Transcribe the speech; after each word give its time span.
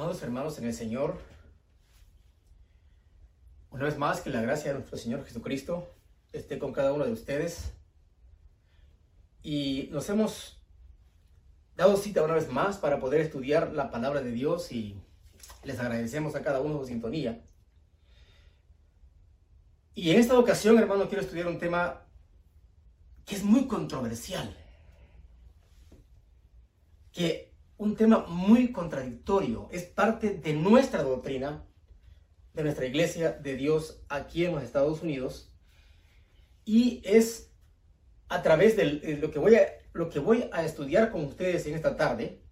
Amados 0.00 0.22
hermanos 0.22 0.58
en 0.58 0.64
el 0.64 0.72
Señor, 0.72 1.18
una 3.70 3.84
vez 3.84 3.98
más 3.98 4.22
que 4.22 4.30
la 4.30 4.40
gracia 4.40 4.68
de 4.68 4.78
nuestro 4.78 4.96
Señor 4.96 5.26
Jesucristo 5.26 5.90
esté 6.32 6.58
con 6.58 6.72
cada 6.72 6.94
uno 6.94 7.04
de 7.04 7.12
ustedes. 7.12 7.74
Y 9.42 9.90
nos 9.92 10.08
hemos 10.08 10.58
dado 11.76 11.98
cita 11.98 12.22
una 12.22 12.32
vez 12.32 12.50
más 12.50 12.78
para 12.78 12.98
poder 12.98 13.20
estudiar 13.20 13.74
la 13.74 13.90
palabra 13.90 14.22
de 14.22 14.32
Dios 14.32 14.72
y 14.72 14.98
les 15.64 15.78
agradecemos 15.78 16.34
a 16.34 16.42
cada 16.42 16.62
uno 16.62 16.78
su 16.78 16.86
sintonía. 16.86 17.44
Y 19.94 20.12
en 20.12 20.18
esta 20.18 20.38
ocasión, 20.38 20.78
hermano, 20.78 21.08
quiero 21.08 21.22
estudiar 21.22 21.46
un 21.46 21.58
tema 21.58 22.06
que 23.26 23.36
es 23.36 23.44
muy 23.44 23.66
controversial, 23.66 24.56
que 27.12 27.49
un 27.80 27.96
tema 27.96 28.26
muy 28.28 28.72
contradictorio. 28.72 29.66
Es 29.72 29.84
parte 29.84 30.34
de 30.34 30.52
nuestra 30.52 31.02
doctrina, 31.02 31.64
de 32.52 32.62
nuestra 32.62 32.84
iglesia 32.84 33.32
de 33.32 33.56
Dios 33.56 34.02
aquí 34.10 34.44
en 34.44 34.54
los 34.54 34.62
Estados 34.62 35.00
Unidos. 35.00 35.50
Y 36.66 37.00
es 37.04 37.50
a 38.28 38.42
través 38.42 38.76
de 38.76 39.16
lo 39.18 39.30
que 39.30 39.38
voy 39.38 39.54
a, 39.54 39.66
lo 39.94 40.10
que 40.10 40.18
voy 40.18 40.50
a 40.52 40.62
estudiar 40.62 41.10
con 41.10 41.24
ustedes 41.24 41.66
en 41.66 41.74
esta 41.74 41.96
tarde, 41.96 42.42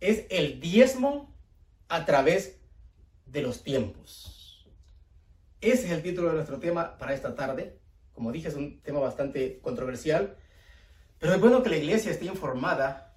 es 0.00 0.26
el 0.30 0.58
diezmo 0.58 1.32
a 1.88 2.04
través 2.04 2.58
de 3.26 3.42
los 3.42 3.62
tiempos. 3.62 4.66
Ese 5.60 5.86
es 5.86 5.92
el 5.92 6.02
título 6.02 6.30
de 6.30 6.34
nuestro 6.34 6.58
tema 6.58 6.98
para 6.98 7.14
esta 7.14 7.36
tarde. 7.36 7.78
Como 8.12 8.32
dije, 8.32 8.48
es 8.48 8.56
un 8.56 8.80
tema 8.80 8.98
bastante 8.98 9.60
controversial, 9.60 10.36
pero 11.20 11.34
es 11.34 11.40
bueno 11.40 11.62
que 11.62 11.70
la 11.70 11.76
iglesia 11.76 12.10
esté 12.10 12.24
informada 12.24 13.09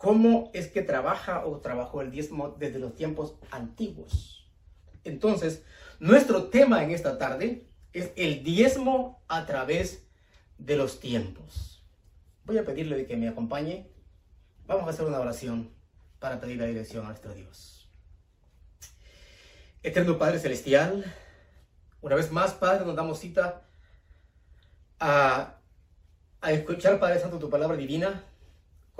cómo 0.00 0.50
es 0.54 0.68
que 0.68 0.80
trabaja 0.80 1.44
o 1.44 1.58
trabajó 1.60 2.00
el 2.00 2.10
diezmo 2.10 2.56
desde 2.58 2.78
los 2.78 2.94
tiempos 2.94 3.34
antiguos. 3.50 4.50
Entonces, 5.04 5.62
nuestro 5.98 6.44
tema 6.44 6.82
en 6.82 6.90
esta 6.90 7.18
tarde 7.18 7.68
es 7.92 8.10
el 8.16 8.42
diezmo 8.42 9.22
a 9.28 9.44
través 9.44 10.06
de 10.56 10.76
los 10.76 11.00
tiempos. 11.00 11.84
Voy 12.46 12.56
a 12.56 12.64
pedirle 12.64 13.04
que 13.04 13.18
me 13.18 13.28
acompañe. 13.28 13.90
Vamos 14.66 14.86
a 14.86 14.90
hacer 14.90 15.04
una 15.04 15.20
oración 15.20 15.70
para 16.18 16.40
pedir 16.40 16.56
la 16.56 16.64
dirección 16.64 17.04
a 17.04 17.08
nuestro 17.08 17.34
Dios. 17.34 17.86
Eterno 19.82 20.16
Padre 20.16 20.38
Celestial, 20.38 21.14
una 22.00 22.14
vez 22.14 22.32
más, 22.32 22.54
Padre, 22.54 22.86
nos 22.86 22.96
damos 22.96 23.18
cita 23.18 23.68
a, 24.98 25.58
a 26.40 26.52
escuchar, 26.52 26.98
Padre 26.98 27.20
Santo, 27.20 27.38
tu 27.38 27.50
palabra 27.50 27.76
divina 27.76 28.24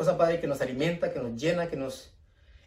cosa, 0.01 0.17
Padre, 0.17 0.41
que 0.41 0.47
nos 0.47 0.62
alimenta, 0.62 1.12
que 1.12 1.20
nos 1.20 1.39
llena, 1.39 1.69
que 1.69 1.77
nos 1.77 2.15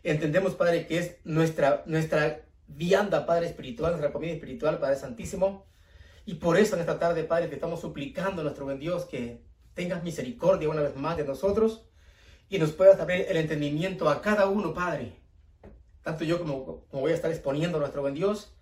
entendemos, 0.04 0.54
Padre, 0.54 0.86
que 0.86 1.00
es 1.00 1.16
nuestra, 1.24 1.82
nuestra 1.88 2.46
vianda, 2.68 3.26
Padre 3.26 3.48
espiritual, 3.48 3.94
nuestra 3.94 4.14
comida 4.14 4.34
espiritual, 4.34 4.78
Padre 4.78 4.98
Santísimo. 4.98 5.66
Y 6.28 6.36
por 6.36 6.60
eso 6.60 6.76
en 6.76 6.82
esta 6.82 7.00
tarde, 7.00 7.24
Padre, 7.24 7.48
te 7.48 7.56
estamos 7.56 7.82
suplicando 7.82 8.44
nuestro 8.44 8.66
buen 8.66 8.78
Dios 8.78 9.06
que 9.06 9.42
tengas 9.74 10.04
misericordia 10.04 10.70
una 10.70 10.84
vez 10.84 10.96
más 10.96 11.18
de 11.18 11.26
nosotros 11.26 11.90
y 12.50 12.60
nos 12.60 12.72
puedas 12.74 13.00
abrir 13.00 13.26
el 13.28 13.38
entendimiento 13.38 14.10
a 14.10 14.22
cada 14.22 14.46
uno, 14.46 14.72
Padre. 14.72 15.16
Tanto 16.04 16.26
yo 16.26 16.38
como, 16.38 16.86
como 16.86 17.02
voy 17.02 17.14
a 17.14 17.16
estar 17.16 17.32
exponiendo 17.32 17.78
a 17.78 17.80
nuestro 17.80 18.04
buen 18.04 18.14
Dios, 18.14 18.56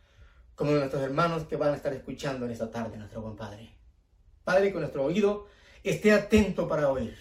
como 0.56 0.72
nuestros 0.72 1.04
hermanos 1.04 1.44
que 1.44 1.58
van 1.58 1.74
a 1.74 1.76
estar 1.76 1.92
escuchando 1.92 2.46
en 2.46 2.54
esta 2.54 2.72
tarde, 2.72 2.96
nuestro 2.96 3.22
buen 3.22 3.36
Padre. 3.36 3.76
Padre, 4.46 4.72
que 4.72 4.80
nuestro 4.80 5.04
oído 5.04 5.48
esté 5.84 6.14
atento 6.14 6.70
para 6.70 6.90
oír 6.90 7.18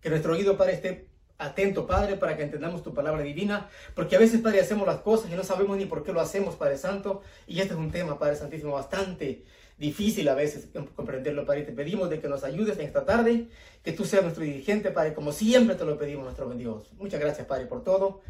que 0.00 0.10
nuestro 0.10 0.34
oído, 0.34 0.56
Padre, 0.56 0.74
esté 0.74 1.08
atento, 1.38 1.86
Padre, 1.86 2.16
para 2.16 2.36
que 2.36 2.42
entendamos 2.42 2.82
tu 2.82 2.92
palabra 2.92 3.22
divina, 3.22 3.68
porque 3.94 4.16
a 4.16 4.18
veces, 4.18 4.40
Padre, 4.40 4.60
hacemos 4.60 4.86
las 4.86 4.98
cosas 4.98 5.30
y 5.30 5.34
no 5.34 5.44
sabemos 5.44 5.76
ni 5.76 5.86
por 5.86 6.02
qué 6.02 6.12
lo 6.12 6.20
hacemos, 6.20 6.56
Padre 6.56 6.76
Santo, 6.76 7.22
y 7.46 7.60
este 7.60 7.74
es 7.74 7.78
un 7.78 7.90
tema, 7.90 8.18
Padre 8.18 8.36
Santísimo, 8.36 8.72
bastante 8.72 9.44
difícil 9.78 10.28
a 10.28 10.34
veces 10.34 10.68
comprenderlo, 10.94 11.46
Padre. 11.46 11.62
Te 11.62 11.72
pedimos 11.72 12.10
de 12.10 12.20
que 12.20 12.28
nos 12.28 12.44
ayudes 12.44 12.78
en 12.78 12.86
esta 12.86 13.04
tarde, 13.04 13.48
que 13.82 13.92
tú 13.92 14.04
seas 14.04 14.22
nuestro 14.22 14.44
dirigente, 14.44 14.90
Padre, 14.90 15.14
como 15.14 15.32
siempre 15.32 15.76
te 15.76 15.84
lo 15.84 15.96
pedimos, 15.96 16.24
nuestro 16.24 16.46
buen 16.46 16.58
Dios. 16.58 16.92
Muchas 16.94 17.20
gracias, 17.20 17.46
Padre, 17.46 17.66
por 17.66 17.84
todo. 17.84 18.20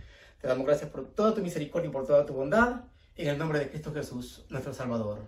Te 0.41 0.47
damos 0.47 0.67
gracias 0.67 0.91
por 0.91 1.07
toda 1.15 1.35
tu 1.35 1.41
misericordia 1.41 1.89
y 1.89 1.93
por 1.93 2.07
toda 2.07 2.25
tu 2.25 2.35
bondad. 2.35 2.85
En 3.17 3.29
el 3.29 3.39
nombre 3.39 3.59
de 3.59 3.69
Cristo 3.69 3.93
Jesús, 3.93 4.45
nuestro 4.51 4.73
Salvador. 4.73 5.19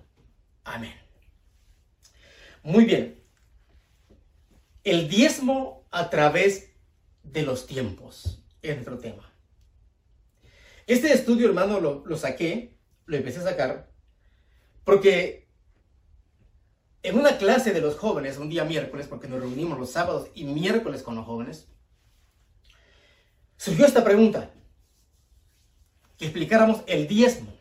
Amén. 0.65 0.95
Muy 2.63 2.85
bien. 2.85 3.20
El 4.85 5.09
diezmo 5.09 5.87
a 5.91 6.11
través 6.11 6.71
de 7.23 7.43
los 7.43 7.67
tiempos. 7.67 8.43
Es 8.63 8.75
nuestro 8.75 8.99
tema. 8.99 9.33
Este 10.87 11.13
estudio, 11.13 11.49
hermano, 11.49 11.81
lo, 11.81 12.17
saqué, 12.17 12.77
lo 13.07 13.17
empecé 13.17 13.39
a 13.39 13.45
sacar, 13.45 13.93
porque 14.85 15.49
en 17.03 17.17
una 17.17 17.39
clase 17.39 17.73
de 17.73 17.81
los 17.81 17.97
jóvenes, 17.97 18.39
un 18.39 18.49
día 18.49 18.65
miércoles, 18.65 19.07
porque 19.07 19.29
nos 19.29 19.41
reunimos 19.41 19.79
los 19.79 19.91
sábados 19.91 20.29
y 20.35 20.45
miércoles 20.45 21.03
con 21.03 21.15
los 21.15 21.25
jóvenes, 21.25 21.69
surgió 23.57 23.87
esta 23.87 24.03
pregunta, 24.03 24.53
explicáramos 26.19 26.83
el 26.87 27.07
diezmo. 27.07 27.57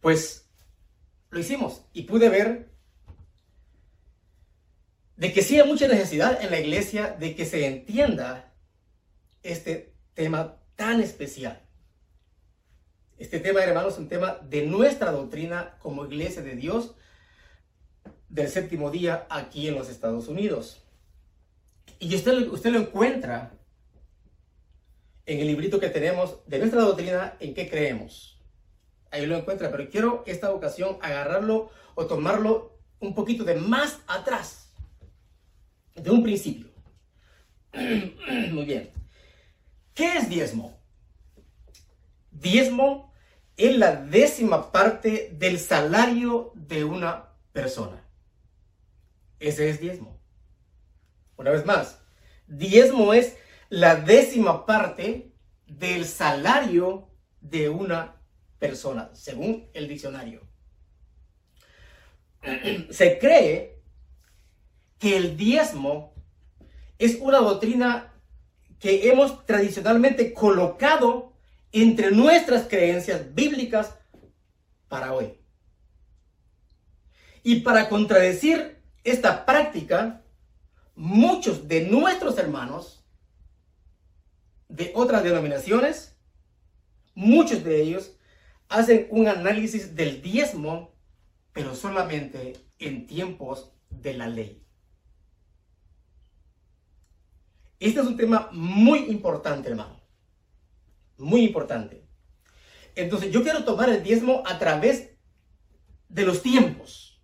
Pues 0.00 0.50
lo 1.30 1.38
hicimos 1.38 1.82
y 1.92 2.02
pude 2.02 2.28
ver 2.28 2.73
de 5.16 5.32
que 5.32 5.42
sí 5.42 5.60
hay 5.60 5.66
mucha 5.66 5.88
necesidad 5.88 6.42
en 6.42 6.50
la 6.50 6.60
iglesia 6.60 7.16
de 7.18 7.34
que 7.34 7.44
se 7.44 7.66
entienda 7.66 8.52
este 9.42 9.94
tema 10.14 10.56
tan 10.76 11.00
especial. 11.00 11.60
Este 13.16 13.38
tema, 13.38 13.62
hermanos, 13.62 13.94
es 13.94 13.98
un 14.00 14.08
tema 14.08 14.38
de 14.42 14.66
nuestra 14.66 15.12
doctrina 15.12 15.76
como 15.78 16.04
iglesia 16.04 16.42
de 16.42 16.56
Dios 16.56 16.96
del 18.28 18.48
séptimo 18.48 18.90
día 18.90 19.26
aquí 19.30 19.68
en 19.68 19.76
los 19.76 19.88
Estados 19.88 20.26
Unidos. 20.26 20.82
Y 22.00 22.14
usted, 22.16 22.48
usted 22.48 22.70
lo 22.70 22.80
encuentra 22.80 23.52
en 25.26 25.38
el 25.38 25.46
librito 25.46 25.78
que 25.78 25.90
tenemos 25.90 26.40
de 26.46 26.58
nuestra 26.58 26.80
doctrina 26.80 27.36
en 27.38 27.54
qué 27.54 27.70
creemos. 27.70 28.42
Ahí 29.12 29.26
lo 29.26 29.36
encuentra, 29.36 29.70
pero 29.70 29.88
quiero 29.88 30.24
esta 30.26 30.52
ocasión 30.52 30.98
agarrarlo 31.00 31.70
o 31.94 32.06
tomarlo 32.06 32.80
un 32.98 33.14
poquito 33.14 33.44
de 33.44 33.54
más 33.54 34.00
atrás 34.08 34.63
de 35.94 36.10
un 36.10 36.22
principio. 36.22 36.68
Muy 37.72 38.64
bien. 38.64 38.90
¿Qué 39.94 40.16
es 40.16 40.28
diezmo? 40.28 40.78
Diezmo 42.30 43.12
es 43.56 43.76
la 43.76 43.96
décima 43.96 44.72
parte 44.72 45.30
del 45.32 45.58
salario 45.58 46.52
de 46.54 46.84
una 46.84 47.28
persona. 47.52 48.04
Ese 49.38 49.70
es 49.70 49.80
diezmo. 49.80 50.20
Una 51.36 51.50
vez 51.50 51.64
más, 51.64 52.00
diezmo 52.46 53.12
es 53.12 53.36
la 53.68 53.96
décima 53.96 54.66
parte 54.66 55.32
del 55.66 56.04
salario 56.06 57.08
de 57.40 57.68
una 57.68 58.20
persona, 58.58 59.10
según 59.14 59.68
el 59.74 59.88
diccionario. 59.88 60.42
Se 62.90 63.18
cree 63.18 63.73
que 64.98 65.16
el 65.16 65.36
diezmo 65.36 66.14
es 66.98 67.18
una 67.20 67.38
doctrina 67.38 68.12
que 68.78 69.08
hemos 69.08 69.44
tradicionalmente 69.46 70.32
colocado 70.32 71.32
entre 71.72 72.10
nuestras 72.10 72.68
creencias 72.68 73.34
bíblicas 73.34 73.94
para 74.88 75.12
hoy. 75.12 75.38
Y 77.42 77.60
para 77.60 77.88
contradecir 77.88 78.78
esta 79.02 79.44
práctica, 79.44 80.22
muchos 80.94 81.68
de 81.68 81.82
nuestros 81.82 82.38
hermanos 82.38 83.04
de 84.68 84.92
otras 84.94 85.22
denominaciones, 85.22 86.16
muchos 87.14 87.62
de 87.64 87.82
ellos 87.82 88.16
hacen 88.68 89.06
un 89.10 89.28
análisis 89.28 89.94
del 89.94 90.22
diezmo, 90.22 90.94
pero 91.52 91.74
solamente 91.74 92.54
en 92.78 93.06
tiempos 93.06 93.72
de 93.90 94.14
la 94.14 94.28
ley. 94.28 94.63
Este 97.80 98.00
es 98.00 98.06
un 98.06 98.16
tema 98.16 98.48
muy 98.52 99.00
importante, 99.10 99.68
hermano. 99.68 100.00
Muy 101.18 101.44
importante. 101.44 102.04
Entonces, 102.94 103.32
yo 103.32 103.42
quiero 103.42 103.64
tomar 103.64 103.88
el 103.88 104.02
diezmo 104.02 104.42
a 104.46 104.58
través 104.58 105.10
de 106.08 106.24
los 106.24 106.42
tiempos. 106.42 107.20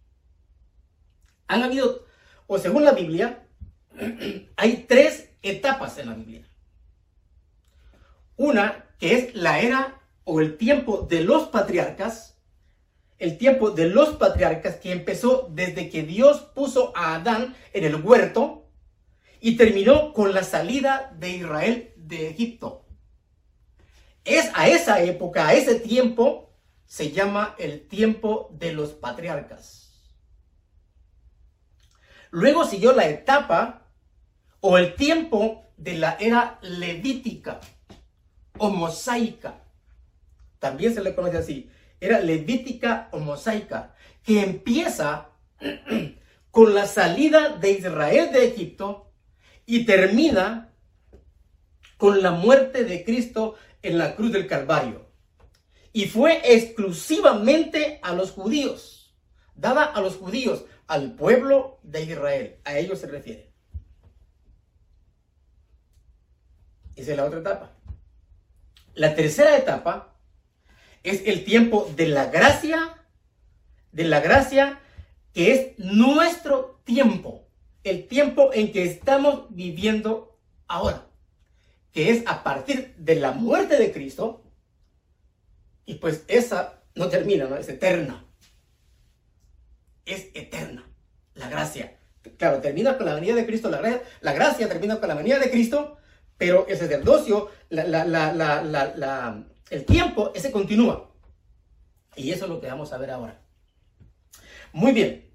Han 1.46 1.62
habido, 1.62 2.04
o 2.46 2.58
según 2.58 2.84
la 2.84 2.92
Biblia, 2.92 3.46
hay 4.56 4.84
tres 4.88 5.30
etapas 5.42 5.98
en 5.98 6.08
la 6.08 6.14
Biblia. 6.14 6.46
Una 8.36 8.86
que 8.98 9.14
es 9.14 9.34
la 9.34 9.60
era 9.60 10.00
o 10.24 10.40
el 10.40 10.56
tiempo 10.56 11.06
de 11.08 11.22
los 11.22 11.48
patriarcas, 11.48 12.38
el 13.18 13.38
tiempo 13.38 13.70
de 13.70 13.88
los 13.88 14.10
patriarcas 14.10 14.76
que 14.76 14.92
empezó 14.92 15.48
desde 15.50 15.88
que 15.90 16.02
Dios 16.02 16.40
puso 16.54 16.92
a 16.96 17.14
Adán 17.16 17.54
en 17.72 17.84
el 17.84 17.96
huerto 17.96 18.69
y 19.40 19.56
terminó 19.56 20.12
con 20.12 20.34
la 20.34 20.44
salida 20.44 21.12
de 21.18 21.30
Israel 21.30 21.94
de 21.96 22.28
Egipto. 22.28 22.86
Es 24.24 24.50
a 24.54 24.68
esa 24.68 25.02
época, 25.02 25.48
a 25.48 25.54
ese 25.54 25.80
tiempo, 25.80 26.54
se 26.86 27.10
llama 27.10 27.54
el 27.58 27.88
tiempo 27.88 28.50
de 28.52 28.72
los 28.72 28.90
patriarcas. 28.90 29.80
Luego 32.30 32.64
siguió 32.64 32.92
la 32.92 33.08
etapa 33.08 33.86
o 34.60 34.76
el 34.76 34.94
tiempo 34.94 35.64
de 35.76 35.94
la 35.94 36.16
era 36.20 36.58
levítica 36.62 37.60
o 38.58 38.70
mosaica. 38.70 39.64
También 40.58 40.94
se 40.94 41.02
le 41.02 41.14
conoce 41.14 41.38
así. 41.38 41.70
Era 41.98 42.20
levítica 42.20 43.08
o 43.12 43.18
mosaica, 43.18 43.94
que 44.22 44.42
empieza 44.42 45.30
con 46.50 46.74
la 46.74 46.86
salida 46.86 47.56
de 47.56 47.70
Israel 47.72 48.30
de 48.32 48.46
Egipto 48.46 49.09
y 49.66 49.84
termina 49.84 50.72
con 51.96 52.22
la 52.22 52.32
muerte 52.32 52.84
de 52.84 53.04
Cristo 53.04 53.56
en 53.82 53.98
la 53.98 54.16
cruz 54.16 54.32
del 54.32 54.46
Calvario. 54.46 55.10
Y 55.92 56.06
fue 56.06 56.40
exclusivamente 56.44 57.98
a 58.02 58.14
los 58.14 58.30
judíos, 58.30 59.14
dada 59.54 59.84
a 59.84 60.00
los 60.00 60.16
judíos, 60.16 60.64
al 60.86 61.14
pueblo 61.14 61.78
de 61.82 62.02
Israel. 62.02 62.56
A 62.64 62.78
ellos 62.78 63.00
se 63.00 63.06
refiere. 63.06 63.52
Esa 66.96 67.12
es 67.12 67.16
la 67.16 67.24
otra 67.24 67.40
etapa. 67.40 67.72
La 68.94 69.14
tercera 69.14 69.56
etapa 69.56 70.16
es 71.02 71.22
el 71.26 71.44
tiempo 71.44 71.90
de 71.96 72.08
la 72.08 72.26
gracia, 72.26 73.06
de 73.92 74.04
la 74.04 74.20
gracia 74.20 74.80
que 75.32 75.52
es 75.52 75.78
nuestro 75.78 76.80
tiempo, 76.84 77.48
el 77.84 78.06
tiempo 78.06 78.50
en 78.52 78.72
que 78.72 78.84
estamos 78.84 79.46
viviendo 79.50 80.38
ahora, 80.66 81.06
que 81.92 82.10
es 82.10 82.22
a 82.26 82.42
partir 82.42 82.94
de 82.96 83.16
la 83.16 83.32
muerte 83.32 83.76
de 83.76 83.92
Cristo, 83.92 84.44
y 85.84 85.94
pues 85.94 86.24
esa 86.28 86.82
no 86.94 87.08
termina, 87.08 87.46
¿no? 87.46 87.56
es 87.56 87.68
eterna, 87.68 88.24
es 90.04 90.28
eterna, 90.34 90.88
la 91.34 91.48
gracia. 91.48 91.96
Claro, 92.36 92.60
termina 92.60 92.98
con 92.98 93.06
la 93.06 93.14
venida 93.14 93.34
de 93.34 93.46
Cristo, 93.46 93.70
la 93.70 94.32
gracia, 94.32 94.66
la 94.66 94.72
termina 94.72 95.00
con 95.00 95.08
la 95.08 95.14
venida 95.14 95.38
de 95.38 95.50
Cristo, 95.50 95.96
pero 96.36 96.66
el 96.68 96.76
sacerdocio, 96.76 97.50
el 97.70 99.84
tiempo, 99.86 100.32
ese 100.34 100.50
continúa. 100.50 101.10
Y 102.16 102.30
eso 102.30 102.44
es 102.44 102.50
lo 102.50 102.60
que 102.60 102.66
vamos 102.66 102.92
a 102.92 102.98
ver 102.98 103.10
ahora. 103.10 103.40
Muy 104.72 104.92
bien. 104.92 105.29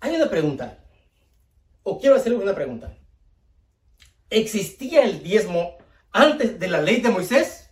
Hay 0.00 0.14
una 0.14 0.28
pregunta, 0.28 0.78
o 1.82 1.98
quiero 1.98 2.16
hacerle 2.16 2.38
una 2.38 2.54
pregunta. 2.54 2.96
¿Existía 4.30 5.04
el 5.04 5.22
diezmo 5.22 5.76
antes 6.12 6.58
de 6.58 6.68
la 6.68 6.80
ley 6.80 7.00
de 7.00 7.10
Moisés? 7.10 7.70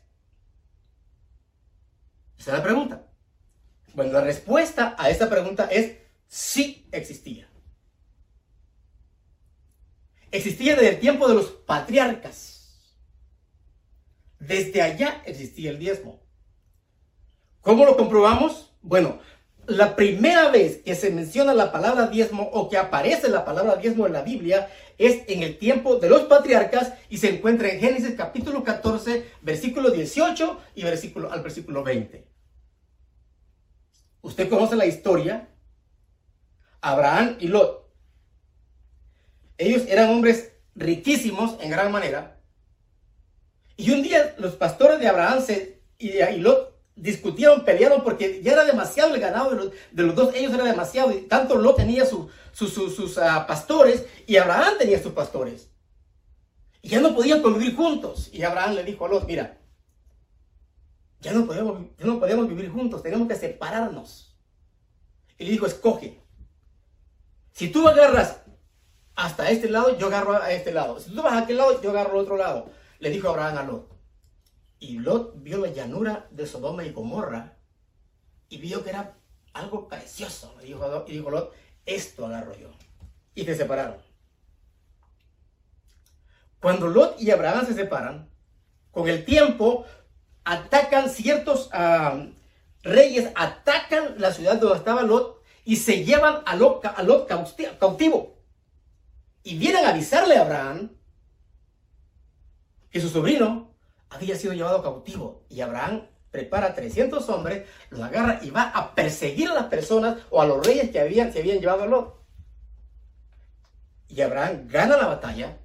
Esa 2.39 2.53
es 2.53 2.59
la 2.59 2.63
pregunta. 2.63 3.07
Bueno, 3.95 4.13
la 4.13 4.21
respuesta 4.21 4.95
a 4.99 5.11
esta 5.11 5.29
pregunta 5.31 5.67
es 5.71 5.99
sí 6.27 6.89
existía. 6.93 7.49
Existía 10.31 10.75
desde 10.75 10.91
el 10.91 11.01
tiempo 11.01 11.29
de 11.29 11.35
los 11.35 11.47
patriarcas. 11.47 12.55
Desde 14.41 14.83
allá 14.83 15.23
existía 15.27 15.71
el 15.71 15.79
diezmo. 15.79 16.21
¿Cómo 17.61 17.87
lo 17.87 17.97
comprobamos? 17.97 18.77
Bueno, 18.83 19.21
la 19.67 19.97
primera 19.97 20.51
vez 20.51 20.79
que 20.79 20.95
se 20.95 21.11
menciona 21.11 21.55
la 21.55 21.73
palabra 21.73 22.09
diezmo 22.09 22.43
o 22.53 22.69
que 22.69 22.77
aparece 22.77 23.29
la 23.29 23.45
palabra 23.45 23.77
diezmo 23.77 24.07
en 24.07 24.13
la 24.13 24.23
Biblia 24.23 24.69
es 24.99 25.23
en 25.29 25.43
el 25.43 25.59
tiempo 25.59 25.97
de 25.97 26.09
los 26.09 26.23
patriarcas 26.23 26.93
y 27.09 27.19
se 27.19 27.31
encuentra 27.31 27.69
en 27.69 27.81
Génesis 27.81 28.15
capítulo 28.17 28.63
14, 28.63 29.29
versículo 29.43 29.91
18 29.91 30.61
y 30.75 30.83
versículo, 30.83 31.33
al 31.33 31.43
versículo 31.43 31.83
20. 31.83 32.27
Usted 34.23 34.49
conoce 34.49 34.77
la 34.77 34.87
historia. 34.87 35.49
Abraham 36.81 37.37
y 37.41 37.49
Lot. 37.49 37.91
Ellos 39.57 39.85
eran 39.89 40.11
hombres 40.11 40.53
riquísimos 40.75 41.57
en 41.61 41.71
gran 41.71 41.91
manera. 41.91 42.41
Y 43.77 43.91
un 43.91 44.03
día 44.03 44.35
los 44.39 44.55
pastores 44.55 45.01
de 45.01 45.09
Abraham 45.09 45.43
y, 45.99 46.11
y 46.19 46.37
Lot 46.39 46.74
discutieron, 46.97 47.65
pelearon 47.65 48.03
porque 48.03 48.41
ya 48.43 48.53
era 48.53 48.65
demasiado 48.65 49.15
el 49.15 49.21
ganado 49.21 49.51
de 49.91 50.03
los, 50.03 50.15
dos, 50.15 50.35
ellos 50.35 50.53
era 50.53 50.65
demasiado, 50.65 51.13
y 51.13 51.23
tanto 51.23 51.57
Lot 51.57 51.77
tenía 51.77 52.07
sus, 52.07 52.31
sus 52.53 53.19
ah, 53.19 53.47
pastores 53.47 54.07
y 54.27 54.37
Abraham 54.37 54.75
tenía 54.79 55.03
sus 55.03 55.13
pastores. 55.13 55.71
Y 56.83 56.91
ya 56.91 57.01
no 57.01 57.15
podían 57.15 57.41
convivir 57.41 57.75
juntos. 57.75 58.29
Y 58.33 58.43
Abraham 58.43 58.75
le 58.75 58.85
dijo 58.85 59.07
a 59.07 59.09
Lot, 59.09 59.27
mira, 59.27 59.59
ya 61.21 61.33
no 61.33 61.47
podemos, 61.47 61.81
ya 61.99 62.05
no 62.05 62.21
podemos 62.21 62.47
vivir 62.49 62.71
juntos, 62.71 63.03
tenemos 63.03 63.27
que 63.27 63.35
separarnos. 63.35 64.37
Y 65.39 65.45
le 65.45 65.53
dijo, 65.53 65.67
escoge. 65.67 66.21
Si 67.53 67.69
tú 67.69 67.89
agarras 67.89 68.43
hasta 69.15 69.51
este 69.51 69.71
lado, 69.71 69.97
yo 69.97 70.09
agarro 70.09 70.35
a 70.35 70.53
este 70.53 70.73
lado. 70.73 71.01
Si 71.01 71.11
tú 71.11 71.23
vas 71.23 71.33
a 71.33 71.39
aquel 71.39 71.57
lado, 71.57 71.81
yo 71.81 71.91
agarro 71.91 72.13
al 72.13 72.19
otro 72.19 72.37
lado. 72.37 72.71
Le 72.99 73.11
dijo 73.11 73.29
Abraham 73.29 73.59
a 73.59 73.63
Lot. 73.63 73.94
Y 74.79 74.99
Lot 74.99 75.43
vio 75.43 75.59
la 75.59 75.73
llanura 75.73 76.29
de 76.31 76.47
Sodoma 76.47 76.85
y 76.85 76.93
Gomorra 76.93 77.57
y 78.49 78.59
vio 78.59 78.83
que 78.83 78.91
era 78.91 79.15
algo 79.53 79.89
precioso. 79.89 80.55
Y 80.63 80.67
dijo, 80.67 81.05
y 81.07 81.13
dijo 81.13 81.31
Lot, 81.31 81.55
esto 81.87 82.27
agarro 82.27 82.57
yo. 82.57 82.71
Y 83.35 83.45
se 83.45 83.57
separaron. 83.57 83.97
Cuando 86.61 86.89
Lot 86.89 87.21
y 87.21 87.31
Abraham 87.31 87.67
se 87.67 87.75
separan, 87.75 88.31
con 88.91 89.09
el 89.09 89.25
tiempo 89.25 89.85
atacan 90.45 91.11
ciertos 91.11 91.69
reyes, 92.83 93.31
atacan 93.35 94.15
la 94.19 94.33
ciudad 94.33 94.59
donde 94.59 94.79
estaba 94.79 95.03
Lot 95.03 95.43
y 95.65 95.77
se 95.77 96.05
llevan 96.05 96.43
a 96.47 96.57
Lot, 96.57 96.85
a 96.85 97.03
Lot 97.03 97.29
cautivo. 97.79 98.39
Y 99.43 99.59
vienen 99.59 99.85
a 99.85 99.91
avisarle 99.91 100.37
a 100.37 100.43
Abraham 100.43 100.91
que 102.91 103.01
su 103.01 103.09
sobrino 103.09 103.74
había 104.15 104.37
sido 104.37 104.53
llevado 104.53 104.83
cautivo 104.83 105.45
y 105.49 105.61
Abraham 105.61 106.07
prepara 106.31 106.75
300 106.75 107.29
hombres, 107.29 107.67
los 107.91 108.01
agarra 108.01 108.41
y 108.43 108.51
va 108.51 108.71
a 108.71 108.95
perseguir 108.95 109.49
a 109.49 109.55
las 109.55 109.67
personas 109.67 110.17
o 110.31 110.43
a 110.43 110.47
los 110.47 110.67
reyes 110.67 110.91
que 110.91 111.01
habían, 111.01 111.33
se 111.33 111.41
habían 111.41 111.61
llevado 111.61 111.85
a 111.85 111.87
Lot. 111.87 112.25
Y 114.09 114.21
Abraham 114.21 114.67
gana 114.69 114.97
la 114.97 115.07
batalla. 115.07 115.59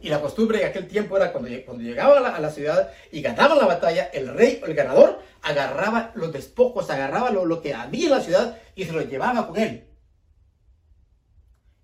Y 0.00 0.08
la 0.08 0.20
costumbre 0.20 0.60
en 0.60 0.68
aquel 0.68 0.88
tiempo 0.88 1.16
era 1.16 1.32
cuando, 1.32 1.50
cuando 1.64 1.82
llegaban 1.82 2.24
a 2.24 2.38
la, 2.38 2.50
ciudad 2.50 2.90
y 3.10 3.22
ganaban 3.22 3.58
la 3.58 3.66
batalla, 3.66 4.04
el 4.12 4.28
rey 4.28 4.60
o 4.62 4.66
el 4.66 4.74
ganador 4.74 5.20
agarraba 5.42 6.12
los 6.14 6.32
despojos, 6.32 6.90
agarraba 6.90 7.30
lo, 7.30 7.46
lo 7.46 7.62
que 7.62 7.74
había 7.74 8.06
en 8.06 8.12
la 8.12 8.20
ciudad 8.20 8.58
y 8.74 8.84
se 8.84 8.92
lo 8.92 9.02
llevaba 9.02 9.46
con 9.46 9.58
él. 9.58 9.86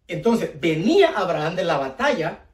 Entonces 0.08 0.58
venía 0.60 1.16
Abraham 1.16 1.56
de 1.56 1.64
la 1.64 1.78
batalla 1.78 2.46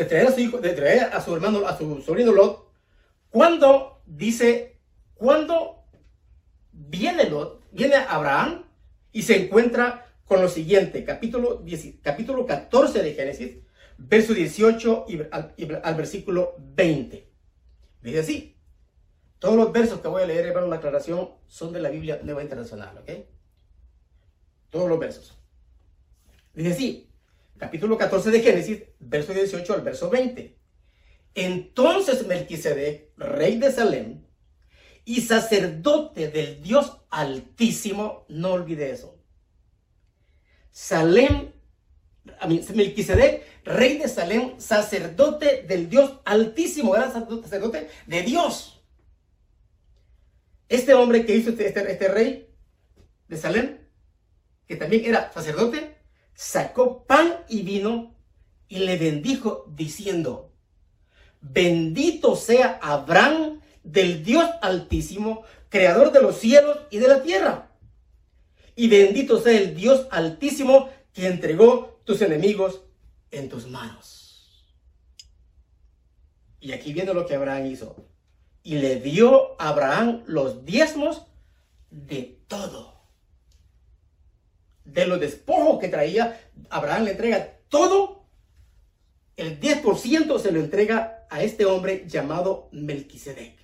de 0.00 0.06
traer 0.06 0.28
a 0.28 0.32
su 0.32 0.40
hijo, 0.40 0.58
de 0.58 0.72
traer 0.72 1.02
a 1.12 1.20
su 1.20 1.34
hermano, 1.34 1.66
a 1.66 1.76
su 1.76 2.00
sobrino 2.00 2.32
Lot, 2.32 2.70
cuando 3.28 4.00
dice, 4.06 4.80
cuando 5.12 5.84
viene 6.72 7.28
Lot, 7.28 7.66
viene 7.70 7.96
Abraham 7.96 8.64
y 9.12 9.22
se 9.22 9.44
encuentra 9.44 10.06
con 10.24 10.40
lo 10.40 10.48
siguiente, 10.48 11.04
capítulo, 11.04 11.62
capítulo 12.02 12.46
14 12.46 13.02
de 13.02 13.12
Génesis, 13.12 13.58
verso 13.98 14.32
18 14.32 15.04
y 15.08 15.20
al, 15.30 15.94
versículo 15.96 16.54
20. 16.58 17.30
Dice 18.00 18.18
así. 18.20 18.56
Todos 19.38 19.56
los 19.56 19.72
versos 19.72 20.00
que 20.00 20.08
voy 20.08 20.22
a 20.22 20.26
leer, 20.26 20.46
hermano, 20.46 20.66
la 20.66 20.76
aclaración, 20.76 21.30
son 21.46 21.72
de 21.72 21.80
la 21.80 21.90
Biblia 21.90 22.20
Nueva 22.22 22.42
Internacional, 22.42 22.96
¿ok? 22.98 23.10
Todos 24.70 24.88
los 24.88 24.98
versos. 24.98 25.38
Dice 26.54 26.72
así, 26.72 27.09
capítulo 27.60 27.98
14 27.98 28.30
de 28.30 28.40
Génesis, 28.40 28.82
verso 28.98 29.34
18 29.34 29.74
al 29.74 29.82
verso 29.82 30.08
20. 30.08 30.58
Entonces 31.34 32.26
Melquisedec, 32.26 33.12
rey 33.18 33.58
de 33.58 33.70
Salem 33.70 34.24
y 35.04 35.20
sacerdote 35.20 36.28
del 36.28 36.62
Dios 36.62 37.02
Altísimo, 37.10 38.24
no 38.28 38.54
olvide 38.54 38.90
eso. 38.90 39.18
Salem, 40.70 41.52
Melquisedec, 42.74 43.44
rey 43.64 43.98
de 43.98 44.08
Salem, 44.08 44.58
sacerdote 44.58 45.62
del 45.62 45.90
Dios 45.90 46.20
Altísimo, 46.24 46.96
era 46.96 47.10
sacerdote 47.10 47.88
de 48.06 48.22
Dios. 48.22 48.82
Este 50.68 50.94
hombre 50.94 51.26
que 51.26 51.36
hizo 51.36 51.50
este, 51.50 51.66
este, 51.66 51.92
este 51.92 52.08
rey 52.08 52.54
de 53.28 53.36
Salem, 53.36 53.78
que 54.66 54.76
también 54.76 55.04
era 55.04 55.30
sacerdote, 55.32 55.99
sacó 56.40 57.04
pan 57.04 57.44
y 57.50 57.60
vino 57.60 58.14
y 58.66 58.78
le 58.78 58.96
bendijo 58.96 59.66
diciendo, 59.76 60.54
bendito 61.42 62.34
sea 62.34 62.78
Abraham 62.80 63.60
del 63.82 64.24
Dios 64.24 64.48
altísimo, 64.62 65.42
creador 65.68 66.12
de 66.12 66.22
los 66.22 66.38
cielos 66.38 66.78
y 66.88 66.96
de 66.96 67.08
la 67.08 67.22
tierra. 67.22 67.70
Y 68.74 68.88
bendito 68.88 69.38
sea 69.38 69.52
el 69.52 69.74
Dios 69.74 70.06
altísimo 70.10 70.88
que 71.12 71.26
entregó 71.26 72.00
tus 72.04 72.22
enemigos 72.22 72.80
en 73.30 73.50
tus 73.50 73.68
manos. 73.68 74.74
Y 76.58 76.72
aquí 76.72 76.94
viene 76.94 77.12
lo 77.12 77.26
que 77.26 77.34
Abraham 77.34 77.66
hizo. 77.66 77.96
Y 78.62 78.78
le 78.78 78.96
dio 78.96 79.60
a 79.60 79.68
Abraham 79.68 80.22
los 80.24 80.64
diezmos 80.64 81.26
de 81.90 82.40
todo. 82.48 82.99
De 84.92 85.06
los 85.06 85.20
despojos 85.20 85.78
que 85.78 85.88
traía, 85.88 86.40
Abraham 86.68 87.04
le 87.04 87.10
entrega 87.12 87.58
todo. 87.68 88.26
El 89.36 89.60
10% 89.60 90.38
se 90.38 90.52
lo 90.52 90.60
entrega 90.60 91.26
a 91.30 91.42
este 91.42 91.64
hombre 91.64 92.04
llamado 92.08 92.68
Melquisedec. 92.72 93.56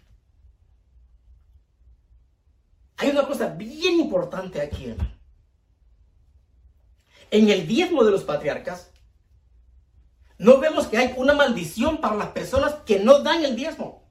Hay 2.99 3.11
una 3.11 3.26
cosa 3.26 3.49
bien 3.49 4.00
importante 4.00 4.61
aquí. 4.61 4.95
En 7.30 7.49
el 7.50 7.66
diezmo 7.66 8.04
de 8.04 8.12
los 8.12 8.23
patriarcas, 8.23 8.92
no 10.38 10.59
vemos 10.59 10.87
que 10.87 10.99
hay 10.99 11.14
una 11.16 11.35
maldición 11.35 12.00
para 12.00 12.14
las 12.14 12.28
personas 12.28 12.75
que 12.87 13.00
no 13.00 13.18
dan 13.21 13.45
el 13.45 13.56
diezmo. 13.56 14.09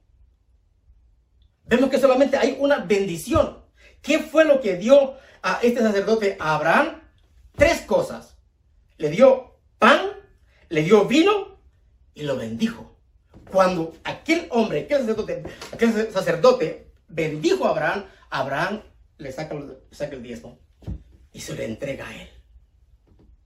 Vemos 1.64 1.88
que 1.88 1.98
solamente 1.98 2.36
hay 2.36 2.58
una 2.60 2.78
bendición. 2.78 3.64
¿Qué 4.02 4.18
fue 4.20 4.44
lo 4.44 4.60
que 4.60 4.76
dio 4.76 5.16
a 5.42 5.60
este 5.62 5.80
sacerdote 5.80 6.36
a 6.38 6.54
Abraham? 6.54 7.05
Tres 7.56 7.82
cosas. 7.82 8.36
Le 8.98 9.10
dio 9.10 9.58
pan, 9.78 10.10
le 10.68 10.82
dio 10.82 11.06
vino 11.06 11.58
y 12.14 12.22
lo 12.22 12.36
bendijo. 12.36 12.96
Cuando 13.50 13.94
aquel 14.04 14.48
hombre, 14.50 14.80
aquel 14.80 15.00
sacerdote, 15.00 15.42
aquel 15.72 16.12
sacerdote 16.12 16.92
bendijo 17.08 17.66
a 17.66 17.70
Abraham, 17.70 18.04
Abraham 18.30 18.82
le 19.18 19.32
saca, 19.32 19.54
el 19.54 20.22
diezmo 20.22 20.58
y 21.32 21.40
se 21.40 21.54
le 21.54 21.64
entrega 21.64 22.08
a 22.08 22.22
él. 22.22 22.28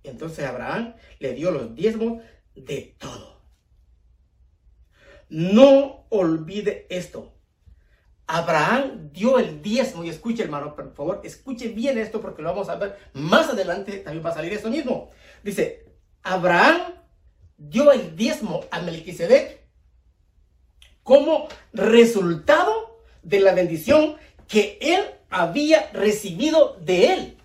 Entonces 0.03 0.45
Abraham 0.47 0.95
le 1.19 1.33
dio 1.35 1.51
los 1.51 1.75
diezmos 1.75 2.23
de 2.55 2.97
todo. 2.99 3.41
No 5.29 6.07
olvide 6.11 6.87
esto. 6.91 7.40
Abraham 8.33 9.11
dio 9.13 9.41
el 9.41 9.61
diezmo, 9.61 10.05
y 10.05 10.09
escuche 10.09 10.45
hermano, 10.45 10.77
por 10.77 10.95
favor, 10.95 11.21
escuche 11.25 11.67
bien 11.67 11.99
esto 11.99 12.21
porque 12.21 12.43
lo 12.43 12.51
vamos 12.51 12.69
a 12.69 12.77
ver 12.77 12.97
más 13.13 13.49
adelante, 13.49 13.99
también 13.99 14.25
va 14.25 14.31
a 14.31 14.35
salir 14.35 14.53
eso 14.53 14.71
mismo. 14.71 15.11
Dice, 15.43 15.87
Abraham 16.23 16.95
dio 17.57 17.91
el 17.91 18.15
diezmo 18.15 18.65
a 18.71 18.83
Melquisedec 18.83 19.63
como 21.03 21.49
resultado 21.73 23.01
de 23.25 23.41
la 23.41 23.53
bendición 23.53 24.15
que 24.47 24.79
él 24.81 25.03
había 25.29 25.91
recibido 25.93 26.77
de 26.81 27.13
él, 27.13 27.37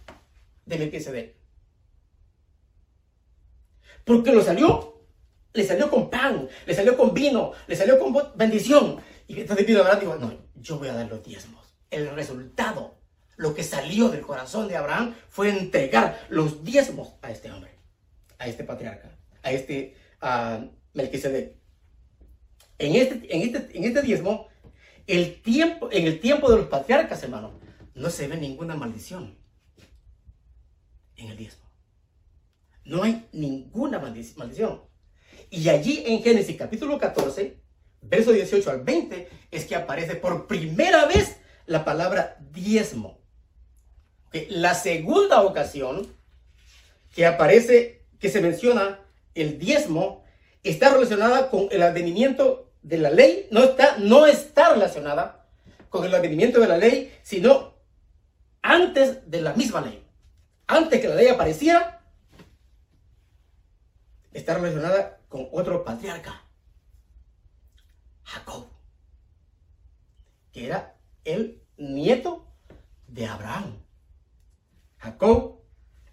de 0.67 0.77
Melquisedec. 0.77 1.35
Porque 4.03 4.31
lo 4.31 4.43
salió 4.43 4.91
le 5.53 5.63
salió 5.63 5.89
con 5.89 6.09
pan, 6.09 6.49
le 6.65 6.75
salió 6.75 6.97
con 6.97 7.13
vino, 7.13 7.53
le 7.67 7.75
salió 7.77 7.97
con 7.97 8.13
bendición. 8.35 8.97
Y 9.25 9.39
entonces 9.39 9.65
pido 9.65 9.85
a 9.85 9.95
digo, 9.95 10.15
no, 10.17 10.44
yo 10.65 10.79
voy 10.79 10.88
a 10.88 10.93
dar 10.93 11.07
los 11.07 11.24
diezmos. 11.24 11.63
El 11.91 12.10
resultado, 12.15 12.98
lo 13.38 13.53
que 13.53 13.63
salió 13.63 14.10
del 14.10 14.22
corazón 14.22 14.67
de 14.67 14.75
Abraham 14.75 15.15
fue 15.29 15.50
entregar 15.50 16.25
los 16.29 16.63
diezmos 16.63 17.13
a 17.22 17.29
este 17.29 17.51
hombre, 17.51 17.72
a 18.39 18.48
este 18.48 18.63
patriarca, 18.63 19.15
a 19.43 19.51
este 19.51 19.95
uh, 20.22 20.67
Melquisedec. 20.93 21.55
En 22.79 22.95
este, 22.95 23.34
en, 23.34 23.41
este, 23.43 23.77
en 23.77 23.84
este 23.86 24.01
diezmo, 24.01 24.48
el 25.05 25.41
tiempo, 25.41 25.89
en 25.91 26.07
el 26.07 26.19
tiempo 26.19 26.50
de 26.50 26.57
los 26.57 26.67
patriarcas, 26.67 27.22
hermano, 27.24 27.60
no 27.93 28.10
se 28.10 28.27
ve 28.27 28.36
ninguna 28.36 28.75
maldición 28.75 29.38
en 31.15 31.29
el 31.29 31.38
diezmo. 31.38 31.63
No 32.84 33.03
hay 33.03 33.27
ninguna 33.31 34.00
maldición. 34.00 34.81
Y 35.50 35.69
allí 35.69 36.03
en 36.07 36.24
Génesis 36.24 36.57
capítulo 36.57 36.98
14, 36.98 37.64
verso 38.07 38.31
18 38.31 38.69
al 38.69 38.83
20, 38.83 39.29
es 39.51 39.65
que 39.65 39.75
aparece 39.75 40.15
por 40.15 40.47
primera 40.47 41.05
vez 41.05 41.38
la 41.65 41.85
palabra 41.85 42.38
diezmo. 42.51 43.19
La 44.50 44.74
segunda 44.74 45.41
ocasión 45.43 46.07
que 47.13 47.25
aparece, 47.25 48.05
que 48.19 48.29
se 48.29 48.41
menciona 48.41 49.00
el 49.33 49.57
diezmo, 49.57 50.25
está 50.63 50.89
relacionada 50.89 51.50
con 51.50 51.67
el 51.71 51.81
advenimiento 51.83 52.74
de 52.81 52.97
la 52.97 53.09
ley, 53.09 53.47
no 53.51 53.63
está, 53.63 53.97
no 53.97 54.27
está 54.27 54.74
relacionada 54.74 55.47
con 55.89 56.05
el 56.05 56.13
advenimiento 56.13 56.59
de 56.59 56.67
la 56.67 56.77
ley, 56.77 57.17
sino 57.24 57.75
antes 58.62 59.29
de 59.29 59.41
la 59.41 59.53
misma 59.53 59.81
ley. 59.81 60.03
Antes 60.67 61.00
que 61.00 61.07
la 61.07 61.15
ley 61.15 61.27
apareciera, 61.27 62.01
está 64.33 64.55
relacionada 64.55 65.19
con 65.29 65.47
otro 65.51 65.83
patriarca, 65.83 66.44
Jacob, 68.25 68.67
que 70.51 70.65
era 70.65 70.98
el 71.24 71.62
nieto 71.77 72.48
de 73.08 73.27
Abraham. 73.27 73.77
Jacob, 74.98 75.62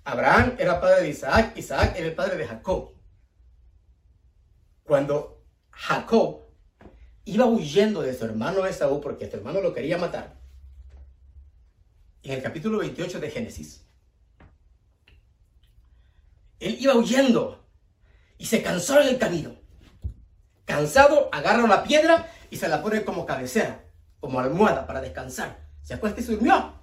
Abraham 0.04 0.56
era 0.58 0.80
padre 0.80 1.02
de 1.02 1.08
Isaac, 1.08 1.56
Isaac 1.56 1.94
era 1.96 2.06
el 2.06 2.14
padre 2.14 2.36
de 2.36 2.46
Jacob. 2.46 2.92
Cuando 4.84 5.42
Jacob 5.70 6.42
iba 7.24 7.46
huyendo 7.46 8.02
de 8.02 8.14
su 8.14 8.24
hermano 8.24 8.66
Esaú 8.66 9.00
porque 9.00 9.30
su 9.30 9.36
hermano 9.36 9.60
lo 9.60 9.72
quería 9.72 9.96
matar, 9.96 10.38
en 12.22 12.32
el 12.32 12.42
capítulo 12.42 12.78
28 12.78 13.20
de 13.20 13.30
Génesis, 13.30 13.86
él 16.60 16.76
iba 16.78 16.94
huyendo 16.94 17.64
y 18.38 18.46
se 18.46 18.62
cansó 18.62 19.00
en 19.00 19.08
el 19.08 19.18
camino. 19.18 19.61
Cansado, 20.64 21.28
agarra 21.32 21.64
una 21.64 21.82
piedra 21.82 22.30
y 22.50 22.56
se 22.56 22.68
la 22.68 22.82
pone 22.82 23.04
como 23.04 23.26
cabecera, 23.26 23.84
como 24.20 24.40
almohada 24.40 24.86
para 24.86 25.00
descansar. 25.00 25.68
Se 25.82 25.94
acuesta 25.94 26.20
y 26.20 26.24
se 26.24 26.32
durmió. 26.32 26.74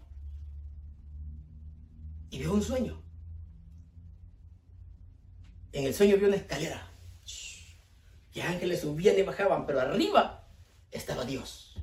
Y 2.29 2.39
vio 2.39 2.53
un 2.53 2.61
sueño. 2.61 3.01
En 5.71 5.85
el 5.85 5.93
sueño 5.93 6.17
vio 6.17 6.27
una 6.27 6.37
escalera. 6.37 6.87
Que 8.31 8.43
ángeles 8.43 8.81
subían 8.81 9.17
y 9.17 9.23
bajaban, 9.23 9.65
pero 9.65 9.79
arriba 9.79 10.47
estaba 10.91 11.25
Dios. 11.25 11.75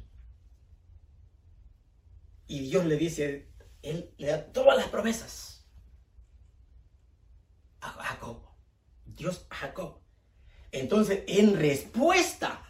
Y 2.46 2.60
Dios 2.60 2.84
le 2.84 2.96
dice, 2.96 3.48
Él 3.82 4.14
le 4.18 4.28
da 4.28 4.44
todas 4.52 4.76
las 4.76 4.88
promesas 4.88 5.66
a 7.80 7.88
Jacob. 7.90 8.42
Dios 9.04 9.46
a 9.50 9.56
Jacob. 9.56 10.05
Entonces, 10.72 11.22
en 11.26 11.58
respuesta, 11.58 12.62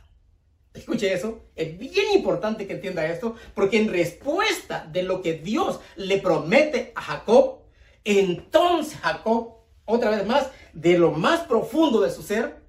escuche 0.74 1.12
eso, 1.12 1.46
es 1.54 1.78
bien 1.78 2.12
importante 2.14 2.66
que 2.66 2.74
entienda 2.74 3.06
esto, 3.06 3.36
porque 3.54 3.78
en 3.78 3.88
respuesta 3.88 4.86
de 4.90 5.02
lo 5.02 5.22
que 5.22 5.34
Dios 5.34 5.80
le 5.96 6.18
promete 6.18 6.92
a 6.94 7.02
Jacob, 7.02 7.62
entonces 8.04 8.98
Jacob, 9.00 9.54
otra 9.84 10.10
vez 10.10 10.26
más, 10.26 10.50
de 10.72 10.98
lo 10.98 11.10
más 11.10 11.40
profundo 11.40 12.00
de 12.00 12.10
su 12.10 12.22
ser, 12.22 12.62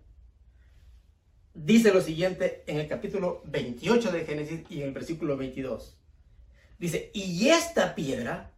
dice 1.53 1.93
lo 1.93 2.01
siguiente 2.01 2.63
en 2.67 2.79
el 2.79 2.87
capítulo 2.87 3.41
28 3.45 4.11
de 4.11 4.25
Génesis 4.25 4.61
y 4.69 4.81
en 4.81 4.87
el 4.87 4.93
versículo 4.93 5.37
22. 5.37 5.97
Dice, 6.79 7.11
y 7.13 7.49
esta 7.49 7.95
piedra 7.95 8.51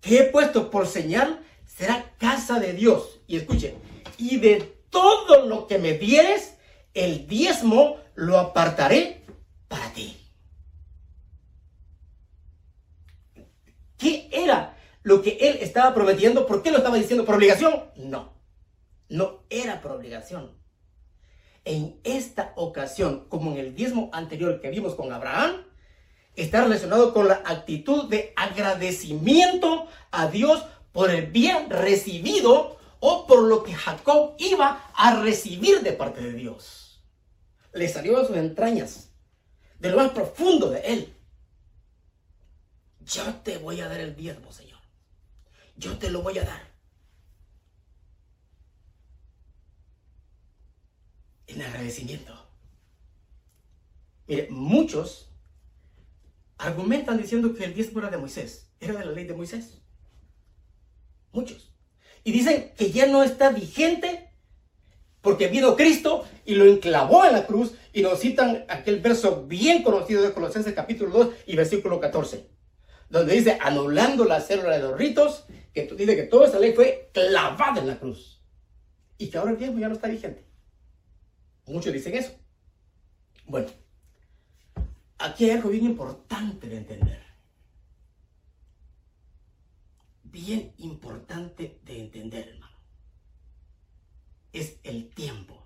que 0.00 0.18
he 0.18 0.24
puesto 0.24 0.70
por 0.70 0.86
señal 0.86 1.42
será 1.64 2.12
casa 2.18 2.60
de 2.60 2.74
Dios. 2.74 3.20
Y 3.26 3.36
escuche, 3.36 3.74
y 4.18 4.38
de 4.38 4.75
todo 4.96 5.44
lo 5.44 5.66
que 5.66 5.76
me 5.76 5.92
dieres, 5.92 6.56
el 6.94 7.26
diezmo 7.26 7.98
lo 8.14 8.38
apartaré 8.38 9.26
para 9.68 9.92
ti. 9.92 10.16
¿Qué 13.98 14.30
era 14.32 14.74
lo 15.02 15.20
que 15.20 15.36
él 15.38 15.58
estaba 15.60 15.92
prometiendo? 15.92 16.46
¿Por 16.46 16.62
qué 16.62 16.70
lo 16.70 16.78
estaba 16.78 16.96
diciendo? 16.96 17.26
¿Por 17.26 17.34
obligación? 17.34 17.90
No, 17.96 18.32
no 19.10 19.42
era 19.50 19.82
por 19.82 19.92
obligación. 19.92 20.56
En 21.66 22.00
esta 22.02 22.54
ocasión, 22.56 23.26
como 23.28 23.52
en 23.52 23.58
el 23.58 23.74
diezmo 23.74 24.08
anterior 24.14 24.62
que 24.62 24.70
vimos 24.70 24.94
con 24.94 25.12
Abraham, 25.12 25.62
está 26.36 26.62
relacionado 26.62 27.12
con 27.12 27.28
la 27.28 27.42
actitud 27.44 28.08
de 28.08 28.32
agradecimiento 28.34 29.88
a 30.10 30.28
Dios 30.28 30.64
por 30.92 31.10
el 31.10 31.26
bien 31.26 31.68
recibido 31.68 32.78
por 33.26 33.42
lo 33.42 33.62
que 33.62 33.72
Jacob 33.72 34.34
iba 34.38 34.90
a 34.94 35.22
recibir 35.22 35.80
de 35.82 35.92
parte 35.92 36.20
de 36.20 36.32
Dios. 36.32 37.00
Le 37.72 37.88
salió 37.88 38.18
de 38.18 38.26
sus 38.26 38.36
entrañas, 38.36 39.10
de 39.78 39.90
lo 39.90 39.98
más 39.98 40.10
profundo 40.10 40.70
de 40.70 40.80
él. 40.80 41.14
Yo 43.04 43.22
te 43.44 43.58
voy 43.58 43.80
a 43.80 43.88
dar 43.88 44.00
el 44.00 44.16
diezmo, 44.16 44.50
Señor. 44.50 44.80
Yo 45.76 45.96
te 45.98 46.10
lo 46.10 46.22
voy 46.22 46.38
a 46.38 46.44
dar. 46.44 46.62
En 51.46 51.62
agradecimiento. 51.62 52.34
Mire, 54.26 54.48
muchos 54.50 55.30
argumentan 56.58 57.18
diciendo 57.18 57.54
que 57.54 57.64
el 57.64 57.74
diezmo 57.74 58.00
era 58.00 58.10
de 58.10 58.16
Moisés, 58.16 58.72
era 58.80 58.94
de 58.98 59.04
la 59.04 59.12
ley 59.12 59.24
de 59.24 59.34
Moisés. 59.34 59.78
Muchos 61.30 61.75
y 62.26 62.32
dicen 62.32 62.72
que 62.76 62.90
ya 62.90 63.06
no 63.06 63.22
está 63.22 63.50
vigente 63.50 64.30
Porque 65.20 65.46
vino 65.46 65.76
Cristo 65.76 66.24
y 66.44 66.56
lo 66.56 66.64
enclavó 66.64 67.24
en 67.24 67.34
la 67.34 67.46
cruz 67.46 67.74
y 67.92 68.02
nos 68.02 68.18
citan 68.18 68.64
aquel 68.68 68.98
verso 68.98 69.44
bien 69.46 69.84
conocido 69.84 70.22
de 70.22 70.32
Colosenses 70.32 70.74
capítulo 70.74 71.12
2 71.12 71.34
y 71.46 71.54
versículo 71.54 72.00
14, 72.00 72.48
donde 73.10 73.34
dice, 73.34 73.58
anulando 73.60 74.24
la 74.24 74.40
célula 74.40 74.72
de 74.72 74.80
los 74.80 74.98
ritos, 74.98 75.44
que 75.72 75.84
dice 75.96 76.16
que 76.16 76.24
toda 76.24 76.48
esa 76.48 76.58
ley 76.58 76.72
fue 76.72 77.10
clavada 77.12 77.80
en 77.80 77.86
la 77.86 77.98
cruz 77.98 78.42
y 79.18 79.28
que 79.28 79.38
ahora 79.38 79.52
el 79.52 79.58
tiempo 79.58 79.78
ya 79.78 79.88
no 79.88 79.94
está 79.94 80.08
vigente. 80.08 80.44
Muchos 81.66 81.92
dicen 81.92 82.14
eso. 82.14 82.32
Bueno, 83.46 83.68
aquí 85.18 85.44
hay 85.44 85.50
algo 85.52 85.68
bien 85.68 85.84
importante 85.84 86.68
de 86.68 86.76
entender. 86.76 87.25
Bien 90.36 90.74
importante 90.76 91.80
de 91.82 91.98
entender, 91.98 92.48
hermano 92.48 92.76
es 94.52 94.78
el 94.82 95.08
tiempo. 95.10 95.62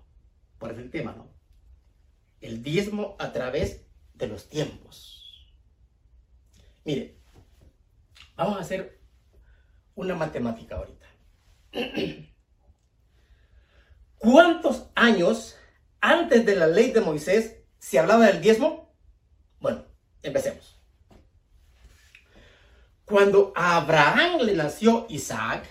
Por 0.57 0.71
el 0.73 0.89
tema, 0.91 1.13
¿no? 1.13 1.27
El 2.39 2.61
diezmo 2.63 3.15
a 3.19 3.31
través 3.31 3.85
de 4.13 4.27
los 4.27 4.47
tiempos. 4.47 5.51
Mire, 6.85 7.17
vamos 8.35 8.57
a 8.57 8.61
hacer 8.61 9.01
una 9.95 10.15
matemática 10.15 10.77
ahorita. 10.77 11.07
¿Cuántos 14.17 14.87
años 14.95 15.57
antes 15.99 16.45
de 16.45 16.55
la 16.55 16.67
ley 16.67 16.91
de 16.91 17.01
Moisés 17.01 17.57
se 17.77 17.99
hablaba 17.99 18.27
del 18.27 18.41
diezmo? 18.41 18.95
Bueno, 19.59 19.85
empecemos. 20.21 20.80
Cuando 23.11 23.51
a 23.57 23.75
Abraham 23.75 24.39
le 24.39 24.55
nació 24.55 25.05
Isaac, 25.09 25.65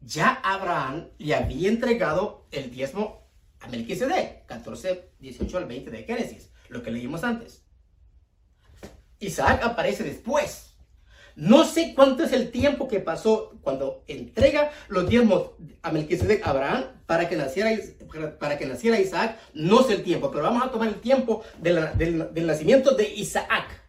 ya 0.00 0.40
Abraham 0.42 1.06
le 1.18 1.36
había 1.36 1.68
entregado 1.68 2.48
el 2.50 2.72
diezmo 2.72 3.30
a 3.60 3.68
Melquisedec, 3.68 4.44
14, 4.46 5.12
18 5.20 5.56
al 5.56 5.66
20 5.66 5.92
de 5.92 6.02
Génesis, 6.02 6.50
lo 6.68 6.82
que 6.82 6.90
leímos 6.90 7.22
antes. 7.22 7.64
Isaac 9.20 9.62
aparece 9.62 10.02
después. 10.02 10.74
No 11.36 11.62
sé 11.64 11.94
cuánto 11.94 12.24
es 12.24 12.32
el 12.32 12.50
tiempo 12.50 12.88
que 12.88 12.98
pasó 12.98 13.56
cuando 13.62 14.02
entrega 14.08 14.72
los 14.88 15.08
diezmos 15.08 15.52
a 15.82 15.92
Melquisedec 15.92 16.44
Abraham 16.44 16.86
para 17.06 17.28
que, 17.28 17.36
naciera, 17.36 17.70
para 18.40 18.58
que 18.58 18.66
naciera 18.66 18.98
Isaac. 18.98 19.38
No 19.54 19.84
sé 19.84 19.92
el 19.92 20.02
tiempo, 20.02 20.32
pero 20.32 20.42
vamos 20.42 20.64
a 20.64 20.72
tomar 20.72 20.88
el 20.88 21.00
tiempo 21.00 21.44
del 21.60 22.46
nacimiento 22.46 22.96
de 22.96 23.14
Isaac. 23.14 23.80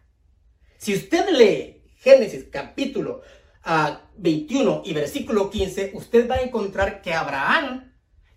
Si 0.78 0.94
usted 0.94 1.30
lee 1.30 1.75
Génesis 2.06 2.46
capítulo 2.52 3.22
a 3.64 4.00
21 4.16 4.82
y 4.84 4.94
versículo 4.94 5.50
15, 5.50 5.90
usted 5.94 6.30
va 6.30 6.36
a 6.36 6.42
encontrar 6.42 7.02
que 7.02 7.12
Abraham 7.12 7.92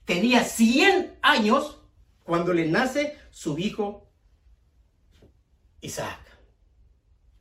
tenía 0.06 0.44
100 0.44 1.20
años 1.22 1.80
cuando 2.24 2.52
le 2.52 2.66
nace 2.66 3.16
su 3.30 3.60
hijo 3.60 4.10
Isaac. 5.82 6.20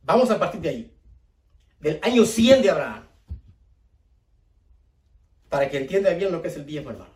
Vamos 0.03 0.29
a 0.29 0.37
partir 0.37 0.61
de 0.61 0.69
ahí, 0.69 0.97
del 1.79 1.99
año 2.03 2.23
100 2.23 2.61
de 2.61 2.69
Abraham, 2.69 3.07
para 5.49 5.67
que 5.67 5.77
entienda 5.77 6.13
bien 6.13 6.31
lo 6.31 6.43
que 6.43 6.49
es 6.49 6.57
el 6.57 6.63
viejo 6.63 6.91
hermano. 6.91 7.15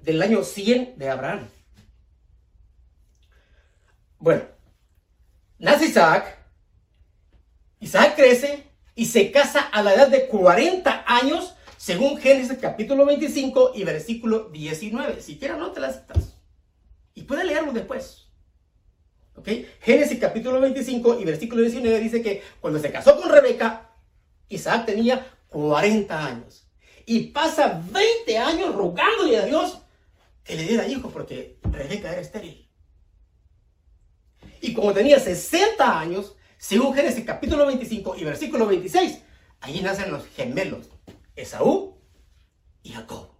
Del 0.00 0.22
año 0.22 0.44
100 0.44 0.96
de 0.96 1.10
Abraham. 1.10 1.46
Bueno, 4.18 4.44
nace 5.58 5.84
Isaac, 5.84 6.38
Isaac 7.80 8.16
crece, 8.16 8.68
y 8.98 9.06
se 9.06 9.30
casa 9.30 9.60
a 9.60 9.80
la 9.84 9.94
edad 9.94 10.08
de 10.08 10.26
40 10.26 11.04
años, 11.06 11.54
según 11.76 12.18
Génesis 12.18 12.58
capítulo 12.60 13.06
25 13.06 13.70
y 13.76 13.84
versículo 13.84 14.48
19. 14.48 15.22
Si 15.22 15.38
quieres, 15.38 15.56
no 15.56 15.70
te 15.70 15.78
las 15.78 16.00
citas. 16.00 16.34
Y 17.14 17.22
puede 17.22 17.44
leerlo 17.44 17.72
después. 17.72 18.26
¿Ok? 19.36 19.50
Génesis 19.80 20.18
capítulo 20.18 20.60
25 20.60 21.20
y 21.20 21.24
versículo 21.24 21.62
19 21.62 22.00
dice 22.00 22.22
que 22.22 22.42
cuando 22.60 22.80
se 22.80 22.90
casó 22.90 23.16
con 23.20 23.30
Rebeca, 23.30 23.92
Isaac 24.48 24.86
tenía 24.86 25.24
40 25.50 26.26
años. 26.26 26.66
Y 27.06 27.28
pasa 27.28 27.80
20 27.92 28.36
años 28.36 28.74
rogándole 28.74 29.36
a 29.36 29.46
Dios 29.46 29.78
que 30.42 30.56
le 30.56 30.64
diera 30.64 30.88
hijos 30.88 31.12
porque 31.12 31.60
Rebeca 31.62 32.10
era 32.10 32.20
estéril. 32.20 32.68
Y 34.60 34.74
como 34.74 34.92
tenía 34.92 35.20
60 35.20 36.00
años, 36.00 36.34
según 36.58 36.92
Génesis 36.92 37.24
capítulo 37.24 37.66
25 37.66 38.16
y 38.16 38.24
versículo 38.24 38.66
26, 38.66 39.22
allí 39.60 39.80
nacen 39.80 40.10
los 40.10 40.26
gemelos, 40.26 40.90
Esaú 41.36 41.96
y 42.82 42.90
Jacob. 42.90 43.30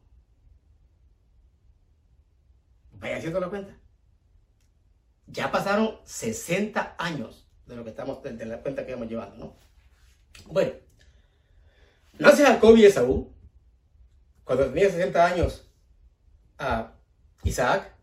Vaya 2.92 3.16
haciendo 3.16 3.40
la 3.40 3.48
cuenta. 3.48 3.76
Ya 5.26 5.50
pasaron 5.50 5.98
60 6.04 6.94
años 6.98 7.46
de 7.66 7.76
lo 7.76 7.84
que 7.84 7.90
estamos, 7.90 8.22
de 8.22 8.46
la 8.46 8.62
cuenta 8.62 8.86
que 8.86 8.92
hemos 8.92 9.08
llevado, 9.08 9.34
¿no? 9.36 9.56
Bueno, 10.46 10.72
nace 12.18 12.44
Jacob 12.44 12.76
y 12.76 12.86
Esaú, 12.86 13.34
cuando 14.44 14.66
tenía 14.66 14.90
60 14.90 15.26
años 15.26 15.68
a 16.58 16.92
Isaac, 17.42 17.94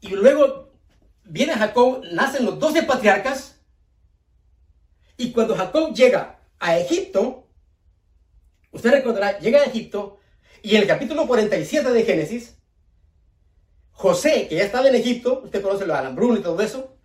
y 0.00 0.08
luego 0.08 0.72
viene 1.24 1.52
Jacob, 1.54 2.02
nacen 2.12 2.46
los 2.46 2.58
12 2.58 2.84
patriarcas, 2.84 3.59
y 5.20 5.32
cuando 5.32 5.54
Jacob 5.54 5.92
llega 5.92 6.40
a 6.58 6.78
Egipto, 6.78 7.46
usted 8.70 8.90
recordará, 8.90 9.38
llega 9.38 9.60
a 9.60 9.64
Egipto 9.64 10.18
y 10.62 10.76
en 10.76 10.82
el 10.82 10.88
capítulo 10.88 11.26
47 11.26 11.90
de 11.90 12.04
Génesis, 12.04 12.56
José, 13.90 14.46
que 14.48 14.56
ya 14.56 14.64
estaba 14.64 14.88
en 14.88 14.94
Egipto, 14.94 15.42
usted 15.44 15.60
conoce 15.60 15.84
lo 15.84 15.92
de 15.92 15.98
hambruna 15.98 16.38
y 16.38 16.42
todo 16.42 16.58
eso, 16.62 16.96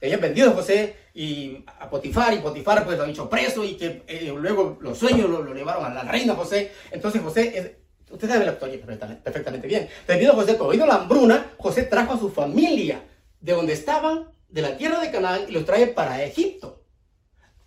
que 0.00 0.06
había 0.06 0.16
vendido 0.16 0.48
a 0.48 0.54
José 0.54 0.96
y 1.12 1.62
a 1.78 1.90
Potifar, 1.90 2.32
y 2.32 2.38
Potifar 2.38 2.86
pues 2.86 2.96
lo 2.96 3.04
ha 3.04 3.10
hecho 3.10 3.28
preso 3.28 3.62
y 3.62 3.74
que 3.74 4.02
eh, 4.06 4.32
luego 4.34 4.78
los 4.80 4.96
sueños 4.96 5.28
lo, 5.28 5.44
llevaron 5.52 5.84
a 5.84 5.92
la 5.92 6.04
reina 6.04 6.34
José. 6.34 6.72
Entonces 6.90 7.20
José, 7.20 7.82
usted 8.10 8.28
sabe 8.30 8.46
la 8.46 8.52
historia 8.52 8.80
perfectamente, 9.22 9.68
bien. 9.68 9.90
Debido 10.06 10.32
a 10.32 10.36
José, 10.36 10.56
cuando 10.56 10.86
la 10.86 10.94
hambruna, 10.94 11.52
José 11.58 11.82
trajo 11.82 12.14
a 12.14 12.18
su 12.18 12.30
familia 12.30 13.02
de 13.42 13.52
donde 13.52 13.74
estaban, 13.74 14.30
de 14.48 14.62
la 14.62 14.78
tierra 14.78 15.00
de 15.00 15.10
Canaán, 15.10 15.42
y 15.48 15.52
los 15.52 15.66
trae 15.66 15.88
para 15.88 16.24
Egipto. 16.24 16.77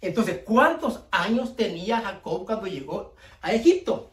Entonces, 0.01 0.41
¿cuántos 0.43 1.01
años 1.11 1.55
tenía 1.55 2.01
Jacob 2.01 2.45
cuando 2.45 2.65
llegó 2.65 3.15
a 3.41 3.53
Egipto? 3.53 4.11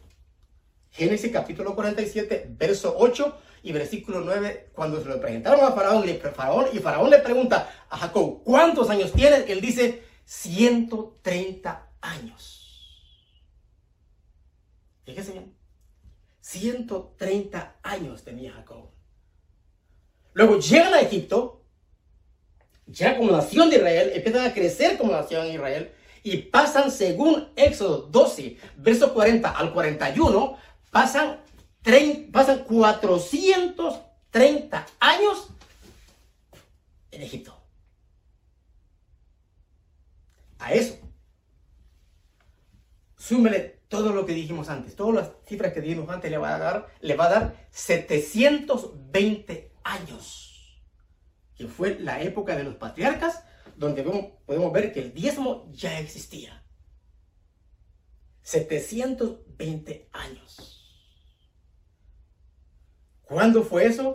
Génesis 0.90 1.32
capítulo 1.32 1.74
47, 1.74 2.46
verso 2.50 2.94
8 2.98 3.38
y 3.62 3.72
versículo 3.72 4.20
9, 4.20 4.70
cuando 4.74 5.02
se 5.02 5.08
lo 5.08 5.20
presentaron 5.20 5.64
a 5.64 5.72
Faraón, 5.72 6.08
y 6.08 6.14
Faraón, 6.14 6.66
y 6.72 6.78
Faraón 6.78 7.10
le 7.10 7.18
pregunta 7.18 7.86
a 7.88 7.96
Jacob, 7.96 8.42
¿cuántos 8.44 8.90
años 8.90 9.12
tienes? 9.12 9.48
Él 9.48 9.60
dice, 9.60 10.04
130 10.24 11.88
años. 12.02 12.58
Fíjese 15.04 15.32
bien, 15.32 15.54
130 16.40 17.76
años 17.82 18.24
tenía 18.24 18.52
Jacob. 18.52 18.90
Luego 20.34 20.58
llegan 20.58 20.94
a 20.94 21.00
Egipto, 21.00 21.64
ya 22.88 23.16
como 23.16 23.30
nación 23.32 23.70
de 23.70 23.76
Israel, 23.76 24.10
empiezan 24.14 24.46
a 24.46 24.54
crecer 24.54 24.98
como 24.98 25.12
nación 25.12 25.46
de 25.46 25.54
Israel 25.54 25.92
y 26.22 26.36
pasan, 26.38 26.90
según 26.90 27.48
Éxodo 27.56 28.02
12, 28.02 28.58
verso 28.76 29.14
40 29.14 29.50
al 29.50 29.72
41, 29.72 30.58
pasan, 30.90 31.40
pasan 32.32 32.64
430 32.64 34.86
años 35.00 35.48
en 37.10 37.22
Egipto. 37.22 37.54
A 40.58 40.72
eso, 40.72 40.98
súmele 43.16 43.78
todo 43.88 44.12
lo 44.12 44.26
que 44.26 44.32
dijimos 44.32 44.68
antes, 44.68 44.96
todas 44.96 45.14
las 45.14 45.30
cifras 45.46 45.72
que 45.72 45.80
dijimos 45.80 46.10
antes 46.10 46.28
le 46.30 46.38
va 46.38 46.56
a 46.56 46.58
dar, 46.58 46.88
le 47.00 47.14
va 47.14 47.26
a 47.26 47.30
dar 47.30 47.68
720 47.70 49.70
años 49.84 50.47
que 51.58 51.66
fue 51.66 51.98
la 51.98 52.22
época 52.22 52.56
de 52.56 52.62
los 52.62 52.76
patriarcas, 52.76 53.42
donde 53.76 54.04
podemos 54.46 54.72
ver 54.72 54.92
que 54.92 55.00
el 55.00 55.12
diezmo 55.12 55.68
ya 55.72 55.98
existía. 55.98 56.64
720 58.42 60.08
años. 60.12 60.78
¿Cuándo 63.24 63.62
fue 63.64 63.86
eso? 63.86 64.14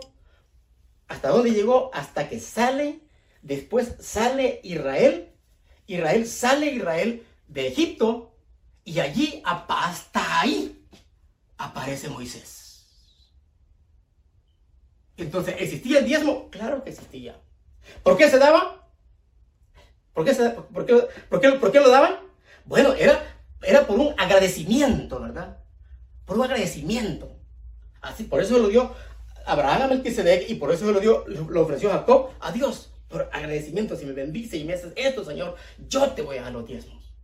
¿Hasta 1.06 1.28
dónde 1.28 1.52
llegó? 1.52 1.90
Hasta 1.94 2.28
que 2.28 2.40
sale, 2.40 3.00
después 3.42 3.94
sale 4.00 4.60
Israel. 4.64 5.32
Israel 5.86 6.26
sale 6.26 6.72
Israel 6.72 7.24
de 7.46 7.68
Egipto 7.68 8.34
y 8.84 9.00
allí, 9.00 9.42
hasta 9.44 10.40
ahí, 10.40 10.86
aparece 11.58 12.08
Moisés. 12.08 12.63
Entonces, 15.16 15.56
¿existía 15.58 16.00
el 16.00 16.06
diezmo? 16.06 16.50
Claro 16.50 16.82
que 16.82 16.90
existía. 16.90 17.40
¿Por 18.02 18.16
qué 18.16 18.28
se 18.28 18.38
daba? 18.38 18.88
¿Por 20.12 20.24
qué, 20.24 20.34
por 21.58 21.72
qué, 21.72 21.80
lo 21.80 21.90
daban? 21.90 22.16
Bueno, 22.64 22.94
era, 22.94 23.36
era 23.62 23.86
por 23.86 23.98
un 23.98 24.14
agradecimiento, 24.18 25.20
¿verdad? 25.20 25.58
Por 26.24 26.38
un 26.38 26.44
agradecimiento 26.44 27.34
Así, 28.04 28.24
por 28.24 28.40
eso 28.40 28.54
se 28.54 28.60
lo 28.60 28.68
dio 28.68 28.94
Abraham 29.46 29.82
a 29.82 29.86
Melquisedec 29.88 30.48
y 30.50 30.56
por 30.56 30.70
eso 30.70 30.86
se 30.86 30.92
lo 30.92 31.00
dio, 31.00 31.26
lo 31.26 31.62
ofreció 31.62 31.90
Jacob 31.90 32.30
a 32.40 32.52
Dios. 32.52 32.92
Por 33.08 33.30
agradecimiento, 33.32 33.96
si 33.96 34.04
me 34.04 34.12
bendice 34.12 34.58
y 34.58 34.64
me 34.64 34.74
haces 34.74 34.92
esto, 34.96 35.24
Señor, 35.24 35.56
yo 35.88 36.10
te 36.10 36.22
voy 36.22 36.36
a 36.36 36.42
dar 36.42 36.52
los 36.52 36.66
diezmos. 36.66 37.14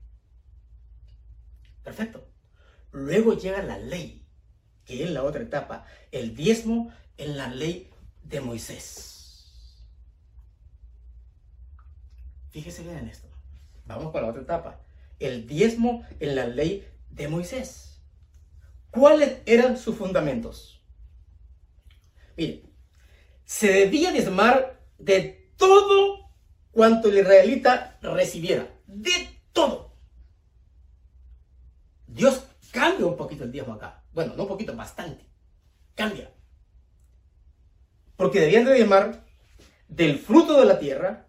Perfecto. 1.83 2.27
Luego 2.93 3.35
llega 3.35 3.63
la 3.63 3.79
ley, 3.79 4.25
que 4.85 5.05
es 5.05 5.11
la 5.11 5.23
otra 5.23 5.43
etapa, 5.43 5.85
el 6.13 6.35
diezmo 6.35 6.93
en 7.21 7.37
la 7.37 7.49
ley 7.49 7.91
de 8.23 8.41
Moisés. 8.41 9.45
Fíjese 12.49 12.83
bien 12.83 12.97
en 12.97 13.09
esto. 13.09 13.29
Vamos 13.85 14.13
para 14.13 14.27
otra 14.27 14.43
etapa. 14.43 14.81
El 15.19 15.47
diezmo 15.47 16.05
en 16.19 16.35
la 16.35 16.47
ley 16.47 16.89
de 17.11 17.29
Moisés. 17.29 18.01
¿Cuáles 18.91 19.43
eran 19.45 19.77
sus 19.77 19.97
fundamentos? 19.97 20.83
Mire, 22.37 22.65
se 23.45 23.71
debía 23.71 24.13
diezmar 24.13 24.81
de 24.99 25.53
todo 25.57 26.31
cuanto 26.71 27.09
el 27.09 27.19
israelita 27.19 27.99
recibiera. 28.01 28.67
De 28.87 29.43
todo. 29.53 29.95
Dios 32.07 32.45
cambia 32.73 33.07
un 33.07 33.17
poquito 33.17 33.45
el 33.45 33.53
diezmo 33.53 33.75
acá. 33.75 34.05
Bueno, 34.13 34.35
no 34.37 34.45
un 34.45 34.49
poquito, 34.49 34.75
bastante. 34.75 35.27
Cambia. 35.95 36.33
Porque 38.21 38.39
debían 38.39 38.67
de 38.67 38.75
diezmar 38.75 39.25
del 39.89 40.19
fruto 40.19 40.61
de 40.61 40.67
la 40.67 40.79
tierra, 40.79 41.27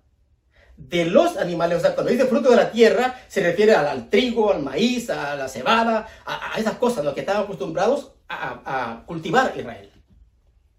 de 0.75 1.06
los 1.06 1.38
animales. 1.38 1.77
O 1.77 1.80
sea, 1.80 1.95
cuando 1.95 2.12
dice 2.12 2.25
fruto 2.25 2.49
de 2.49 2.58
la 2.58 2.69
tierra, 2.69 3.17
se 3.30 3.41
refiere 3.41 3.73
al, 3.73 4.10
trigo, 4.10 4.51
al 4.51 4.62
maíz, 4.62 5.10
a 5.10 5.38
la 5.38 5.47
cebada, 5.47 6.06
a, 6.25 6.60
esas 6.60 6.75
cosas, 6.75 7.06
los 7.06 7.13
que 7.13 7.21
estaban 7.21 7.43
acostumbrados 7.43 8.12
a, 8.27 8.62
a 8.65 9.06
cultivar 9.06 9.54
Israel. 9.56 9.89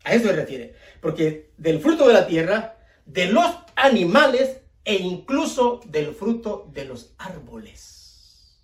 A 0.05 0.13
eso 0.13 0.27
se 0.27 0.35
refiere. 0.35 0.77
Porque 1.01 1.55
del 1.57 1.81
fruto 1.81 2.07
de 2.07 2.13
la 2.13 2.27
tierra, 2.27 2.77
de 3.07 3.29
los 3.29 3.47
animales 3.75 4.59
e 4.85 4.97
incluso 4.97 5.81
del 5.87 6.15
fruto 6.15 6.69
de 6.75 6.85
los 6.85 7.15
árboles 7.17 8.59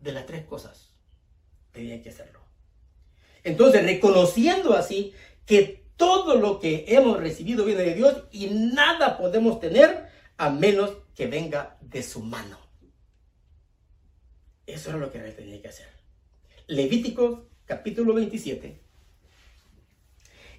de 0.00 0.12
las 0.12 0.26
tres 0.26 0.44
cosas 0.44 0.92
tenía 1.72 2.02
que 2.02 2.10
hacerlo. 2.10 2.40
Entonces, 3.48 3.82
reconociendo 3.84 4.74
así 4.74 5.14
que 5.48 5.86
todo 5.96 6.36
lo 6.36 6.60
que 6.60 6.84
hemos 6.88 7.18
recibido 7.18 7.64
viene 7.64 7.82
de 7.82 7.94
Dios 7.94 8.24
y 8.30 8.48
nada 8.48 9.16
podemos 9.16 9.58
tener 9.58 10.06
a 10.36 10.50
menos 10.50 10.92
que 11.16 11.26
venga 11.26 11.78
de 11.80 12.02
su 12.02 12.20
mano. 12.20 12.58
Eso 14.66 14.90
era 14.90 14.98
lo 14.98 15.10
que 15.10 15.18
él 15.18 15.34
tenía 15.34 15.60
que 15.62 15.68
hacer. 15.68 15.88
Levítico 16.66 17.48
capítulo 17.64 18.12
27 18.12 18.78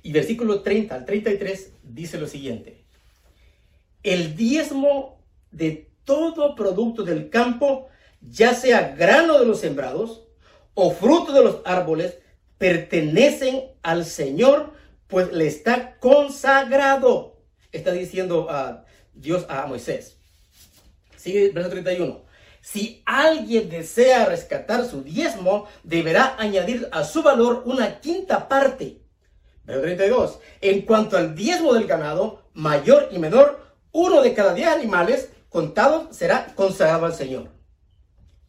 y 0.02 0.12
versículo 0.12 0.64
30 0.64 0.96
al 0.96 1.06
33 1.06 1.74
dice 1.84 2.20
lo 2.20 2.28
siguiente. 2.28 2.84
El 4.02 4.36
diezmo 4.36 5.22
de 5.52 5.92
todo 6.04 6.56
producto 6.56 7.04
del 7.04 7.30
campo 7.30 7.90
ya 8.22 8.56
sea 8.56 8.96
grano 8.96 9.40
de 9.40 9.46
los 9.46 9.60
sembrados 9.60 10.24
o 10.74 10.90
fruto 10.92 11.32
de 11.32 11.44
los 11.44 11.62
árboles, 11.64 12.18
pertenecen 12.60 13.72
al 13.82 14.06
Señor, 14.06 14.74
pues 15.08 15.32
le 15.34 15.48
está 15.48 15.98
consagrado. 16.00 17.38
Está 17.72 17.92
diciendo 17.92 18.48
a 18.52 18.86
Dios 19.14 19.48
a 19.50 19.66
Moisés. 19.66 20.18
Sigue 21.16 21.50
verso 21.50 21.72
31. 21.72 22.22
Si 22.62 23.02
alguien 23.06 23.70
desea 23.70 24.26
rescatar 24.26 24.86
su 24.86 25.02
diezmo, 25.02 25.68
deberá 25.84 26.36
añadir 26.38 26.88
a 26.92 27.04
su 27.04 27.24
valor 27.24 27.64
una 27.66 28.00
quinta 28.02 28.48
parte. 28.48 29.02
Verso 29.64 29.82
32. 29.82 30.40
En 30.62 30.82
cuanto 30.84 31.18
al 31.18 31.34
diezmo 31.36 31.74
del 31.74 31.88
ganado, 31.88 32.44
mayor 32.54 33.10
y 33.12 33.20
menor, 33.20 33.64
uno 33.92 34.22
de 34.22 34.34
cada 34.34 34.54
diez 34.54 34.68
animales 34.68 35.30
contados 35.50 36.16
será 36.16 36.54
consagrado 36.56 37.06
al 37.06 37.14
Señor. 37.14 37.50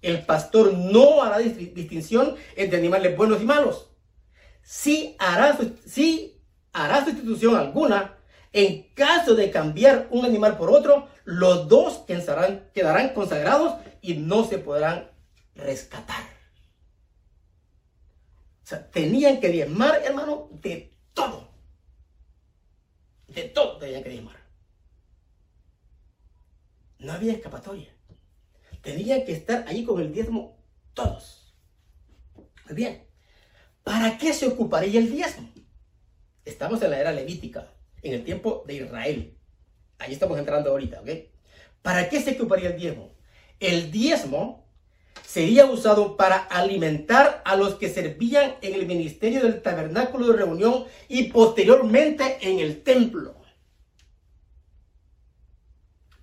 El 0.02 0.24
pastor 0.24 0.74
no 0.74 1.22
hará 1.22 1.38
distinción 1.38 2.34
entre 2.56 2.78
animales 2.78 3.16
buenos 3.16 3.40
y 3.40 3.44
malos. 3.44 3.89
Si 4.62 5.16
hará, 5.18 5.58
si 5.86 6.40
hará 6.72 7.04
sustitución 7.04 7.56
alguna, 7.56 8.16
en 8.52 8.92
caso 8.94 9.34
de 9.34 9.50
cambiar 9.50 10.08
un 10.10 10.24
animal 10.24 10.56
por 10.56 10.70
otro, 10.70 11.08
los 11.24 11.68
dos 11.68 11.98
quedarán, 12.06 12.70
quedarán 12.74 13.14
consagrados 13.14 13.80
y 14.00 14.14
no 14.14 14.44
se 14.44 14.58
podrán 14.58 15.10
rescatar. 15.54 16.24
O 18.62 18.66
sea, 18.66 18.90
tenían 18.90 19.40
que 19.40 19.48
diezmar, 19.48 20.00
hermano, 20.04 20.48
de 20.52 20.94
todo. 21.12 21.48
De 23.28 23.44
todo 23.44 23.78
tenían 23.78 24.02
que 24.02 24.10
diezmar. 24.10 24.36
No 26.98 27.12
había 27.12 27.32
escapatoria 27.32 27.92
tenían 28.82 29.24
que 29.24 29.32
estar 29.32 29.66
allí 29.68 29.84
con 29.84 30.00
el 30.00 30.12
diezmo 30.12 30.58
todos. 30.94 31.54
Muy 32.66 32.74
bien. 32.74 33.09
¿Para 33.90 34.18
qué 34.18 34.32
se 34.32 34.46
ocuparía 34.46 35.00
el 35.00 35.10
diezmo? 35.10 35.50
Estamos 36.44 36.80
en 36.80 36.92
la 36.92 37.00
era 37.00 37.10
levítica, 37.10 37.66
en 38.02 38.14
el 38.14 38.22
tiempo 38.22 38.62
de 38.64 38.74
Israel. 38.74 39.36
Allí 39.98 40.12
estamos 40.12 40.38
entrando 40.38 40.70
ahorita, 40.70 41.00
¿ok? 41.00 41.08
¿Para 41.82 42.08
qué 42.08 42.20
se 42.20 42.36
ocuparía 42.36 42.68
el 42.70 42.78
diezmo? 42.78 43.10
El 43.58 43.90
diezmo 43.90 44.64
sería 45.26 45.66
usado 45.66 46.16
para 46.16 46.36
alimentar 46.36 47.42
a 47.44 47.56
los 47.56 47.74
que 47.74 47.88
servían 47.88 48.54
en 48.62 48.74
el 48.74 48.86
ministerio 48.86 49.42
del 49.42 49.60
tabernáculo 49.60 50.28
de 50.28 50.36
reunión 50.36 50.84
y 51.08 51.24
posteriormente 51.24 52.38
en 52.42 52.60
el 52.60 52.84
templo. 52.84 53.34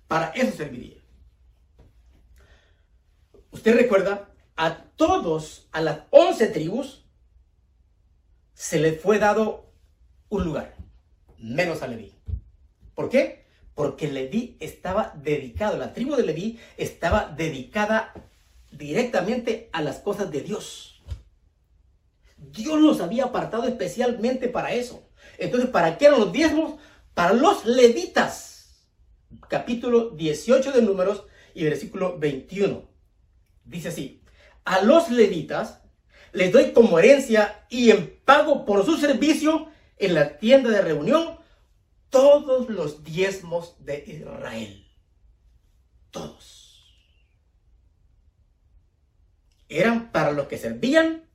Para 0.06 0.28
eso 0.28 0.56
serviría. 0.56 1.02
Usted 3.50 3.76
recuerda, 3.76 4.30
a 4.56 4.84
todos, 4.96 5.68
a 5.72 5.82
las 5.82 6.04
once 6.08 6.46
tribus, 6.46 7.04
se 8.58 8.80
les 8.80 9.00
fue 9.00 9.20
dado 9.20 9.70
un 10.30 10.42
lugar, 10.42 10.74
menos 11.38 11.80
a 11.82 11.86
Leví. 11.86 12.12
¿Por 12.92 13.08
qué? 13.08 13.44
Porque 13.72 14.10
Leví 14.10 14.56
estaba 14.58 15.14
dedicado, 15.14 15.78
la 15.78 15.92
tribu 15.92 16.16
de 16.16 16.24
Leví 16.24 16.58
estaba 16.76 17.32
dedicada 17.36 18.12
directamente 18.72 19.68
a 19.72 19.80
las 19.80 20.00
cosas 20.00 20.32
de 20.32 20.40
Dios. 20.40 21.00
Dios 22.36 22.80
los 22.80 23.00
había 23.00 23.26
apartado 23.26 23.62
especialmente 23.68 24.48
para 24.48 24.72
eso. 24.72 25.08
Entonces, 25.38 25.70
¿para 25.70 25.96
qué 25.96 26.06
eran 26.06 26.18
los 26.18 26.32
diezmos? 26.32 26.80
Para 27.14 27.34
los 27.34 27.64
levitas. 27.64 28.88
Capítulo 29.48 30.10
18 30.10 30.72
de 30.72 30.82
Números 30.82 31.22
y 31.54 31.62
versículo 31.62 32.18
21. 32.18 32.88
Dice 33.64 33.88
así, 33.88 34.20
a 34.64 34.82
los 34.82 35.10
levitas 35.10 35.80
les 36.32 36.52
doy 36.52 36.72
como 36.72 36.98
herencia 36.98 37.66
y 37.68 37.90
en 37.90 38.20
pago 38.24 38.64
por 38.64 38.84
su 38.84 38.96
servicio 38.96 39.68
en 39.96 40.14
la 40.14 40.38
tienda 40.38 40.70
de 40.70 40.82
reunión 40.82 41.38
todos 42.10 42.68
los 42.68 43.04
diezmos 43.04 43.76
de 43.84 44.04
Israel. 44.06 44.86
Todos. 46.10 47.04
Eran 49.68 50.10
para 50.10 50.32
los 50.32 50.48
que 50.48 50.56
servían 50.56 51.28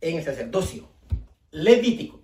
en 0.00 0.18
el 0.18 0.24
sacerdocio 0.24 0.88
levítico. 1.50 2.20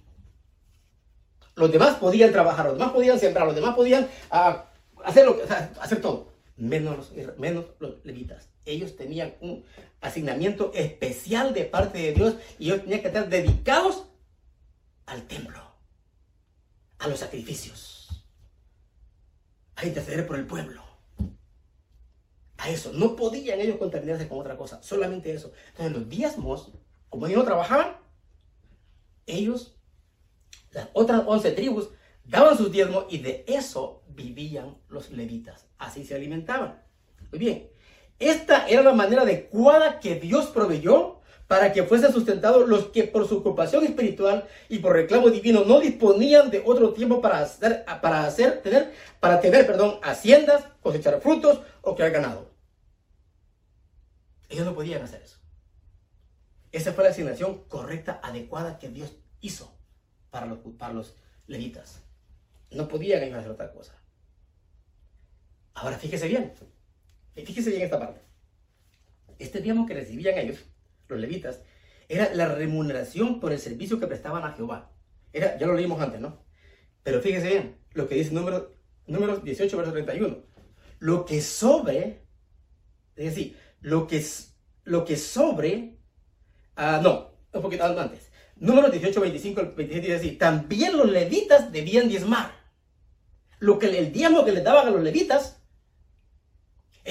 Los 1.54 1.70
demás 1.70 1.96
podían 1.96 2.32
trabajar, 2.32 2.66
los 2.66 2.78
demás 2.78 2.92
podían 2.92 3.18
sembrar, 3.18 3.46
los 3.46 3.54
demás 3.54 3.74
podían 3.76 4.08
ah, 4.30 4.70
hacer, 5.04 5.26
lo, 5.26 5.38
hacer 5.80 6.00
todo, 6.00 6.32
menos 6.56 7.12
menos 7.38 7.66
los 7.78 8.04
levitas 8.04 8.49
ellos 8.64 8.96
tenían 8.96 9.34
un 9.40 9.64
asignamiento 10.00 10.72
especial 10.74 11.54
de 11.54 11.64
parte 11.64 11.98
de 11.98 12.12
Dios 12.12 12.36
y 12.58 12.66
ellos 12.66 12.82
tenían 12.82 13.00
que 13.00 13.08
estar 13.08 13.28
dedicados 13.28 14.06
al 15.06 15.26
templo, 15.26 15.60
a 16.98 17.08
los 17.08 17.18
sacrificios, 17.18 18.24
a 19.76 19.86
interceder 19.86 20.26
por 20.26 20.38
el 20.38 20.46
pueblo. 20.46 20.82
A 22.58 22.68
eso, 22.68 22.92
no 22.92 23.16
podían 23.16 23.58
ellos 23.60 23.78
contaminarse 23.78 24.28
con 24.28 24.38
otra 24.38 24.56
cosa, 24.56 24.82
solamente 24.82 25.32
eso. 25.32 25.52
Entonces 25.68 25.96
los 25.96 26.08
diezmos, 26.08 26.72
como 27.08 27.26
ellos 27.26 27.38
no 27.38 27.44
trabajaban, 27.44 27.96
ellos, 29.26 29.78
las 30.72 30.88
otras 30.92 31.22
once 31.26 31.52
tribus, 31.52 31.88
daban 32.24 32.56
sus 32.56 32.70
diezmos 32.70 33.06
y 33.08 33.18
de 33.18 33.44
eso 33.48 34.04
vivían 34.08 34.76
los 34.88 35.10
levitas. 35.10 35.66
Así 35.78 36.04
se 36.04 36.14
alimentaban. 36.14 36.82
Muy 37.30 37.38
bien, 37.38 37.70
esta 38.20 38.68
era 38.68 38.82
la 38.82 38.92
manera 38.92 39.22
adecuada 39.22 39.98
que 39.98 40.14
Dios 40.14 40.46
proveyó 40.48 41.20
para 41.48 41.72
que 41.72 41.82
fuesen 41.82 42.12
sustentados 42.12 42.68
los 42.68 42.86
que 42.90 43.04
por 43.04 43.26
su 43.26 43.38
ocupación 43.38 43.82
espiritual 43.84 44.46
y 44.68 44.78
por 44.78 44.92
reclamo 44.92 45.30
divino 45.30 45.64
no 45.64 45.80
disponían 45.80 46.48
de 46.48 46.62
otro 46.64 46.92
tiempo 46.92 47.20
para 47.20 47.40
hacer, 47.40 47.84
para 48.00 48.24
hacer, 48.24 48.62
tener, 48.62 48.94
para 49.18 49.40
tener, 49.40 49.66
perdón, 49.66 49.98
haciendas, 50.02 50.64
cosechar 50.80 51.20
frutos 51.20 51.60
o 51.80 51.96
crear 51.96 52.12
ganado. 52.12 52.50
Ellos 54.48 54.64
no 54.64 54.74
podían 54.74 55.02
hacer 55.02 55.22
eso. 55.22 55.38
Esa 56.70 56.92
fue 56.92 57.02
la 57.02 57.10
asignación 57.10 57.64
correcta, 57.64 58.20
adecuada 58.22 58.78
que 58.78 58.90
Dios 58.90 59.16
hizo 59.40 59.76
para 60.30 60.46
los, 60.46 60.58
para 60.78 60.92
los 60.92 61.16
levitas. 61.46 62.00
No 62.70 62.86
podían 62.86 63.22
ellos 63.22 63.38
hacer 63.38 63.50
otra 63.50 63.72
cosa. 63.72 63.94
Ahora 65.74 65.98
fíjese 65.98 66.28
bien, 66.28 66.52
fíjese 67.40 67.70
bien 67.70 67.82
esta 67.82 67.98
parte. 67.98 68.20
Este 69.38 69.60
diezmo 69.60 69.86
que 69.86 69.94
recibían 69.94 70.38
ellos, 70.38 70.58
los 71.08 71.18
levitas, 71.18 71.62
era 72.08 72.34
la 72.34 72.46
remuneración 72.54 73.40
por 73.40 73.52
el 73.52 73.58
servicio 73.58 74.00
que 74.00 74.06
prestaban 74.06 74.44
a 74.44 74.52
Jehová. 74.52 74.92
Era, 75.32 75.58
ya 75.58 75.66
lo 75.66 75.74
leímos 75.74 76.00
antes, 76.00 76.20
¿no? 76.20 76.44
Pero 77.02 77.20
fíjese 77.20 77.48
bien, 77.48 77.78
lo 77.92 78.08
que 78.08 78.16
dice 78.16 78.32
número, 78.32 78.74
número 79.06 79.38
18, 79.38 79.76
verso 79.76 79.92
31. 79.92 80.42
Lo 80.98 81.24
que 81.24 81.40
sobre, 81.40 82.26
es 83.16 83.24
decir, 83.24 83.56
lo 83.80 84.06
que, 84.06 84.24
lo 84.84 85.04
que 85.04 85.16
sobre, 85.16 85.98
ah, 86.76 87.00
no, 87.02 87.30
un 87.52 87.62
poquito 87.62 87.84
antes. 87.84 88.30
Número 88.56 88.90
18, 88.90 89.20
25, 89.20 89.62
27 89.74 90.00
dice 90.00 90.16
así, 90.16 90.32
también 90.32 90.96
los 90.96 91.10
levitas 91.10 91.72
debían 91.72 92.08
diezmar. 92.08 92.52
Lo 93.58 93.78
que 93.78 93.86
el 93.86 94.12
diezmo 94.12 94.44
que 94.44 94.52
les 94.52 94.64
daban 94.64 94.86
a 94.86 94.90
los 94.90 95.02
levitas, 95.02 95.59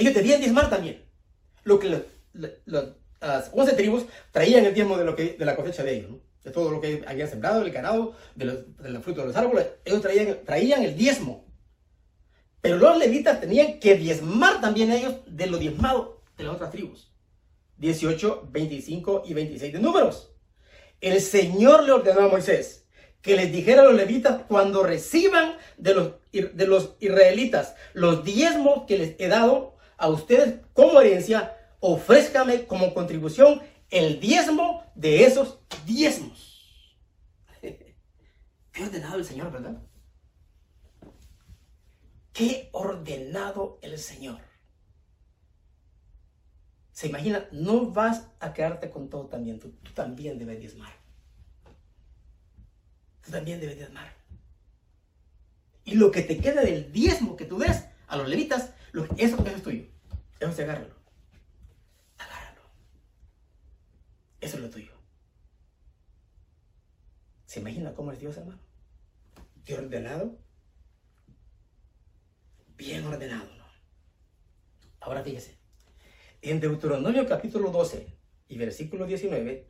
ellos 0.00 0.14
debían 0.14 0.40
diezmar 0.40 0.68
también. 0.70 1.04
Lo 1.64 1.78
que 1.78 2.04
las 2.64 3.50
11 3.52 3.72
tribus 3.74 4.04
traían 4.32 4.64
el 4.64 4.74
diezmo 4.74 4.96
de, 4.96 5.04
lo 5.04 5.14
que, 5.14 5.36
de 5.38 5.44
la 5.44 5.56
cosecha 5.56 5.82
de 5.82 5.96
ellos, 5.96 6.10
de 6.42 6.50
todo 6.50 6.70
lo 6.70 6.80
que 6.80 7.04
habían 7.06 7.28
sembrado, 7.28 7.62
el 7.62 7.70
ganado, 7.70 8.14
de 8.34 8.44
los, 8.46 8.76
de 8.78 8.90
los 8.90 9.04
frutos 9.04 9.24
de 9.24 9.28
los 9.28 9.36
árboles, 9.36 9.66
ellos 9.84 10.00
traían, 10.00 10.38
traían 10.44 10.82
el 10.82 10.96
diezmo. 10.96 11.44
Pero 12.60 12.78
los 12.78 12.98
levitas 12.98 13.40
tenían 13.40 13.78
que 13.78 13.96
diezmar 13.96 14.60
también 14.60 14.90
ellos 14.90 15.16
de 15.26 15.46
lo 15.46 15.58
diezmado 15.58 16.22
de 16.36 16.44
las 16.44 16.54
otras 16.54 16.70
tribus. 16.70 17.12
18, 17.78 18.48
25 18.50 19.22
y 19.26 19.34
26 19.34 19.72
de 19.72 19.78
números. 19.78 20.32
El 21.00 21.20
Señor 21.20 21.84
le 21.84 21.92
ordenó 21.92 22.20
a 22.20 22.28
Moisés 22.28 22.86
que 23.22 23.36
les 23.36 23.52
dijera 23.52 23.82
a 23.82 23.84
los 23.84 23.94
levitas 23.94 24.42
cuando 24.48 24.82
reciban 24.82 25.56
de 25.76 25.94
los, 25.94 26.12
de 26.32 26.66
los 26.66 26.96
israelitas 27.00 27.74
los 27.92 28.24
diezmos 28.24 28.84
que 28.86 28.98
les 28.98 29.16
he 29.18 29.28
dado 29.28 29.76
a 30.00 30.08
ustedes 30.08 30.60
como 30.72 31.00
herencia, 31.00 31.56
ofrézcame 31.78 32.66
como 32.66 32.92
contribución 32.94 33.60
el 33.90 34.18
diezmo 34.18 34.82
de 34.94 35.24
esos 35.24 35.60
diezmos. 35.84 36.96
Qué 37.60 38.82
ordenado 38.82 39.18
el 39.18 39.24
Señor, 39.24 39.52
¿verdad? 39.52 39.80
Qué 42.32 42.70
ordenado 42.72 43.78
el 43.82 43.98
Señor. 43.98 44.40
Se 46.92 47.08
imagina, 47.08 47.46
no 47.52 47.90
vas 47.90 48.26
a 48.40 48.54
quedarte 48.54 48.90
con 48.90 49.10
todo 49.10 49.26
también, 49.26 49.60
tú, 49.60 49.70
también 49.94 50.38
debes 50.38 50.60
diezmar. 50.60 50.92
Tú 53.22 53.30
también 53.30 53.60
debes 53.60 53.76
diezmar. 53.76 54.14
Y 55.84 55.94
lo 55.94 56.10
que 56.10 56.22
te 56.22 56.38
queda 56.38 56.62
del 56.62 56.90
diezmo 56.90 57.36
que 57.36 57.44
tú 57.44 57.58
des 57.58 57.84
a 58.06 58.16
los 58.16 58.28
levitas, 58.28 58.72
eso, 59.16 59.36
eso 59.44 59.56
es 59.56 59.62
tuyo. 59.62 59.84
Eso 60.40 60.52
se 60.52 60.62
agárralo. 60.64 61.00
Eso 64.40 64.56
es 64.56 64.62
lo 64.62 64.70
tuyo. 64.70 64.92
¿Se 67.44 67.60
imagina 67.60 67.94
cómo 67.94 68.12
es 68.12 68.20
Dios, 68.20 68.36
hermano? 68.36 68.60
¿Qué 69.64 69.74
ordenado? 69.74 70.38
Bien 72.76 73.04
ordenado, 73.04 73.54
¿no? 73.56 73.64
Ahora 75.00 75.22
fíjese. 75.22 75.58
En 76.42 76.60
Deuteronomio 76.60 77.28
capítulo 77.28 77.70
12 77.70 78.16
y 78.48 78.56
versículo 78.56 79.06
19, 79.06 79.68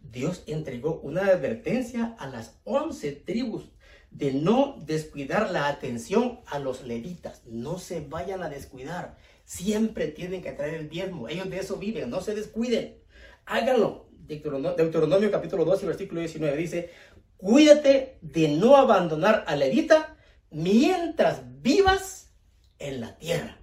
Dios 0.00 0.44
entregó 0.46 1.00
una 1.00 1.26
advertencia 1.26 2.14
a 2.18 2.28
las 2.28 2.60
11 2.64 3.12
tribus 3.12 3.70
de 4.14 4.32
no 4.32 4.76
descuidar 4.86 5.50
la 5.50 5.68
atención 5.68 6.40
a 6.46 6.58
los 6.60 6.84
levitas. 6.84 7.42
No 7.46 7.78
se 7.78 8.00
vayan 8.00 8.42
a 8.42 8.48
descuidar. 8.48 9.16
Siempre 9.44 10.08
tienen 10.08 10.40
que 10.40 10.52
traer 10.52 10.74
el 10.74 10.88
diezmo. 10.88 11.28
Ellos 11.28 11.50
de 11.50 11.58
eso 11.58 11.76
viven. 11.76 12.10
No 12.10 12.20
se 12.20 12.34
descuiden. 12.34 12.98
Háganlo. 13.44 14.08
Deuteronomio, 14.26 15.30
capítulo 15.30 15.66
12, 15.66 15.86
versículo 15.86 16.20
19 16.20 16.56
dice, 16.56 16.90
cuídate 17.36 18.18
de 18.22 18.48
no 18.48 18.76
abandonar 18.76 19.44
a 19.46 19.54
levita 19.54 20.16
mientras 20.50 21.42
vivas 21.60 22.32
en 22.78 23.02
la 23.02 23.18
tierra. 23.18 23.58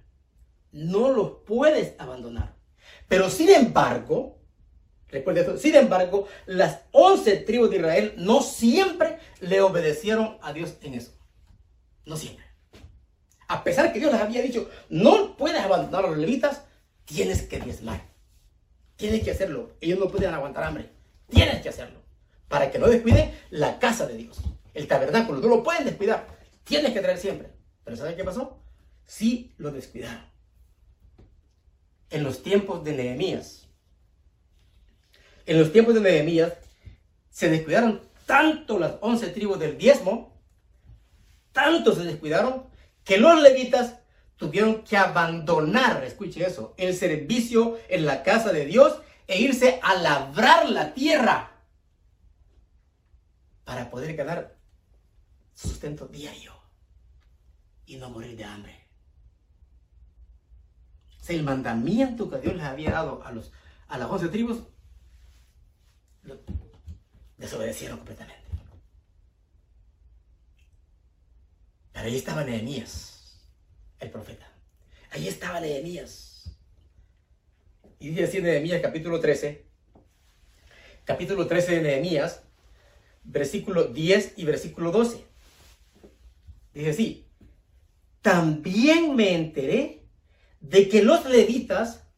No 0.70 1.10
los 1.10 1.38
puedes 1.46 1.98
abandonar. 1.98 2.54
Pero 3.08 3.28
sin 3.28 3.48
embargo, 3.48 4.41
recuerda 5.12 5.42
esto, 5.42 5.56
sin 5.58 5.76
embargo, 5.76 6.26
las 6.46 6.80
11 6.90 7.36
tribus 7.38 7.70
de 7.70 7.76
Israel 7.76 8.14
no 8.16 8.42
siempre 8.42 9.18
le 9.40 9.60
obedecieron 9.60 10.38
a 10.42 10.52
Dios 10.52 10.74
en 10.82 10.94
eso. 10.94 11.12
No 12.04 12.16
siempre. 12.16 12.44
A 13.46 13.62
pesar 13.62 13.92
que 13.92 14.00
Dios 14.00 14.10
les 14.10 14.20
había 14.20 14.42
dicho, 14.42 14.68
no 14.88 15.36
puedes 15.36 15.60
abandonar 15.60 16.06
a 16.06 16.08
los 16.08 16.18
levitas, 16.18 16.62
tienes 17.04 17.42
que 17.42 17.60
diezmar. 17.60 18.12
Tienes 18.96 19.22
que 19.22 19.32
hacerlo. 19.32 19.76
Ellos 19.80 19.98
no 19.98 20.08
pueden 20.08 20.32
aguantar 20.32 20.64
hambre. 20.64 20.88
Tienes 21.28 21.60
que 21.60 21.68
hacerlo. 21.68 22.00
Para 22.48 22.70
que 22.70 22.78
no 22.78 22.86
descuiden 22.86 23.36
la 23.50 23.78
casa 23.78 24.06
de 24.06 24.16
Dios. 24.16 24.38
El 24.74 24.86
tabernáculo. 24.86 25.40
No 25.40 25.48
lo 25.48 25.62
pueden 25.62 25.84
descuidar. 25.84 26.26
Tienes 26.64 26.92
que 26.92 27.00
traer 27.00 27.18
siempre. 27.18 27.50
Pero 27.84 27.96
¿saben 27.96 28.16
qué 28.16 28.24
pasó? 28.24 28.62
Sí 29.04 29.52
lo 29.58 29.70
descuidaron. 29.70 30.24
En 32.10 32.22
los 32.22 32.42
tiempos 32.42 32.84
de 32.84 32.92
Nehemías. 32.92 33.61
En 35.46 35.58
los 35.58 35.72
tiempos 35.72 35.94
de 35.94 36.00
Nehemías 36.00 36.52
se 37.30 37.48
descuidaron 37.48 38.00
tanto 38.26 38.78
las 38.78 38.94
once 39.00 39.28
tribus 39.28 39.58
del 39.58 39.76
diezmo, 39.76 40.40
tanto 41.52 41.94
se 41.94 42.04
descuidaron, 42.04 42.66
que 43.04 43.18
los 43.18 43.40
levitas 43.42 43.96
tuvieron 44.36 44.82
que 44.84 44.96
abandonar, 44.96 46.02
escuche 46.04 46.44
eso, 46.44 46.74
el 46.76 46.94
servicio 46.94 47.78
en 47.88 48.06
la 48.06 48.22
casa 48.22 48.52
de 48.52 48.64
Dios 48.64 49.00
e 49.26 49.40
irse 49.40 49.80
a 49.82 49.94
labrar 49.94 50.68
la 50.68 50.94
tierra 50.94 51.52
para 53.64 53.90
poder 53.90 54.14
ganar 54.16 54.56
sustento 55.54 56.06
diario 56.06 56.52
y 57.86 57.96
no 57.96 58.10
morir 58.10 58.36
de 58.36 58.44
hambre. 58.44 58.86
O 61.20 61.24
sea, 61.24 61.36
el 61.36 61.44
mandamiento 61.44 62.28
que 62.28 62.38
Dios 62.38 62.56
les 62.56 62.64
había 62.64 62.90
dado 62.90 63.22
a, 63.24 63.30
los, 63.30 63.52
a 63.88 63.98
las 63.98 64.10
once 64.10 64.28
tribus, 64.28 64.62
desobedecieron 67.36 67.98
completamente. 67.98 68.42
Pero 71.92 72.06
ahí 72.06 72.16
estaba 72.16 72.44
Nehemías 72.44 73.12
el 74.02 74.10
profeta. 74.10 74.50
Ahí 75.10 75.28
estaba 75.28 75.60
Nehemías. 75.60 76.56
Y 77.98 78.08
dice 78.08 78.24
así 78.24 78.42
Nehemías 78.42 78.82
capítulo 78.82 79.20
13, 79.20 79.64
capítulo 81.04 81.46
13 81.46 81.76
de 81.76 81.82
Nehemías, 81.82 82.42
versículo 83.22 83.84
10 83.84 84.34
y 84.36 84.44
versículo 84.44 84.90
12. 84.90 85.24
Dice 86.74 86.90
así, 86.90 87.28
también 88.22 89.14
me 89.14 89.34
enteré 89.34 90.08
de 90.60 90.88
que 90.88 91.02
los 91.02 91.24
levitas, 91.26 92.08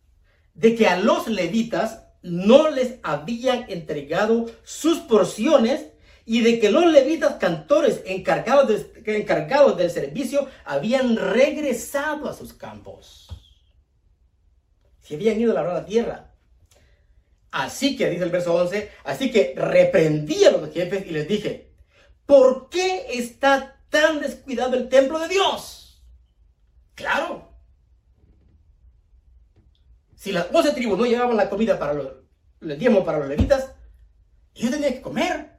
de 0.55 0.75
que 0.75 0.87
a 0.87 0.99
los 0.99 1.29
levitas 1.29 2.04
no 2.25 2.71
les 2.71 2.97
habían 3.03 3.71
entregado 3.71 4.47
sus 4.65 4.99
porciones 5.01 5.87
y 6.25 6.41
de 6.41 6.59
que 6.59 6.71
los 6.71 6.87
levitas 6.87 7.35
cantores 7.35 8.01
encargados, 8.07 8.87
encargados 9.05 9.77
del 9.77 9.91
servicio 9.91 10.49
habían 10.65 11.17
regresado 11.17 12.29
a 12.29 12.33
sus 12.33 12.55
campos. 12.55 13.29
Se 15.01 15.17
habían 15.17 15.39
ido 15.39 15.53
a 15.53 15.57
labrar 15.57 15.75
la 15.75 15.85
tierra. 15.85 16.35
Así 17.51 17.95
que, 17.95 18.09
dice 18.09 18.25
el 18.25 18.31
verso 18.31 18.55
11, 18.55 18.91
así 19.05 19.31
que 19.31 19.55
reprendí 19.55 20.45
a 20.45 20.51
los 20.51 20.73
jefes 20.73 21.07
y 21.07 21.11
les 21.11 21.29
dije, 21.29 21.73
¿por 22.25 22.71
qué 22.71 23.07
está 23.11 23.81
tan 23.91 24.21
descuidado 24.21 24.77
el 24.77 24.89
templo 24.89 25.19
de 25.21 25.29
Dios? 25.29 26.03
Claro. 26.95 27.54
Si 30.25 30.33
las 30.33 30.51
12 30.51 30.73
tribus 30.73 30.97
no 30.97 31.05
llevaban 31.05 31.37
la 31.37 31.51
comida 31.51 31.79
para 31.79 31.93
los, 31.93 32.09
el 32.63 32.79
diezmo 32.79 33.05
para 33.05 33.19
los 33.19 33.29
levitas, 33.29 33.73
ellos 34.55 34.71
tenían 34.71 34.95
que 34.95 35.03
comer. 35.03 35.51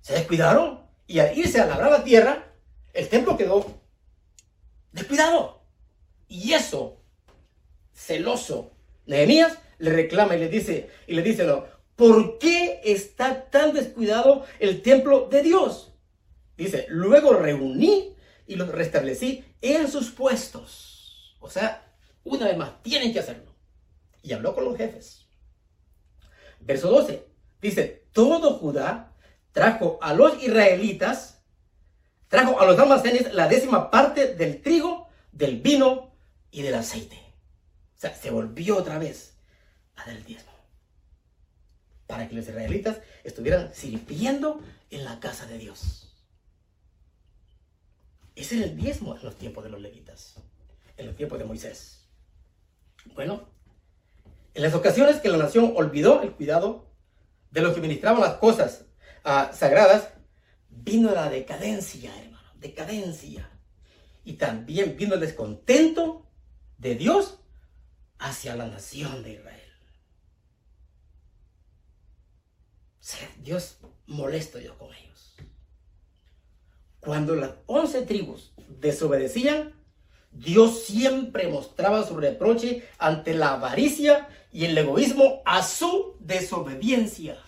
Se 0.00 0.14
descuidaron 0.14 0.84
y 1.06 1.20
al 1.20 1.38
irse 1.38 1.60
a 1.60 1.66
labrar 1.66 1.92
la 1.92 2.02
tierra, 2.02 2.44
el 2.92 3.08
templo 3.08 3.36
quedó 3.36 3.64
descuidado. 4.90 5.62
Y 6.26 6.54
eso, 6.54 7.00
celoso, 7.94 8.72
Nehemías 9.06 9.56
le 9.78 9.92
reclama 9.92 10.34
y 10.34 10.40
le 10.40 10.48
dice, 10.48 10.90
y 11.06 11.14
le 11.14 11.22
dice, 11.22 11.44
no, 11.44 11.66
¿por 11.94 12.38
qué 12.38 12.80
está 12.82 13.48
tan 13.48 13.72
descuidado 13.72 14.44
el 14.58 14.82
templo 14.82 15.28
de 15.28 15.44
Dios? 15.44 15.92
Dice, 16.56 16.86
luego 16.88 17.34
reuní 17.34 18.16
y 18.48 18.56
los 18.56 18.70
restablecí 18.70 19.44
en 19.60 19.88
sus 19.88 20.10
puestos. 20.10 21.36
O 21.38 21.48
sea, 21.48 21.86
una 22.24 22.46
vez 22.46 22.56
más, 22.56 22.82
tienen 22.82 23.12
que 23.12 23.20
hacerlo. 23.20 23.49
Y 24.22 24.32
habló 24.32 24.54
con 24.54 24.64
los 24.64 24.76
jefes. 24.76 25.26
Verso 26.60 26.90
12. 26.90 27.26
Dice, 27.60 28.06
todo 28.12 28.58
Judá 28.58 29.12
trajo 29.52 29.98
a 30.02 30.14
los 30.14 30.42
israelitas, 30.42 31.42
trajo 32.28 32.60
a 32.60 32.66
los 32.66 32.78
almacenes 32.78 33.32
la 33.34 33.48
décima 33.48 33.90
parte 33.90 34.34
del 34.34 34.62
trigo, 34.62 35.08
del 35.32 35.60
vino 35.60 36.12
y 36.50 36.62
del 36.62 36.74
aceite. 36.74 37.16
O 37.96 38.00
sea, 38.00 38.14
se 38.14 38.30
volvió 38.30 38.78
otra 38.78 38.98
vez 38.98 39.34
a 39.96 40.06
dar 40.06 40.16
el 40.16 40.24
diezmo. 40.24 40.50
Para 42.06 42.28
que 42.28 42.34
los 42.34 42.48
israelitas 42.48 43.00
estuvieran 43.24 43.74
sirviendo 43.74 44.60
en 44.90 45.04
la 45.04 45.20
casa 45.20 45.46
de 45.46 45.58
Dios. 45.58 46.10
Ese 48.34 48.56
era 48.56 48.64
el 48.66 48.76
diezmo 48.76 49.16
en 49.16 49.22
los 49.22 49.36
tiempos 49.36 49.64
de 49.64 49.70
los 49.70 49.80
levitas, 49.80 50.36
en 50.96 51.06
los 51.06 51.16
tiempos 51.16 51.38
de 51.38 51.44
Moisés. 51.44 52.08
Bueno, 53.14 53.48
en 54.54 54.62
las 54.62 54.74
ocasiones 54.74 55.20
que 55.20 55.28
la 55.28 55.38
nación 55.38 55.72
olvidó 55.76 56.22
el 56.22 56.32
cuidado 56.32 56.90
de 57.50 57.62
los 57.62 57.74
que 57.74 57.80
ministraban 57.80 58.20
las 58.20 58.34
cosas 58.34 58.84
ah, 59.24 59.50
sagradas, 59.52 60.10
vino 60.68 61.10
la 61.12 61.28
decadencia, 61.28 62.10
hermano, 62.22 62.48
decadencia. 62.56 63.48
Y 64.24 64.34
también 64.34 64.96
vino 64.96 65.14
el 65.14 65.20
descontento 65.20 66.26
de 66.78 66.94
Dios 66.94 67.38
hacia 68.18 68.54
la 68.54 68.66
nación 68.66 69.22
de 69.22 69.32
Israel. 69.32 69.60
Dios 73.42 73.78
molesto 74.06 74.58
Dios 74.58 74.76
con 74.76 74.92
ellos. 74.94 75.34
Cuando 77.00 77.34
las 77.34 77.52
once 77.66 78.02
tribus 78.02 78.52
desobedecían, 78.68 79.74
Dios 80.30 80.84
siempre 80.84 81.48
mostraba 81.48 82.06
su 82.06 82.16
reproche 82.16 82.84
ante 82.98 83.34
la 83.34 83.54
avaricia 83.54 84.28
y 84.52 84.64
el 84.64 84.78
egoísmo 84.78 85.42
a 85.44 85.62
su 85.62 86.16
desobediencia. 86.20 87.38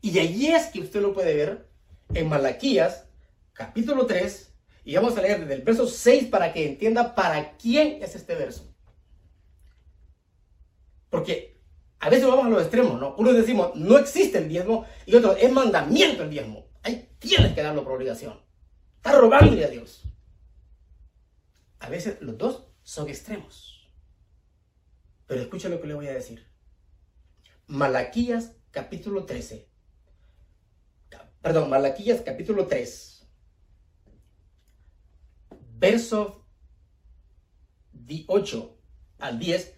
Y 0.00 0.18
allí 0.18 0.48
es 0.48 0.66
que 0.66 0.80
usted 0.80 1.00
lo 1.00 1.14
puede 1.14 1.34
ver 1.34 1.68
en 2.12 2.28
Malaquías, 2.28 3.06
capítulo 3.54 4.04
3, 4.06 4.52
y 4.84 4.94
vamos 4.94 5.16
a 5.16 5.22
leer 5.22 5.40
desde 5.40 5.54
el 5.54 5.62
verso 5.62 5.86
6 5.86 6.26
para 6.26 6.52
que 6.52 6.66
entienda 6.66 7.14
para 7.14 7.56
quién 7.56 8.02
es 8.02 8.14
este 8.14 8.34
verso. 8.34 8.70
Porque 11.08 11.58
a 12.00 12.10
veces 12.10 12.26
vamos 12.26 12.44
a 12.44 12.50
los 12.50 12.60
extremos, 12.60 13.00
¿no? 13.00 13.14
Uno 13.16 13.32
decimos, 13.32 13.74
no 13.76 13.96
existe 13.96 14.36
el 14.36 14.48
diezmo, 14.48 14.84
y 15.06 15.14
otro, 15.14 15.34
es 15.36 15.50
mandamiento 15.50 16.24
el 16.24 16.30
diezmo. 16.30 16.66
Ahí 16.82 17.08
tienes 17.18 17.54
que 17.54 17.62
darlo 17.62 17.82
por 17.82 17.94
obligación. 17.94 18.43
Está 19.04 19.18
rogándole 19.18 19.62
a 19.62 19.68
Dios. 19.68 20.02
A 21.78 21.90
veces 21.90 22.22
los 22.22 22.38
dos 22.38 22.64
son 22.82 23.06
extremos. 23.10 23.86
Pero 25.26 25.42
escucha 25.42 25.68
lo 25.68 25.78
que 25.78 25.88
le 25.88 25.92
voy 25.92 26.08
a 26.08 26.14
decir. 26.14 26.48
Malaquías 27.66 28.56
capítulo 28.70 29.26
13. 29.26 29.68
Perdón, 31.42 31.68
Malaquías 31.68 32.22
capítulo 32.22 32.66
3. 32.66 33.28
Verso 35.74 36.46
8 38.26 38.78
al 39.18 39.38
10 39.38 39.74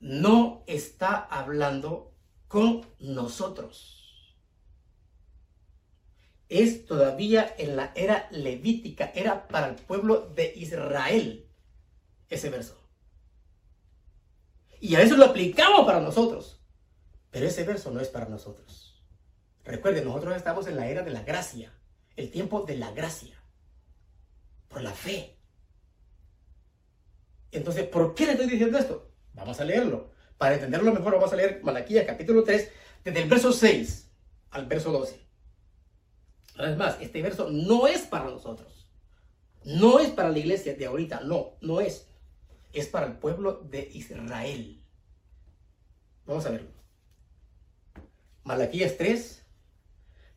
no 0.00 0.64
está 0.66 1.16
hablando 1.16 2.14
con 2.46 2.86
nosotros. 2.98 3.95
Es 6.48 6.86
todavía 6.86 7.54
en 7.58 7.76
la 7.76 7.92
era 7.94 8.28
levítica, 8.30 9.10
era 9.14 9.48
para 9.48 9.68
el 9.68 9.74
pueblo 9.76 10.32
de 10.34 10.52
Israel 10.56 11.46
ese 12.28 12.50
verso. 12.50 12.80
Y 14.80 14.94
a 14.94 15.02
eso 15.02 15.16
lo 15.16 15.24
aplicamos 15.26 15.84
para 15.84 16.00
nosotros. 16.00 16.60
Pero 17.30 17.46
ese 17.46 17.64
verso 17.64 17.90
no 17.90 18.00
es 18.00 18.08
para 18.08 18.26
nosotros. 18.26 19.02
Recuerden, 19.64 20.04
nosotros 20.04 20.36
estamos 20.36 20.66
en 20.68 20.76
la 20.76 20.88
era 20.88 21.02
de 21.02 21.10
la 21.10 21.22
gracia, 21.22 21.72
el 22.14 22.30
tiempo 22.30 22.62
de 22.62 22.76
la 22.76 22.92
gracia, 22.92 23.36
por 24.68 24.82
la 24.82 24.92
fe. 24.92 25.36
Entonces, 27.50 27.86
¿por 27.88 28.14
qué 28.14 28.26
le 28.26 28.32
estoy 28.32 28.46
diciendo 28.46 28.78
esto? 28.78 29.10
Vamos 29.34 29.60
a 29.60 29.64
leerlo. 29.64 30.12
Para 30.38 30.54
entenderlo 30.54 30.92
mejor, 30.92 31.14
vamos 31.14 31.32
a 31.32 31.36
leer 31.36 31.60
Malaquía 31.62 32.06
capítulo 32.06 32.44
3, 32.44 32.70
desde 33.04 33.22
el 33.22 33.28
verso 33.28 33.52
6 33.52 34.10
al 34.50 34.66
verso 34.66 34.92
12. 34.92 35.25
Además, 36.58 36.96
este 37.00 37.22
verso 37.22 37.50
no 37.50 37.86
es 37.86 38.02
para 38.02 38.24
nosotros. 38.24 38.86
No 39.64 39.98
es 39.98 40.10
para 40.10 40.30
la 40.30 40.38
iglesia 40.38 40.74
de 40.74 40.86
ahorita, 40.86 41.20
no, 41.20 41.56
no 41.60 41.80
es. 41.80 42.06
Es 42.72 42.86
para 42.86 43.06
el 43.06 43.18
pueblo 43.18 43.62
de 43.64 43.88
Israel. 43.92 44.80
Vamos 46.24 46.46
a 46.46 46.50
verlo. 46.50 46.70
Malaquías 48.44 48.96
3, 48.96 49.44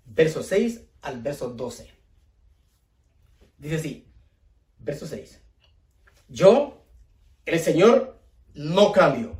verso 0.05 0.41
6 0.43 0.81
al 1.01 1.21
verso 1.21 1.49
12. 1.49 1.89
Dice 3.57 3.75
así, 3.75 4.11
verso 4.79 5.05
6. 5.05 5.41
Yo, 6.27 6.83
el 7.45 7.59
Señor, 7.59 8.19
no 8.53 8.91
cambio. 8.91 9.37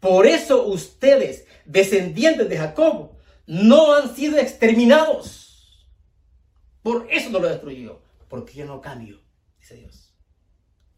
Por 0.00 0.26
eso 0.26 0.66
ustedes, 0.66 1.46
descendientes 1.64 2.48
de 2.48 2.58
Jacob, 2.58 3.12
no 3.46 3.94
han 3.94 4.14
sido 4.14 4.38
exterminados. 4.38 5.88
Por 6.82 7.06
eso 7.10 7.30
no 7.30 7.38
lo 7.38 7.48
he 7.48 7.52
destruido. 7.52 8.02
Porque 8.28 8.54
yo 8.54 8.64
no 8.64 8.80
cambio, 8.80 9.20
dice 9.60 9.74
Dios. 9.76 10.14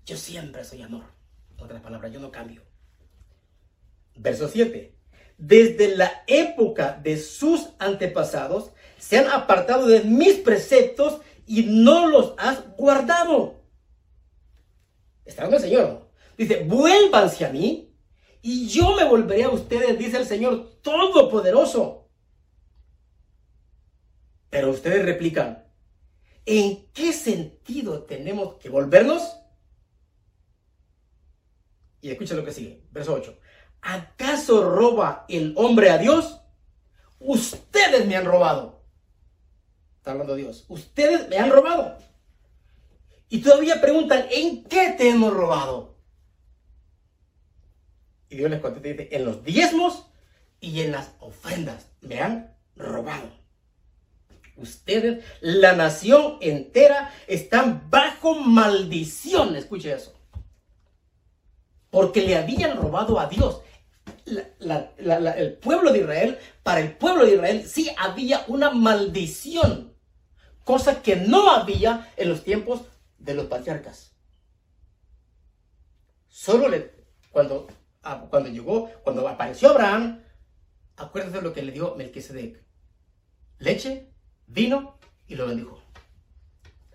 Yo 0.04 0.16
siempre 0.16 0.64
soy 0.64 0.82
amor. 0.82 1.04
En 1.50 1.64
otras 1.64 1.82
palabras, 1.82 2.12
yo 2.12 2.20
no 2.20 2.30
cambio. 2.30 2.62
Verso 4.14 4.48
7. 4.48 4.94
Desde 5.36 5.96
la 5.96 6.22
época 6.26 7.00
de 7.02 7.18
sus 7.18 7.70
antepasados 7.78 8.70
se 8.98 9.18
han 9.18 9.28
apartado 9.28 9.86
de 9.86 10.02
mis 10.02 10.34
preceptos 10.36 11.20
y 11.46 11.64
no 11.64 12.06
los 12.06 12.34
has 12.38 12.64
guardado. 12.76 13.64
Está 15.24 15.42
hablando 15.44 15.64
el 15.64 15.70
Señor. 15.70 16.10
Dice, 16.38 16.64
vuélvanse 16.64 17.44
a 17.44 17.50
mí 17.50 17.94
y 18.42 18.68
yo 18.68 18.94
me 18.94 19.04
volveré 19.04 19.44
a 19.44 19.50
ustedes, 19.50 19.98
dice 19.98 20.18
el 20.18 20.26
Señor 20.26 20.80
Todopoderoso. 20.82 22.03
Pero 24.54 24.70
ustedes 24.70 25.04
replican, 25.04 25.64
¿en 26.46 26.86
qué 26.92 27.12
sentido 27.12 28.04
tenemos 28.04 28.54
que 28.54 28.68
volvernos? 28.68 29.36
Y 32.00 32.12
escucha 32.12 32.36
lo 32.36 32.44
que 32.44 32.52
sigue, 32.52 32.80
verso 32.92 33.14
8. 33.14 33.36
¿Acaso 33.82 34.70
roba 34.70 35.26
el 35.28 35.54
hombre 35.56 35.90
a 35.90 35.98
Dios? 35.98 36.40
Ustedes 37.18 38.06
me 38.06 38.14
han 38.14 38.26
robado. 38.26 38.84
Está 39.96 40.12
hablando 40.12 40.36
Dios. 40.36 40.66
Ustedes 40.68 41.28
me 41.28 41.36
han 41.36 41.50
robado. 41.50 41.98
Y 43.28 43.40
todavía 43.40 43.80
preguntan, 43.80 44.24
¿en 44.30 44.62
qué 44.62 44.94
te 44.96 45.10
hemos 45.10 45.34
robado? 45.34 45.96
Y 48.28 48.36
Dios 48.36 48.48
les 48.48 48.60
contesta 48.60 48.88
dice, 48.88 49.08
en 49.10 49.24
los 49.24 49.42
diezmos 49.42 50.06
y 50.60 50.82
en 50.82 50.92
las 50.92 51.10
ofrendas 51.18 51.88
me 52.02 52.20
han 52.20 52.56
robado. 52.76 53.43
Ustedes, 54.56 55.24
la 55.40 55.74
nación 55.74 56.38
entera, 56.40 57.12
están 57.26 57.90
bajo 57.90 58.34
maldición. 58.34 59.56
Escuche 59.56 59.92
eso. 59.92 60.14
Porque 61.90 62.22
le 62.22 62.36
habían 62.36 62.76
robado 62.76 63.18
a 63.18 63.26
Dios. 63.26 63.60
el 64.26 65.54
pueblo 65.54 65.92
de 65.92 65.98
Israel, 66.00 66.38
para 66.62 66.80
el 66.80 66.96
pueblo 66.96 67.26
de 67.26 67.34
Israel 67.34 67.66
sí 67.66 67.90
había 67.98 68.44
una 68.48 68.70
maldición. 68.70 69.94
Cosa 70.64 71.02
que 71.02 71.16
no 71.16 71.50
había 71.50 72.12
en 72.16 72.28
los 72.28 72.42
tiempos 72.42 72.82
de 73.18 73.34
los 73.34 73.46
patriarcas. 73.46 74.12
Solo 76.28 76.68
cuando 77.30 77.66
cuando 78.30 78.48
llegó, 78.50 78.90
cuando 79.02 79.26
apareció 79.26 79.70
Abraham, 79.70 80.22
acuérdate 80.96 81.38
de 81.38 81.42
lo 81.42 81.52
que 81.52 81.62
le 81.62 81.72
dio 81.72 81.94
Melquisedec. 81.96 82.62
Leche, 83.58 84.13
vino 84.46 84.98
y 85.26 85.34
lo 85.34 85.46
bendijo. 85.46 85.80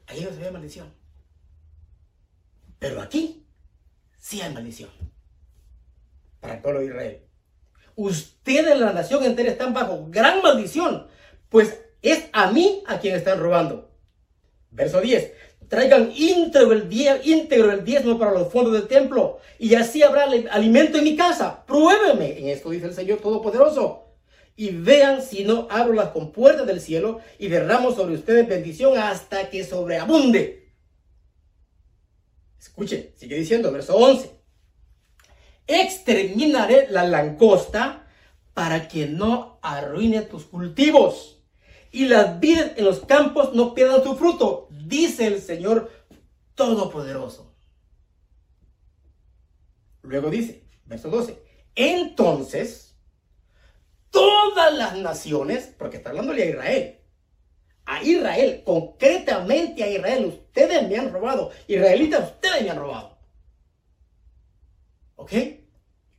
Ahí 0.07 0.21
no 0.21 0.29
se 0.31 0.37
ve 0.37 0.51
maldición. 0.51 0.91
Pero 2.79 3.01
aquí 3.01 3.45
sí 4.17 4.41
hay 4.41 4.53
maldición. 4.53 4.89
Para 6.39 6.55
el 6.55 6.61
pueblo 6.61 6.79
de 6.79 6.85
Israel. 6.87 7.21
Ustedes, 7.95 8.79
la 8.79 8.93
nación 8.93 9.23
entera, 9.23 9.51
están 9.51 9.73
bajo 9.73 10.07
gran 10.09 10.41
maldición. 10.41 11.07
Pues 11.49 11.81
es 12.01 12.29
a 12.31 12.51
mí 12.51 12.83
a 12.87 12.99
quien 12.99 13.15
están 13.15 13.39
robando. 13.39 13.91
Verso 14.71 15.01
10 15.01 15.33
traigan 15.69 16.11
íntegro 16.15 16.73
el, 16.73 16.89
íntegro 17.23 17.71
el 17.71 17.85
diezmo 17.85 18.19
para 18.19 18.31
los 18.31 18.51
fondos 18.51 18.73
del 18.73 18.87
templo, 18.87 19.39
y 19.57 19.75
así 19.75 20.03
habrá 20.03 20.23
alimento 20.51 20.97
en 20.97 21.03
mi 21.03 21.15
casa. 21.15 21.63
Pruébeme 21.65 22.39
en 22.39 22.49
esto, 22.49 22.71
dice 22.71 22.87
el 22.87 22.93
Señor 22.93 23.19
Todopoderoso. 23.19 24.08
Y 24.59 24.71
vean 24.71 25.21
si 25.21 25.45
no 25.45 25.69
abro 25.71 25.93
las 25.93 26.09
compuertas 26.09 26.67
del 26.67 26.81
cielo 26.81 27.21
y 27.37 27.47
derramo 27.47 27.93
sobre 27.93 28.15
ustedes 28.15 28.45
bendición 28.45 28.97
hasta 28.97 29.49
que 29.49 29.63
sobreabunde. 29.63 30.73
Escuchen, 32.59 33.09
sigue 33.15 33.37
diciendo, 33.37 33.71
verso 33.71 33.95
11. 33.95 34.31
exterminaré 35.65 36.89
la 36.89 37.05
langosta 37.05 38.05
para 38.53 38.89
que 38.89 39.07
no 39.07 39.59
arruine 39.61 40.23
tus 40.23 40.43
cultivos 40.43 41.41
y 41.89 42.07
las 42.07 42.41
vides 42.41 42.73
en 42.75 42.83
los 42.83 42.99
campos 43.05 43.53
no 43.53 43.73
pierdan 43.73 44.03
su 44.03 44.17
fruto, 44.17 44.67
dice 44.71 45.27
el 45.27 45.41
Señor 45.41 45.89
Todopoderoso. 46.55 47.55
Luego 50.01 50.29
dice, 50.29 50.65
verso 50.85 51.09
12, 51.09 51.41
entonces 51.75 52.88
todas 54.11 54.73
las 54.73 54.97
naciones, 54.97 55.73
porque 55.77 55.97
está 55.97 56.09
hablándole 56.09 56.43
a 56.43 56.45
Israel, 56.47 56.99
a 57.85 58.03
Israel, 58.03 58.61
concretamente 58.65 59.83
a 59.83 59.87
Israel, 59.87 60.25
ustedes 60.25 60.87
me 60.87 60.97
han 60.97 61.11
robado, 61.11 61.51
israelitas, 61.67 62.31
ustedes 62.31 62.63
me 62.63 62.69
han 62.69 62.77
robado. 62.77 63.17
¿Ok? 65.15 65.33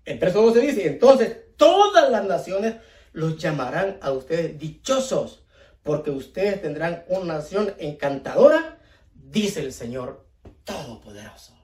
El 0.05 0.19
verso 0.19 0.43
12 0.43 0.61
dice, 0.61 0.87
entonces 0.87 1.57
todas 1.57 2.11
las 2.11 2.25
naciones 2.25 2.77
los 3.13 3.39
llamarán 3.39 3.99
a 4.01 4.11
ustedes 4.13 4.59
dichosos, 4.59 5.45
porque 5.83 6.11
ustedes 6.11 6.61
tendrán 6.61 7.05
una 7.09 7.35
nación 7.35 7.75
encantadora, 7.79 8.79
dice 9.15 9.61
el 9.61 9.73
Señor 9.73 10.27
Todopoderoso. 10.65 11.57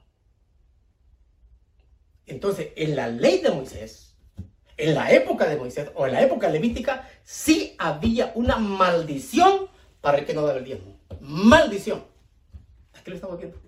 Entonces, 2.25 2.69
en 2.75 2.95
la 2.95 3.07
ley 3.07 3.39
de 3.39 3.51
Moisés, 3.51 4.06
en 4.77 4.93
la 4.93 5.11
época 5.11 5.47
de 5.49 5.57
Moisés 5.57 5.89
o 5.95 6.05
en 6.05 6.13
la 6.13 6.21
época 6.21 6.47
levítica, 6.49 7.09
sí 7.23 7.75
había 7.79 8.31
una 8.35 8.57
maldición 8.57 9.67
para 10.01 10.19
el 10.19 10.25
que 10.25 10.33
no 10.33 10.43
daba 10.43 10.59
el 10.59 10.65
diezmo. 10.65 10.99
Maldición. 11.19 12.05
Aquí 12.93 13.09
lo 13.09 13.15
estamos 13.15 13.37
viendo. 13.39 13.59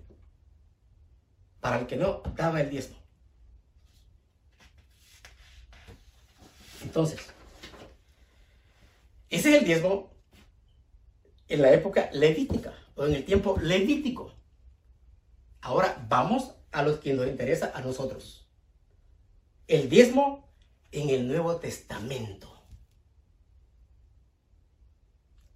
Para 1.60 1.80
el 1.80 1.86
que 1.86 1.96
no 1.96 2.22
daba 2.36 2.60
el 2.60 2.70
diezmo. 2.70 2.96
Entonces, 6.82 7.20
ese 9.28 9.50
es 9.50 9.58
el 9.58 9.64
diezmo 9.64 10.10
en 11.48 11.62
la 11.62 11.72
época 11.72 12.08
levítica 12.12 12.72
o 12.94 13.04
en 13.04 13.14
el 13.14 13.24
tiempo 13.24 13.58
levítico. 13.60 14.32
Ahora 15.60 16.04
vamos 16.08 16.54
a 16.70 16.82
los 16.82 17.00
que 17.00 17.12
nos 17.12 17.26
interesa 17.26 17.72
a 17.74 17.80
nosotros. 17.80 18.48
El 19.66 19.88
diezmo 19.88 20.49
en 20.92 21.10
el 21.10 21.28
Nuevo 21.28 21.56
Testamento. 21.56 22.62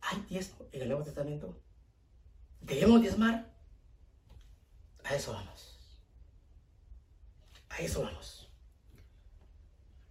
¿Hay 0.01 0.21
diezmo 0.29 0.67
en 0.73 0.83
el 0.83 0.89
Nuevo 0.89 1.05
Testamento? 1.05 1.61
¿Debemos 2.61 3.01
diezmar? 3.01 3.53
A 5.05 5.15
eso 5.15 5.33
vamos. 5.33 5.79
A 7.71 7.79
eso 7.79 8.03
vamos. 8.03 8.49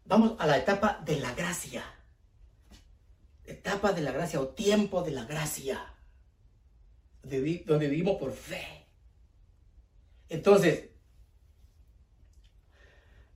Vamos 0.05 0.35
a 0.39 0.47
la 0.47 0.57
etapa 0.57 1.01
de 1.05 1.19
la 1.19 1.33
gracia. 1.33 1.83
Etapa 3.45 3.93
de 3.93 4.01
la 4.01 4.11
gracia 4.11 4.39
o 4.39 4.49
tiempo 4.49 5.03
de 5.03 5.11
la 5.11 5.25
gracia 5.25 5.93
donde 7.23 7.87
vivimos 7.87 8.17
por 8.17 8.33
fe. 8.33 8.85
Entonces, 10.29 10.89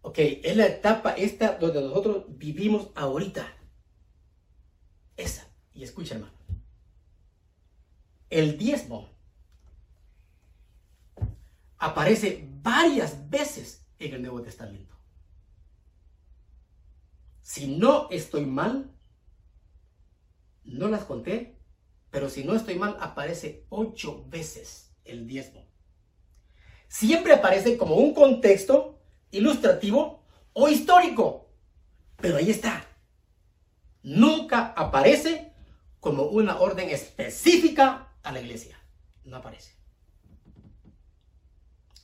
ok, 0.02 0.18
es 0.20 0.56
la 0.56 0.68
etapa 0.68 1.12
esta 1.12 1.58
donde 1.58 1.82
nosotros 1.82 2.26
vivimos 2.30 2.90
ahorita. 2.96 3.54
Esa. 5.16 5.48
Y 5.74 5.84
escucha, 5.84 6.16
hermano. 6.16 6.34
El 8.30 8.58
diezmo 8.58 9.10
aparece 11.78 12.48
varias 12.62 13.30
veces 13.30 13.86
en 14.00 14.14
el 14.14 14.22
Nuevo 14.22 14.42
Testamento. 14.42 14.96
Si 17.42 17.68
no 17.68 18.10
estoy 18.12 18.46
mal, 18.46 18.92
no 20.64 20.90
las 20.90 21.06
conté, 21.06 21.58
pero 22.12 22.30
si 22.30 22.44
no 22.44 22.56
estoy 22.56 22.76
mal, 22.76 22.98
aparece 23.00 23.66
ocho 23.70 24.26
veces 24.28 24.92
el 25.06 25.28
diezmo. 25.28 25.66
Siempre 26.88 27.34
aparece 27.34 27.78
como 27.78 27.96
un 27.96 28.14
contexto 28.14 28.97
ilustrativo 29.32 30.24
o 30.54 30.70
histórico, 30.70 31.48
pero 32.18 32.38
ahí 32.38 32.50
está. 32.50 32.86
Nunca 34.04 34.74
aparece 34.76 35.52
como 36.00 36.24
una 36.24 36.60
orden 36.60 36.90
específica 36.90 38.08
a 38.24 38.32
la 38.32 38.40
iglesia. 38.40 38.80
No 39.24 39.38
aparece. 39.38 39.74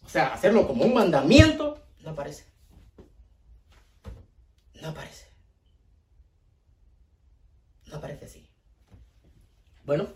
O 0.06 0.10
sea, 0.10 0.34
hacerlo 0.34 0.68
como 0.68 0.84
un 0.84 0.94
mandamiento, 0.94 1.82
no 2.02 2.12
aparece. 2.12 2.46
No 4.82 4.90
aparece. 4.90 5.28
No 7.88 7.98
aparece 7.98 8.26
así. 8.26 8.50
Bueno, 9.86 10.08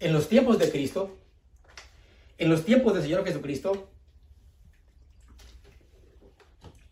en 0.00 0.12
los 0.12 0.28
tiempos 0.28 0.58
de 0.58 0.70
Cristo, 0.70 1.16
en 2.38 2.50
los 2.50 2.64
tiempos 2.64 2.94
del 2.94 3.02
Señor 3.02 3.24
Jesucristo, 3.24 3.88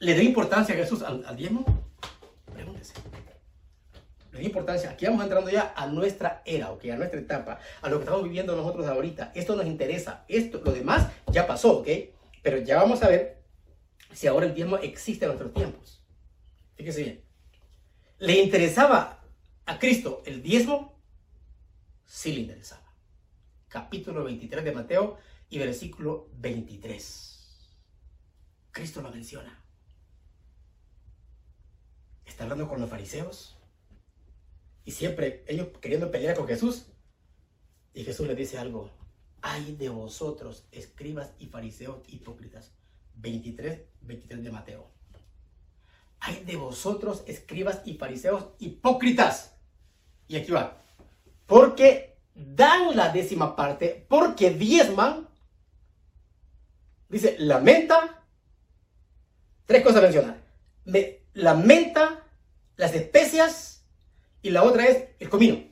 ¿le 0.04 0.14
dio 0.14 0.22
importancia 0.22 0.74
a 0.74 0.78
Jesús 0.78 1.02
al, 1.02 1.36
diezmo? 1.36 1.64
Pregúntese. 2.52 2.92
Le 4.32 4.38
dio 4.38 4.48
importancia. 4.48 4.90
Aquí 4.90 5.06
vamos 5.06 5.22
entrando 5.22 5.50
ya 5.50 5.72
a 5.74 5.86
nuestra 5.86 6.42
era, 6.44 6.70
¿ok? 6.70 6.84
A 6.92 6.96
nuestra 6.96 7.18
etapa, 7.18 7.58
a 7.80 7.88
lo 7.88 7.96
que 7.96 8.04
estamos 8.04 8.24
viviendo 8.24 8.54
nosotros 8.54 8.86
ahorita. 8.86 9.32
Esto 9.34 9.56
nos 9.56 9.66
interesa. 9.66 10.24
Esto, 10.28 10.60
lo 10.62 10.72
demás 10.72 11.08
ya 11.32 11.46
pasó, 11.46 11.78
¿ok? 11.78 11.88
Pero 12.42 12.58
ya 12.58 12.76
vamos 12.76 13.02
a 13.02 13.08
ver 13.08 13.42
si 14.12 14.26
ahora 14.26 14.44
el 14.46 14.54
diezmo 14.54 14.76
existe 14.76 15.24
en 15.24 15.30
nuestros 15.30 15.54
tiempos. 15.54 16.02
Fíjese 16.76 17.02
bien. 17.02 17.24
¿Le 18.18 18.42
interesaba 18.42 19.22
a 19.64 19.78
Cristo 19.78 20.22
el 20.26 20.42
diezmo? 20.42 20.92
sí 22.06 22.32
le 22.32 22.40
interesaba. 22.40 22.82
Capítulo 23.68 24.22
23 24.22 24.62
de 24.62 24.72
Mateo 24.72 25.18
y 25.48 25.58
versículo 25.58 26.28
23. 26.34 27.30
Cristo 28.70 29.00
lo 29.02 29.10
menciona. 29.10 29.63
Está 32.26 32.44
hablando 32.44 32.68
con 32.68 32.80
los 32.80 32.90
fariseos 32.90 33.58
y 34.84 34.90
siempre 34.90 35.44
ellos 35.46 35.68
queriendo 35.80 36.10
pelear 36.10 36.36
con 36.36 36.46
Jesús. 36.46 36.86
Y 37.92 38.04
Jesús 38.04 38.26
le 38.26 38.34
dice 38.34 38.58
algo. 38.58 38.90
Ay 39.40 39.76
de 39.76 39.88
vosotros, 39.88 40.66
escribas 40.72 41.32
y 41.38 41.46
fariseos 41.46 42.02
hipócritas. 42.08 42.72
23, 43.16 43.82
23 44.00 44.42
de 44.42 44.50
Mateo. 44.50 44.90
Ay 46.18 46.42
de 46.44 46.56
vosotros, 46.56 47.22
escribas 47.26 47.82
y 47.84 47.94
fariseos 47.94 48.48
hipócritas. 48.58 49.54
Y 50.26 50.36
aquí 50.36 50.50
va 50.50 50.84
porque 51.46 52.16
dan 52.34 52.96
la 52.96 53.10
décima 53.10 53.54
parte, 53.54 54.06
porque 54.08 54.50
diezman, 54.50 55.28
dice, 57.08 57.36
lamenta, 57.38 58.24
tres 59.66 59.82
cosas 59.82 60.02
mencionar, 60.02 60.42
me, 60.84 61.23
lamenta, 61.34 62.24
las 62.76 62.94
especias 62.94 63.84
y 64.42 64.50
la 64.50 64.62
otra 64.62 64.86
es 64.86 65.08
el 65.18 65.28
comino. 65.28 65.62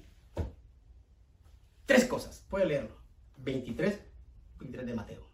Tres 1.86 2.04
cosas, 2.04 2.44
puede 2.48 2.66
leerlo. 2.66 2.96
23, 3.38 3.98
23 4.58 4.86
de 4.86 4.94
Mateo. 4.94 5.28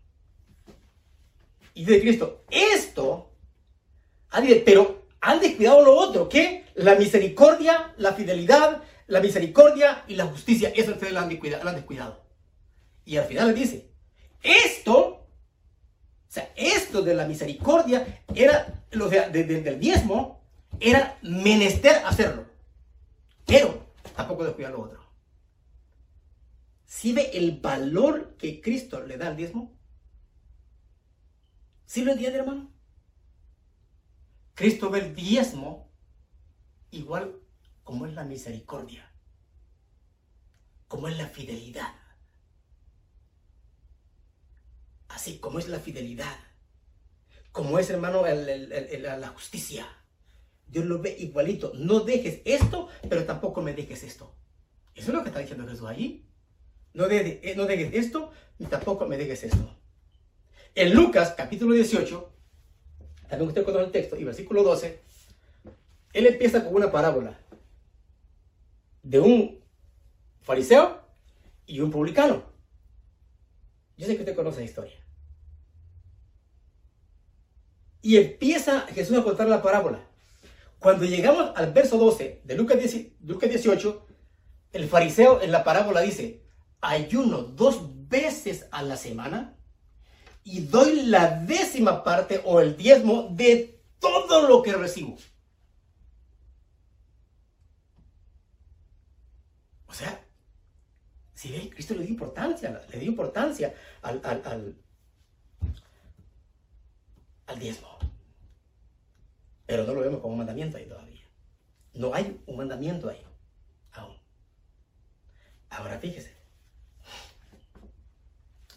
Y 1.74 1.84
dice 1.84 2.00
Cristo, 2.00 2.44
esto, 2.50 3.32
pero 4.64 5.06
han 5.20 5.40
descuidado 5.40 5.84
lo 5.84 5.96
otro, 5.96 6.28
que 6.28 6.64
la 6.74 6.94
misericordia, 6.94 7.94
la 7.96 8.14
fidelidad, 8.14 8.82
la 9.06 9.20
misericordia 9.20 10.04
y 10.08 10.16
la 10.16 10.26
justicia. 10.26 10.72
Eso 10.74 10.92
ustedes 10.92 11.12
lo 11.12 11.20
han, 11.20 11.28
descuidado, 11.28 12.24
Y 13.04 13.16
al 13.16 13.26
final 13.26 13.48
le 13.48 13.54
dice, 13.54 13.90
esto, 14.42 15.27
o 16.28 16.30
sea, 16.30 16.52
esto 16.56 17.00
de 17.02 17.14
la 17.14 17.26
misericordia 17.26 18.22
era, 18.34 18.84
o 19.00 19.08
sea, 19.08 19.30
del 19.30 19.80
diezmo, 19.80 20.42
era 20.78 21.18
menester 21.22 22.02
hacerlo. 22.04 22.44
Pero 23.46 23.86
tampoco 24.14 24.44
descuidar 24.44 24.72
lo 24.72 24.82
otro. 24.82 25.00
¿Sí 26.84 27.12
ve 27.12 27.30
el 27.34 27.60
valor 27.60 28.36
que 28.36 28.60
Cristo 28.60 29.00
le 29.04 29.16
da 29.16 29.28
al 29.28 29.36
diezmo? 29.36 29.72
¿Sí 31.86 32.04
lo 32.04 32.12
entiende, 32.12 32.38
hermano? 32.40 32.70
Cristo 34.54 34.90
ve 34.90 34.98
el 35.00 35.14
diezmo 35.14 35.88
igual 36.90 37.40
como 37.84 38.04
es 38.04 38.12
la 38.12 38.24
misericordia, 38.24 39.10
como 40.88 41.08
es 41.08 41.16
la 41.16 41.28
fidelidad. 41.28 41.94
Así 45.08 45.38
como 45.38 45.58
es 45.58 45.68
la 45.68 45.78
fidelidad, 45.78 46.36
como 47.52 47.78
es, 47.78 47.90
hermano, 47.90 48.24
la 48.24 49.28
justicia. 49.28 49.86
Dios 50.66 50.84
lo 50.84 51.00
ve 51.00 51.16
igualito. 51.18 51.72
No 51.74 52.00
dejes 52.00 52.40
esto, 52.44 52.88
pero 53.08 53.24
tampoco 53.24 53.62
me 53.62 53.72
dejes 53.72 54.04
esto. 54.04 54.34
Eso 54.94 55.10
es 55.10 55.14
lo 55.14 55.22
que 55.22 55.28
está 55.28 55.40
diciendo 55.40 55.66
Jesús. 55.66 55.88
No, 56.94 57.06
eh, 57.10 57.54
no 57.56 57.66
dejes 57.66 57.94
esto, 57.94 58.30
ni 58.58 58.66
tampoco 58.66 59.06
me 59.06 59.16
dejes 59.16 59.44
esto. 59.44 59.76
En 60.74 60.94
Lucas 60.94 61.34
capítulo 61.36 61.74
18, 61.74 62.32
también 63.28 63.48
usted 63.48 63.64
conoce 63.64 63.84
el 63.84 63.92
texto, 63.92 64.16
y 64.16 64.24
versículo 64.24 64.62
12, 64.62 65.02
él 66.12 66.26
empieza 66.26 66.64
con 66.64 66.74
una 66.74 66.90
parábola 66.90 67.38
de 69.02 69.20
un 69.20 69.60
fariseo 70.42 71.00
y 71.66 71.80
un 71.80 71.90
publicano. 71.90 72.44
Yo 73.98 74.06
sé 74.06 74.14
que 74.14 74.22
usted 74.22 74.36
conoce 74.36 74.60
la 74.60 74.66
historia. 74.66 74.96
Y 78.00 78.16
empieza 78.16 78.82
Jesús 78.86 79.18
a 79.18 79.24
contar 79.24 79.48
la 79.48 79.60
parábola. 79.60 80.00
Cuando 80.78 81.04
llegamos 81.04 81.50
al 81.56 81.72
verso 81.72 81.98
12 81.98 82.42
de 82.44 82.54
Lucas 82.54 82.78
18, 82.78 84.06
el 84.72 84.88
fariseo 84.88 85.42
en 85.42 85.50
la 85.50 85.64
parábola 85.64 86.00
dice, 86.00 86.40
ayuno 86.80 87.42
dos 87.42 88.08
veces 88.08 88.66
a 88.70 88.82
la 88.82 88.96
semana 88.96 89.56
y 90.44 90.60
doy 90.60 91.02
la 91.02 91.40
décima 91.40 92.04
parte 92.04 92.40
o 92.44 92.60
el 92.60 92.76
diezmo 92.76 93.28
de 93.32 93.80
todo 93.98 94.46
lo 94.46 94.62
que 94.62 94.72
recibo. 94.74 95.16
O 99.88 99.92
sea, 99.92 100.24
si 101.38 101.52
ve, 101.52 101.70
Cristo 101.70 101.94
le 101.94 102.00
dio 102.00 102.10
importancia, 102.10 102.82
le 102.90 102.98
dio 102.98 103.10
importancia 103.10 103.72
al, 104.02 104.20
al, 104.24 104.76
al 107.46 107.58
diezmo. 107.60 107.96
Pero 109.64 109.84
no 109.84 109.94
lo 109.94 110.00
vemos 110.00 110.20
como 110.20 110.32
un 110.32 110.38
mandamiento 110.38 110.78
ahí 110.78 110.86
todavía. 110.86 111.22
No 111.94 112.12
hay 112.12 112.42
un 112.44 112.56
mandamiento 112.56 113.08
ahí 113.08 113.24
aún. 113.92 114.16
Ahora 115.70 116.00
fíjese. 116.00 116.34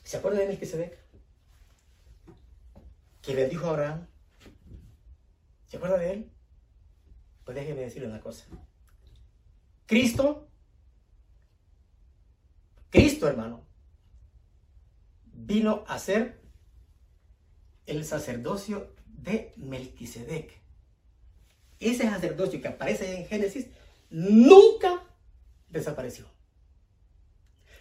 ¿Se 0.04 0.18
acuerda 0.18 0.38
de 0.42 0.56
ve? 0.56 1.00
Que 3.24 3.34
bendijo 3.34 3.66
a 3.66 3.70
Abraham. 3.72 4.08
¿Se 5.66 5.78
acuerda 5.78 5.98
de 5.98 6.12
él? 6.12 6.32
Pues 7.44 7.56
déjeme 7.56 7.82
decirle 7.82 8.08
una 8.08 8.22
cosa. 8.22 8.46
Cristo, 9.88 10.51
Cristo 12.92 13.28
hermano, 13.28 13.66
vino 15.26 15.84
a 15.88 15.98
ser 15.98 16.42
el 17.86 18.06
sacerdocio 18.06 18.94
de 19.08 19.54
Melquisedec. 19.56 20.52
Ese 21.80 22.04
sacerdocio 22.04 22.62
que 22.62 22.68
aparece 22.68 23.18
en 23.18 23.26
Génesis 23.26 23.68
nunca 24.10 25.04
desapareció. 25.70 26.26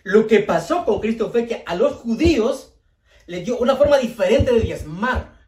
Lo 0.04 0.26
que 0.26 0.40
pasó 0.40 0.84
con 0.84 1.00
Cristo 1.00 1.30
fue 1.30 1.46
que 1.46 1.62
a 1.66 1.74
los 1.74 1.94
judíos 1.94 2.74
les 3.26 3.44
dio 3.44 3.58
una 3.58 3.76
forma 3.76 3.98
diferente 3.98 4.52
de 4.52 4.60
diezmar. 4.60 5.38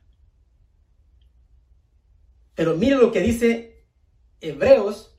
Pero 2.55 2.77
miren 2.77 3.01
lo 3.01 3.13
que 3.13 3.21
dice 3.21 3.87
Hebreos 4.41 5.17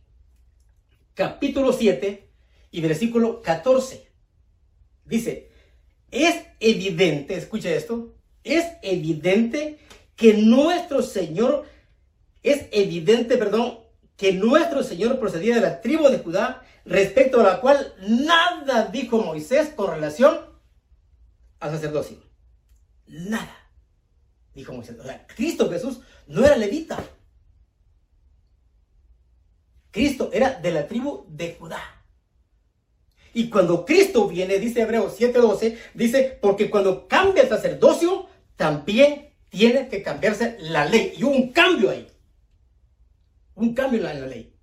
capítulo 1.14 1.74
7 1.74 2.30
y 2.72 2.82
versículo 2.82 3.42
14. 3.42 4.13
Dice, 5.06 5.52
es 6.12 6.46
evidente, 6.60 7.36
escucha 7.36 7.70
esto, 7.70 8.14
es 8.44 8.66
evidente 8.82 9.80
que 10.16 10.34
nuestro 10.36 11.02
Señor, 11.02 11.66
es 12.42 12.68
evidente, 12.72 13.38
perdón, 13.38 13.80
que 14.16 14.34
nuestro 14.34 14.84
Señor 14.84 15.20
procedía 15.20 15.56
de 15.56 15.62
la 15.62 15.82
tribu 15.82 16.08
de 16.10 16.20
Judá, 16.20 16.64
respecto 16.86 17.40
a 17.40 17.44
la 17.44 17.62
cual 17.62 17.94
nada 18.08 18.86
dijo 18.86 19.18
Moisés 19.20 19.70
con 19.70 19.90
relación 19.92 20.40
al 21.60 21.72
sacerdocio. 21.72 22.18
Nada, 23.08 23.56
dijo 24.54 24.74
Moisés. 24.74 25.00
O 25.00 25.04
sea, 25.04 25.26
Cristo 25.28 25.70
Jesús 25.70 26.00
no 26.28 26.46
era 26.46 26.58
levita. 26.58 27.04
Cristo 29.92 30.30
era 30.34 30.60
de 30.60 30.72
la 30.72 30.88
tribu 30.88 31.26
de 31.30 31.56
Judá. 31.56 32.03
Y 33.34 33.50
cuando 33.50 33.84
Cristo 33.84 34.28
viene, 34.28 34.60
dice 34.60 34.82
Hebreos 34.82 35.20
7:12, 35.20 35.78
dice, 35.96 36.38
porque 36.40 36.70
cuando 36.70 37.08
cambia 37.08 37.44
el 37.44 37.50
sacerdocio, 37.50 38.28
también 38.56 39.34
tiene 39.50 39.90
que 39.90 40.04
cambiarse 40.04 40.56
la 40.60 40.86
ley. 40.86 41.14
Y 41.18 41.24
hubo 41.24 41.36
un 41.36 41.52
cambio 41.52 41.90
ahí. 41.90 42.08
Un 43.56 43.74
cambio 43.74 44.00
en 44.00 44.22
la, 44.22 44.28
ley. 44.28 44.56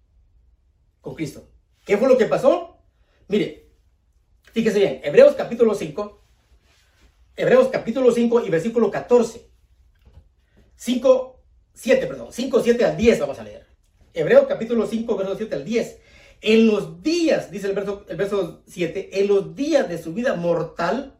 Con 1.00 1.14
Cristo. 1.14 1.48
¿Qué 1.84 1.96
fue 1.96 2.08
lo 2.08 2.16
que 2.16 2.26
pasó? 2.26 2.78
Mire, 3.28 3.70
fíjese 4.52 4.78
bien, 4.78 5.00
Hebreos 5.02 5.34
capítulo 5.34 5.74
5, 5.74 6.20
Hebreos 7.36 7.68
capítulo 7.68 8.12
5 8.12 8.46
y 8.46 8.50
versículo 8.50 8.90
14. 8.90 9.48
5, 10.76 11.40
7, 11.74 12.06
perdón, 12.06 12.32
5, 12.32 12.62
7 12.62 12.84
al 12.84 12.96
10 12.96 13.20
vamos 13.20 13.38
a 13.38 13.44
leer. 13.44 13.66
Hebreos 14.12 14.46
capítulo 14.48 14.86
5, 14.86 15.16
verso 15.16 15.36
7 15.36 15.54
al 15.54 15.64
10. 15.64 15.98
En 16.40 16.66
los 16.66 17.02
días, 17.02 17.50
dice 17.50 17.66
el 17.66 17.74
verso, 17.74 18.06
el 18.08 18.16
verso 18.16 18.62
7, 18.66 19.20
en 19.20 19.28
los 19.28 19.54
días 19.54 19.88
de 19.88 20.02
su 20.02 20.14
vida 20.14 20.34
mortal, 20.34 21.18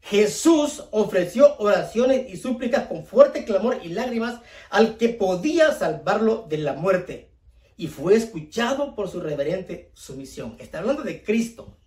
Jesús 0.00 0.84
ofreció 0.90 1.56
oraciones 1.58 2.32
y 2.32 2.36
súplicas 2.36 2.86
con 2.86 3.04
fuerte 3.04 3.44
clamor 3.44 3.80
y 3.82 3.88
lágrimas 3.88 4.40
al 4.70 4.96
que 4.96 5.10
podía 5.10 5.72
salvarlo 5.72 6.46
de 6.48 6.58
la 6.58 6.72
muerte. 6.72 7.30
Y 7.76 7.86
fue 7.86 8.14
escuchado 8.16 8.94
por 8.94 9.08
su 9.08 9.20
reverente 9.20 9.90
sumisión. 9.94 10.56
Está 10.58 10.80
hablando 10.80 11.02
de 11.02 11.22
Cristo. 11.22 11.78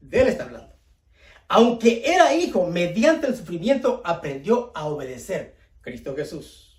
De 0.00 0.22
él 0.22 0.28
está 0.28 0.44
hablando. 0.44 0.74
Aunque 1.48 2.02
era 2.04 2.34
hijo, 2.34 2.66
mediante 2.66 3.26
el 3.26 3.36
sufrimiento 3.36 4.02
aprendió 4.04 4.72
a 4.74 4.86
obedecer. 4.86 5.56
Cristo 5.80 6.14
Jesús. 6.16 6.76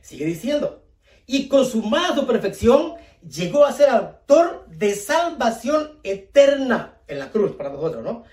Sigue 0.00 0.26
diciendo. 0.26 0.84
Y 1.26 1.48
consumada 1.48 2.14
su 2.14 2.26
perfección, 2.26 2.94
llegó 3.28 3.64
a 3.64 3.72
ser 3.72 3.88
autor 3.88 4.66
de 4.68 4.94
salvación 4.94 6.00
eterna 6.02 7.00
en 7.06 7.18
la 7.18 7.30
cruz 7.30 7.56
para 7.56 7.70
nosotros, 7.70 8.02
¿no? 8.02 8.24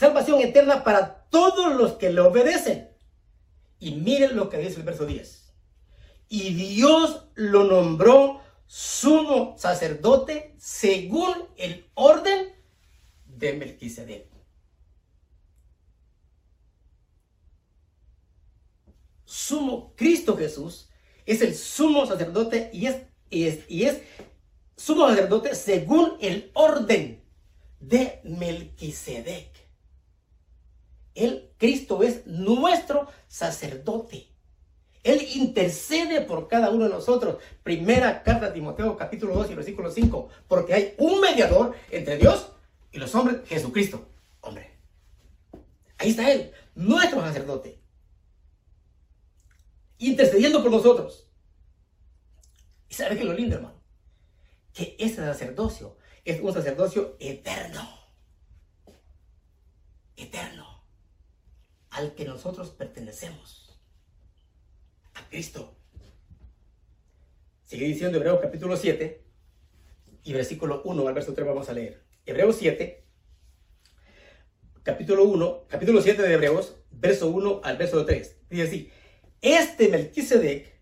salvación 0.00 0.40
eterna 0.40 0.82
para 0.82 1.26
todos 1.28 1.74
los 1.74 1.92
que 1.92 2.10
le 2.10 2.22
obedecen. 2.22 2.88
Y 3.78 3.92
miren 3.92 4.34
lo 4.34 4.48
que 4.48 4.56
dice 4.56 4.76
el 4.76 4.82
verso 4.82 5.04
10. 5.04 5.52
Y 6.28 6.54
Dios 6.54 7.26
lo 7.34 7.64
nombró 7.64 8.40
sumo 8.66 9.56
sacerdote 9.58 10.54
según 10.58 11.34
el 11.56 11.90
orden 11.94 12.54
de 13.26 13.52
Melquisedec. 13.52 14.26
Sumo 19.24 19.94
Cristo 19.96 20.36
Jesús 20.36 20.88
es 21.26 21.42
el 21.42 21.54
sumo 21.54 22.06
sacerdote 22.06 22.70
y 22.72 22.86
es, 22.86 23.02
y 23.30 23.46
es, 23.46 23.60
y 23.68 23.84
es 23.84 24.02
sumo 24.76 25.08
sacerdote 25.08 25.54
según 25.54 26.16
el 26.20 26.50
orden 26.54 27.22
de 27.78 28.20
Melquisedec. 28.24 29.48
Él, 31.14 31.50
Cristo 31.58 32.02
es 32.02 32.26
nuestro 32.26 33.08
sacerdote. 33.28 34.28
Él 35.02 35.26
intercede 35.34 36.20
por 36.20 36.48
cada 36.48 36.70
uno 36.70 36.84
de 36.84 36.90
nosotros. 36.90 37.38
Primera 37.62 38.22
carta 38.22 38.46
de 38.46 38.52
Timoteo, 38.52 38.96
capítulo 38.96 39.34
2 39.34 39.50
y 39.50 39.54
versículo 39.54 39.90
5. 39.90 40.28
Porque 40.46 40.74
hay 40.74 40.94
un 40.98 41.20
mediador 41.20 41.74
entre 41.90 42.18
Dios 42.18 42.48
y 42.92 42.98
los 42.98 43.14
hombres, 43.14 43.40
Jesucristo, 43.46 44.06
hombre. 44.40 44.70
Ahí 45.98 46.10
está 46.10 46.30
Él, 46.30 46.52
nuestro 46.74 47.20
sacerdote. 47.20 47.78
Intercediendo 49.98 50.62
por 50.62 50.70
nosotros. 50.70 51.29
¿Y 52.90 52.94
sabe 52.94 53.14
qué 53.14 53.22
es 53.22 53.28
lo 53.28 53.32
lindo, 53.32 53.56
hermano? 53.56 53.82
Que 54.74 54.96
ese 54.98 55.16
sacerdocio 55.16 55.96
es 56.24 56.40
un 56.42 56.52
sacerdocio 56.52 57.16
eterno. 57.18 57.88
Eterno 60.16 60.70
al 61.90 62.14
que 62.14 62.24
nosotros 62.24 62.70
pertenecemos, 62.70 63.78
a 65.14 65.28
Cristo. 65.28 65.76
Sigue 67.64 67.86
diciendo 67.86 68.16
Hebreos 68.16 68.40
capítulo 68.40 68.76
7 68.76 69.24
y 70.24 70.32
versículo 70.32 70.82
1 70.84 71.08
al 71.08 71.14
verso 71.14 71.34
3 71.34 71.46
vamos 71.46 71.68
a 71.68 71.72
leer. 71.72 72.04
Hebreos 72.26 72.56
7, 72.56 73.04
capítulo 74.82 75.24
1, 75.24 75.66
capítulo 75.68 76.00
7 76.00 76.22
de 76.22 76.32
Hebreos, 76.32 76.76
verso 76.90 77.28
1 77.28 77.60
al 77.64 77.76
verso 77.76 78.04
3. 78.04 78.36
Dice 78.50 78.62
así, 78.62 78.90
este 79.40 79.88
Melquisedec, 79.88 80.80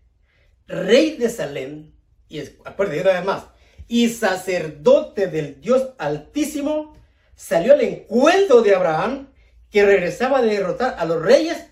rey 0.67 1.17
de 1.17 1.29
Salem, 1.29 1.91
y 2.29 2.39
acuérdense 2.63 3.03
vez 3.03 3.25
más, 3.25 3.43
y 3.87 4.07
sacerdote 4.09 5.27
del 5.27 5.59
Dios 5.59 5.89
Altísimo, 5.97 6.95
salió 7.35 7.73
al 7.73 7.81
encuentro 7.81 8.61
de 8.61 8.75
Abraham 8.75 9.29
que 9.71 9.85
regresaba 9.85 10.41
de 10.41 10.49
derrotar 10.49 10.95
a 10.97 11.05
los 11.05 11.21
reyes 11.21 11.67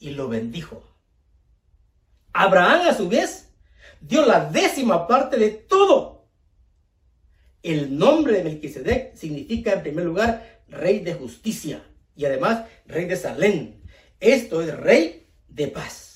y 0.00 0.10
lo 0.10 0.28
bendijo. 0.28 0.82
Abraham 2.32 2.88
a 2.88 2.94
su 2.94 3.08
vez 3.08 3.48
dio 4.00 4.26
la 4.26 4.46
décima 4.46 5.06
parte 5.06 5.36
de 5.36 5.50
todo. 5.50 6.26
El 7.62 7.96
nombre 7.96 8.34
de 8.34 8.44
Melquisedec 8.44 9.14
significa 9.14 9.72
en 9.72 9.82
primer 9.82 10.04
lugar 10.04 10.60
rey 10.68 10.98
de 11.00 11.14
justicia 11.14 11.82
y 12.16 12.24
además 12.24 12.64
rey 12.86 13.06
de 13.06 13.16
Salem. 13.16 13.80
Esto 14.20 14.60
es 14.60 14.76
rey 14.76 15.28
de 15.48 15.68
paz. 15.68 16.13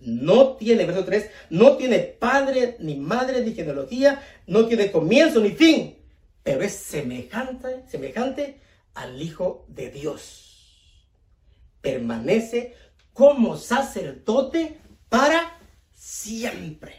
No 0.00 0.56
tiene, 0.56 0.84
verso 0.84 1.04
3, 1.04 1.30
no 1.50 1.76
tiene 1.76 1.98
padre, 1.98 2.76
ni 2.80 2.96
madre, 2.96 3.42
ni 3.42 3.54
genealogía, 3.54 4.22
no 4.46 4.66
tiene 4.66 4.92
comienzo 4.92 5.40
ni 5.40 5.50
fin, 5.50 5.96
pero 6.42 6.62
es 6.62 6.74
semejante, 6.74 7.84
semejante 7.88 8.60
al 8.94 9.20
Hijo 9.20 9.64
de 9.68 9.90
Dios. 9.90 11.00
Permanece 11.80 12.74
como 13.12 13.56
sacerdote 13.56 14.78
para 15.08 15.58
siempre. 15.94 16.94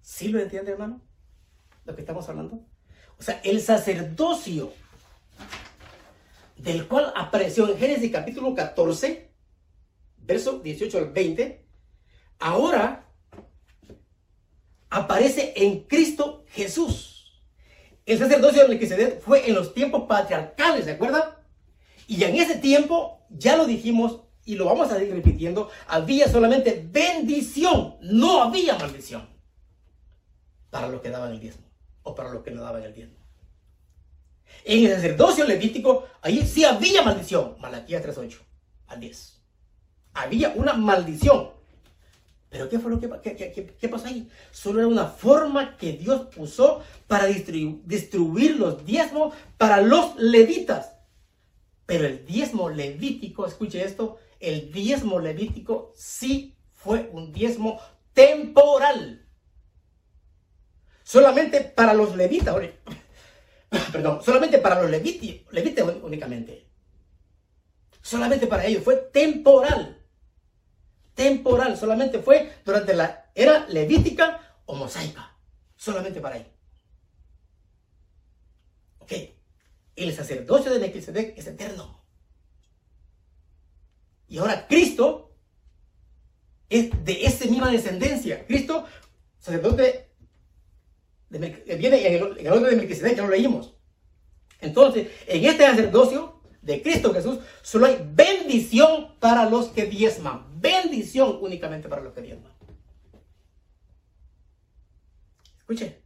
¿Sí 0.00 0.28
lo 0.28 0.38
entiende, 0.38 0.72
hermano? 0.72 1.00
Lo 1.84 1.94
que 1.94 2.02
estamos 2.02 2.28
hablando. 2.28 2.64
O 3.18 3.22
sea, 3.22 3.40
el 3.44 3.60
sacerdocio 3.60 4.72
del 6.62 6.86
cual 6.86 7.12
apareció 7.16 7.68
en 7.68 7.76
Génesis 7.76 8.12
capítulo 8.12 8.54
14, 8.54 9.28
verso 10.18 10.60
18 10.60 10.98
al 10.98 11.10
20, 11.10 11.64
ahora 12.38 13.08
aparece 14.88 15.54
en 15.56 15.80
Cristo 15.84 16.44
Jesús. 16.50 17.42
El 18.06 18.18
sacerdocio 18.18 18.66
del 18.66 18.78
que 18.78 18.86
se 18.86 19.10
fue 19.16 19.48
en 19.48 19.54
los 19.54 19.74
tiempos 19.74 20.04
patriarcales, 20.04 20.84
¿se 20.84 20.92
acuerdan? 20.92 21.22
Y 22.06 22.22
en 22.22 22.36
ese 22.36 22.56
tiempo, 22.56 23.26
ya 23.28 23.56
lo 23.56 23.66
dijimos 23.66 24.20
y 24.44 24.54
lo 24.54 24.66
vamos 24.66 24.90
a 24.90 24.98
seguir 24.98 25.14
repitiendo, 25.14 25.68
había 25.88 26.28
solamente 26.28 26.86
bendición, 26.90 27.96
no 28.02 28.42
había 28.42 28.78
maldición 28.78 29.28
para 30.70 30.88
los 30.88 31.00
que 31.00 31.10
daban 31.10 31.32
el 31.32 31.40
diezmo 31.40 31.66
o 32.02 32.14
para 32.14 32.32
los 32.32 32.42
que 32.42 32.52
no 32.52 32.62
daban 32.62 32.82
el 32.84 32.94
diezmo. 32.94 33.21
En 34.64 34.86
el 34.86 34.94
sacerdocio 34.94 35.44
levítico, 35.44 36.06
ahí 36.20 36.46
sí 36.46 36.64
había 36.64 37.02
maldición. 37.02 37.56
Malaquías 37.58 38.04
3.8 38.04 38.38
al 38.86 39.00
10. 39.00 39.42
Había 40.14 40.50
una 40.50 40.74
maldición. 40.74 41.50
Pero 42.52 42.68
¿qué 42.68 42.78
fue 42.78 42.90
lo 42.90 43.00
que 43.00 43.08
qué, 43.80 43.88
pasó 43.88 44.06
ahí? 44.06 44.28
Solo 44.50 44.80
era 44.80 44.88
una 44.88 45.06
forma 45.06 45.78
que 45.78 45.92
Dios 45.92 46.28
usó 46.36 46.82
para 47.06 47.26
distribuir 47.26 48.56
los 48.56 48.84
diezmos 48.84 49.34
para 49.56 49.80
los 49.80 50.16
levitas. 50.16 50.92
Pero 51.86 52.06
el 52.06 52.26
diezmo 52.26 52.68
levítico, 52.68 53.46
escuche 53.46 53.82
esto, 53.82 54.18
el 54.38 54.70
diezmo 54.70 55.18
levítico 55.18 55.92
sí 55.96 56.54
fue 56.74 57.08
un 57.12 57.32
diezmo 57.32 57.80
temporal. 58.12 59.26
Solamente 61.02 61.60
para 61.62 61.94
los 61.94 62.14
levitas, 62.16 62.54
perdón, 63.92 64.22
solamente 64.22 64.58
para 64.58 64.80
los 64.80 64.90
levitas, 64.90 65.86
únicamente. 66.02 66.68
Solamente 68.00 68.46
para 68.46 68.66
ellos, 68.66 68.82
fue 68.82 68.96
temporal. 68.96 69.98
Temporal, 71.14 71.76
solamente 71.76 72.18
fue 72.20 72.60
durante 72.64 72.94
la 72.94 73.30
era 73.34 73.66
levítica 73.68 74.56
o 74.66 74.74
mosaica. 74.74 75.36
Solamente 75.76 76.20
para 76.20 76.36
ellos. 76.36 76.52
Ok. 78.98 79.12
El 79.96 80.14
sacerdocio 80.14 80.72
de 80.72 80.78
Melquisedec 80.78 81.38
es 81.38 81.46
eterno. 81.46 82.02
Y 84.28 84.38
ahora 84.38 84.66
Cristo 84.66 85.36
es 86.68 87.04
de 87.04 87.24
esa 87.24 87.44
misma 87.44 87.70
descendencia. 87.70 88.46
Cristo, 88.46 88.86
sacerdote 89.38 90.11
viene 91.38 92.06
en 92.06 92.14
el, 92.14 92.52
orden 92.52 92.70
de 92.70 92.76
Melquisedec, 92.76 93.16
ya 93.16 93.22
lo 93.22 93.30
leímos. 93.30 93.74
Entonces, 94.60 95.08
en 95.26 95.44
este 95.44 95.64
sacerdocio 95.64 96.40
de 96.60 96.82
Cristo 96.82 97.12
Jesús, 97.12 97.38
solo 97.62 97.86
hay 97.86 97.98
bendición 98.14 99.18
para 99.18 99.48
los 99.48 99.68
que 99.68 99.86
diezman. 99.86 100.60
Bendición 100.60 101.38
únicamente 101.40 101.88
para 101.88 102.02
los 102.02 102.12
que 102.12 102.22
diezman. 102.22 102.52
Escuche. 105.58 106.02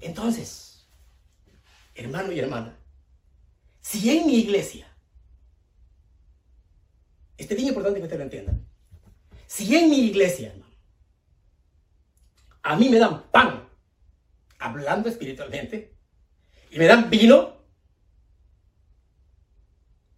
Entonces, 0.00 0.86
hermano 1.94 2.32
y 2.32 2.40
hermana, 2.40 2.78
si 3.80 4.10
en 4.16 4.26
mi 4.26 4.36
iglesia, 4.38 4.86
este 7.36 7.54
es 7.54 7.56
bien 7.58 7.68
importante 7.68 8.00
que 8.00 8.04
ustedes 8.04 8.18
lo 8.18 8.24
entiendan, 8.24 8.66
si 9.46 9.76
en 9.76 9.90
mi 9.90 10.00
iglesia, 10.00 10.48
hermano, 10.48 10.65
a 12.66 12.74
mí 12.74 12.88
me 12.88 12.98
dan 12.98 13.30
pan, 13.30 13.68
hablando 14.58 15.08
espiritualmente, 15.08 15.96
y 16.72 16.78
me 16.78 16.86
dan 16.86 17.08
vino, 17.08 17.64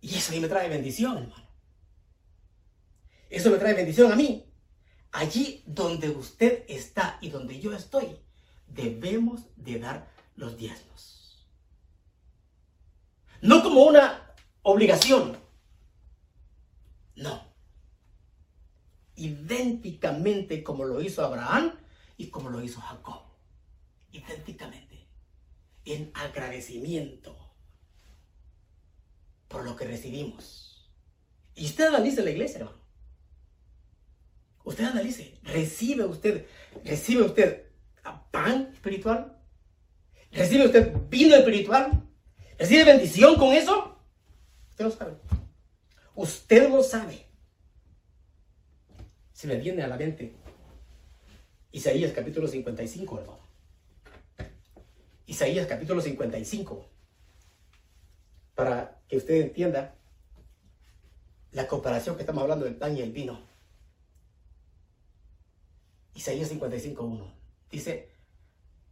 y 0.00 0.14
eso 0.14 0.32
a 0.32 0.34
mí 0.34 0.40
me 0.40 0.48
trae 0.48 0.70
bendición, 0.70 1.18
hermano. 1.18 1.46
Eso 3.28 3.50
me 3.50 3.58
trae 3.58 3.74
bendición 3.74 4.10
a 4.10 4.16
mí. 4.16 4.50
Allí 5.12 5.62
donde 5.66 6.08
usted 6.08 6.64
está 6.68 7.18
y 7.20 7.28
donde 7.28 7.60
yo 7.60 7.74
estoy, 7.74 8.16
debemos 8.66 9.42
de 9.56 9.78
dar 9.78 10.08
los 10.34 10.56
diezmos. 10.56 11.46
No 13.42 13.62
como 13.62 13.82
una 13.82 14.34
obligación. 14.62 15.36
No. 17.14 17.44
Idénticamente 19.16 20.62
como 20.62 20.84
lo 20.84 21.02
hizo 21.02 21.22
Abraham, 21.22 21.74
y 22.18 22.28
como 22.28 22.50
lo 22.50 22.60
hizo 22.60 22.80
Jacob, 22.80 23.22
idénticamente, 24.10 25.08
en 25.84 26.10
agradecimiento 26.12 27.34
por 29.46 29.64
lo 29.64 29.76
que 29.76 29.86
recibimos. 29.86 30.92
Y 31.54 31.64
usted 31.66 31.86
analice 31.86 32.22
la 32.22 32.30
iglesia, 32.30 32.58
hermano. 32.58 32.78
Usted 34.64 34.84
analice, 34.84 35.38
recibe 35.44 36.04
usted, 36.04 36.46
recibe 36.84 37.22
usted 37.22 37.68
pan 38.30 38.70
espiritual, 38.74 39.40
recibe 40.32 40.66
usted 40.66 40.92
vino 41.08 41.36
espiritual, 41.36 42.04
recibe 42.58 42.84
bendición 42.84 43.36
con 43.36 43.54
eso. 43.54 43.96
Usted 44.70 44.84
lo 44.84 44.90
sabe. 44.90 45.16
Usted 46.14 46.68
lo 46.68 46.82
sabe. 46.82 47.26
Se 49.32 49.46
me 49.46 49.56
viene 49.56 49.82
a 49.82 49.86
la 49.86 49.96
mente 49.96 50.36
Isaías 51.72 52.12
capítulo 52.12 52.48
55, 52.48 53.20
hermano. 53.20 53.40
Isaías 55.26 55.66
capítulo 55.66 56.00
55. 56.00 56.86
Para 58.54 59.00
que 59.08 59.16
usted 59.16 59.40
entienda 59.42 59.94
la 61.52 61.66
comparación 61.66 62.16
que 62.16 62.22
estamos 62.22 62.42
hablando 62.42 62.64
del 62.64 62.76
pan 62.76 62.96
y 62.96 63.02
el 63.02 63.12
vino. 63.12 63.40
Isaías 66.14 66.50
55.1 66.52 67.38
dice, 67.70 68.08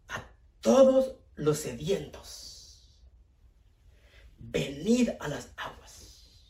a 0.08 0.24
todos 0.60 1.16
los 1.34 1.58
sedientos, 1.58 3.00
venid 4.38 5.10
a 5.18 5.28
las 5.28 5.48
aguas. 5.56 6.44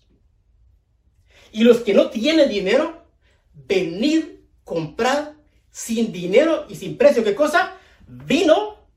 Y 1.52 1.64
los 1.64 1.78
que 1.78 1.94
no 1.94 2.10
tienen 2.10 2.48
dinero, 2.48 3.06
venid, 3.54 4.35
sin 5.86 6.10
dinero 6.10 6.66
y 6.68 6.74
sin 6.74 6.98
precio. 6.98 7.22
¿Qué 7.22 7.36
cosa? 7.36 7.78
Vino 8.08 8.88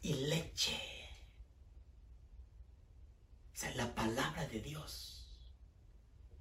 y 0.00 0.14
leche. 0.14 0.80
Esa 3.54 3.68
es 3.68 3.76
la 3.76 3.94
palabra 3.94 4.46
de 4.46 4.60
Dios. 4.60 5.28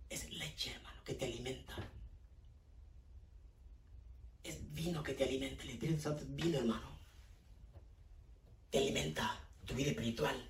Es 0.09 0.31
leche, 0.31 0.71
hermano, 0.71 1.03
que 1.03 1.15
te 1.15 1.25
alimenta. 1.25 1.75
Es 4.41 4.73
vino 4.73 5.03
que 5.03 5.15
te 5.15 5.25
alimenta. 5.25 5.63
El 5.63 5.71
Espíritu 5.71 6.01
Santo 6.01 6.21
es 6.21 6.33
vino, 6.33 6.59
hermano. 6.59 6.97
Te 8.69 8.77
alimenta 8.77 9.37
tu 9.65 9.73
vida 9.73 9.89
espiritual. 9.89 10.49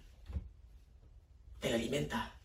Te 1.59 1.73
alimenta. 1.73 2.36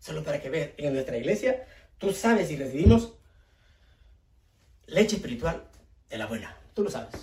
Solo 0.00 0.24
para 0.24 0.40
que 0.40 0.50
vean, 0.50 0.72
en 0.76 0.94
nuestra 0.94 1.16
iglesia 1.16 1.64
Tú 1.98 2.12
sabes 2.12 2.48
si 2.48 2.56
recibimos 2.56 3.14
leche 4.86 5.16
espiritual 5.16 5.64
de 6.08 6.18
la 6.18 6.26
buena. 6.26 6.56
Tú 6.74 6.82
lo 6.82 6.90
sabes. 6.90 7.14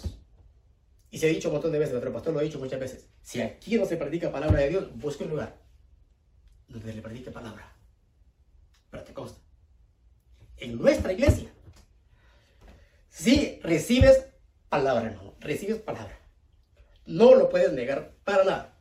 Y 1.12 1.18
se 1.18 1.28
ha 1.28 1.30
dicho 1.30 1.48
un 1.48 1.54
montón 1.54 1.72
de 1.72 1.80
veces, 1.80 1.94
nuestro 1.94 2.12
pastor 2.12 2.34
lo 2.34 2.40
ha 2.40 2.44
dicho 2.44 2.60
muchas 2.60 2.80
veces. 2.80 3.08
Si 3.22 3.42
aquí 3.42 3.78
no 3.78 3.86
se 3.86 3.96
predica 3.96 4.32
palabra 4.32 4.60
de 4.60 4.70
Dios, 4.70 4.96
busca 4.96 5.24
un 5.24 5.32
lugar 5.32 5.56
donde 6.68 6.94
le 6.94 7.02
predique 7.02 7.32
palabra. 7.32 7.72
Pero 8.92 9.04
te 9.04 9.14
consta. 9.14 9.40
En 10.58 10.78
nuestra 10.78 11.14
iglesia, 11.14 11.50
si 13.10 13.60
recibes 13.64 14.28
palabra, 14.68 15.10
hermano, 15.10 15.36
recibes 15.40 15.78
palabra. 15.78 16.20
No 17.06 17.36
lo 17.36 17.50
puedes 17.50 17.72
negar 17.72 18.14
para 18.26 18.44
nada. 18.44 18.74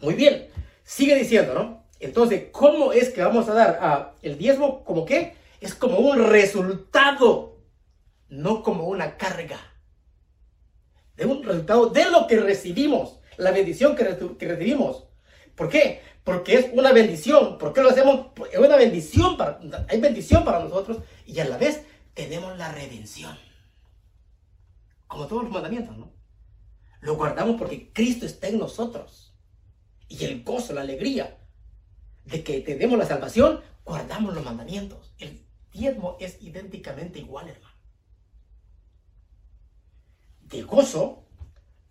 Muy 0.00 0.14
bien, 0.14 0.48
sigue 0.82 1.14
diciendo, 1.14 1.54
¿no? 1.54 1.85
Entonces, 1.98 2.48
¿cómo 2.52 2.92
es 2.92 3.10
que 3.10 3.22
vamos 3.22 3.48
a 3.48 3.54
dar 3.54 4.14
el 4.22 4.36
diezmo? 4.36 4.84
¿Como 4.84 5.04
qué? 5.04 5.34
Es 5.60 5.74
como 5.74 5.98
un 5.98 6.26
resultado, 6.28 7.58
no 8.28 8.62
como 8.62 8.84
una 8.84 9.16
carga. 9.16 9.58
De 11.14 11.24
un 11.24 11.42
resultado 11.42 11.86
de 11.86 12.10
lo 12.10 12.26
que 12.26 12.38
recibimos. 12.38 13.20
la 13.38 13.50
bendición 13.50 13.96
que, 13.96 14.04
recibimos. 14.04 15.04
¿Por 15.54 15.68
qué? 15.68 16.02
Porque 16.24 16.54
es 16.54 16.70
una 16.72 16.92
bendición. 16.92 17.56
¿Por 17.58 17.72
qué 17.72 17.82
lo 17.82 17.90
hacemos? 17.90 18.28
Es 18.52 18.58
una 18.58 18.76
bendición 18.76 19.36
para, 19.36 19.60
hay 19.88 20.00
bendición 20.00 20.44
para 20.44 20.60
nosotros 20.60 20.98
y 21.24 21.38
a 21.40 21.44
la 21.46 21.56
vez 21.56 21.82
tenemos 22.14 22.56
la 22.58 22.72
redención. 22.72 23.38
Como 25.06 25.26
todos 25.26 25.44
los 25.44 25.52
mandamientos, 25.52 25.96
¿no? 25.96 26.12
Lo 27.00 27.16
guardamos 27.16 27.56
porque 27.56 27.92
Cristo 27.92 28.26
está 28.26 28.48
en 28.48 28.58
nosotros. 28.58 29.34
Y 30.08 30.24
el 30.24 30.42
gozo, 30.42 30.72
la 30.72 30.80
alegría 30.82 31.38
de 32.26 32.42
que 32.42 32.60
tenemos 32.60 32.98
la 32.98 33.06
salvación, 33.06 33.60
guardamos 33.84 34.34
los 34.34 34.44
mandamientos. 34.44 35.12
El 35.18 35.44
diezmo 35.72 36.16
es 36.20 36.42
idénticamente 36.42 37.20
igual, 37.20 37.48
hermano. 37.48 37.74
De 40.42 40.62
gozo, 40.62 41.24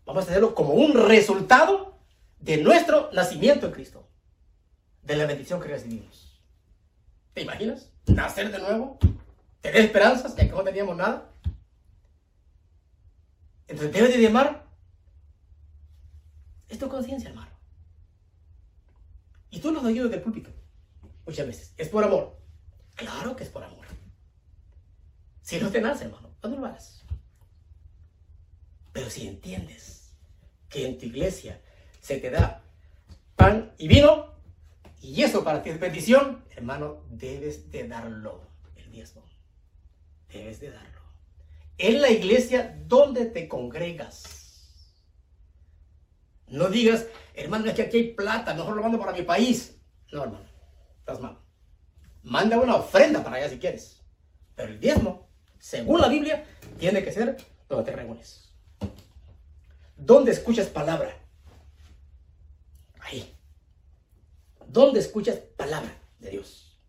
vamos 0.06 0.24
a 0.24 0.28
tenerlo 0.28 0.54
como 0.54 0.74
un 0.74 0.94
resultado 0.94 1.98
de 2.40 2.58
nuestro 2.58 3.10
nacimiento 3.12 3.68
en 3.68 3.72
Cristo, 3.72 4.08
de 5.02 5.16
la 5.16 5.26
bendición 5.26 5.62
que 5.62 5.70
recibimos. 5.70 6.42
¿Te 7.34 7.42
imaginas? 7.42 7.92
Nacer 8.06 8.52
de 8.52 8.60
nuevo, 8.60 8.98
tener 9.62 9.82
esperanzas, 9.82 10.34
que 10.34 10.46
no 10.46 10.64
teníamos 10.64 10.96
nada. 10.96 11.32
Entonces 13.68 13.94
debes 13.94 14.14
de 14.14 14.22
llamar. 14.22 14.66
Es 16.70 16.78
tu 16.78 16.88
conciencia, 16.88 17.30
hermano. 17.30 17.55
Y 19.56 19.60
tú 19.60 19.72
lo 19.72 19.80
has 19.80 19.86
oído 19.86 20.10
del 20.10 20.22
púlpito. 20.22 20.52
Muchas 21.26 21.48
veces. 21.48 21.74
Es 21.78 21.88
por 21.88 22.04
amor. 22.04 22.38
Claro 22.94 23.38
que 23.38 23.46
es 23.46 23.50
por 23.50 23.64
amor. 23.64 23.86
Si 25.42 25.58
no 25.62 25.72
te 25.72 25.80
nace, 25.80 26.04
hermano, 26.06 26.36
no 26.44 26.50
lo 26.50 26.66
hagas. 26.66 27.06
Pero 28.92 29.10
si 29.10 29.28
entiendes 29.28 30.14
que 30.68 30.86
en 30.86 30.98
tu 30.98 31.06
iglesia 31.06 31.62
se 32.02 32.18
te 32.18 32.30
da 32.32 32.64
pan 33.38 33.74
y 33.78 33.88
vino, 33.88 34.34
y 35.02 35.24
eso 35.24 35.42
para 35.46 35.64
ti 35.64 35.70
es 35.70 35.80
bendición, 35.80 36.44
hermano, 36.50 37.04
debes 37.10 37.72
de 37.72 37.88
darlo, 37.88 38.42
el 38.76 38.92
diezmo. 38.92 39.24
Debes 40.28 40.60
de 40.60 40.72
darlo. 40.72 41.00
En 41.78 42.02
la 42.02 42.10
iglesia 42.10 42.78
donde 42.88 43.26
te 43.28 43.48
congregas. 43.48 44.45
No 46.48 46.70
digas, 46.70 47.08
hermano, 47.34 47.66
es 47.66 47.74
que 47.74 47.84
aquí 47.84 47.98
hay 47.98 48.14
plata, 48.14 48.54
mejor 48.54 48.76
lo 48.76 48.82
mando 48.82 49.00
para 49.00 49.14
mi 49.14 49.24
país. 49.24 49.78
No, 50.12 50.24
hermano, 50.24 50.46
estás 51.00 51.20
mal. 51.20 51.38
Manda 52.24 52.58
una 52.58 52.76
ofrenda 52.76 53.24
para 53.24 53.38
allá 53.38 53.50
si 53.50 53.60
quieres. 53.60 54.02
Pero 54.56 54.70
el 54.70 54.80
diezmo, 54.80 55.28
según 55.60 56.02
la 56.02 56.08
Biblia, 56.08 56.46
tiene 56.78 57.04
que 57.04 57.12
ser 57.12 57.38
donde 57.68 57.92
te 57.92 57.96
reúnes. 57.96 58.54
¿Dónde 59.98 60.32
escuchas 60.32 60.68
palabra? 60.68 61.18
Ahí. 63.00 63.36
¿Dónde 64.68 65.00
escuchas 65.00 65.38
palabra 65.38 65.92
de 66.20 66.30
Dios? 66.32 66.80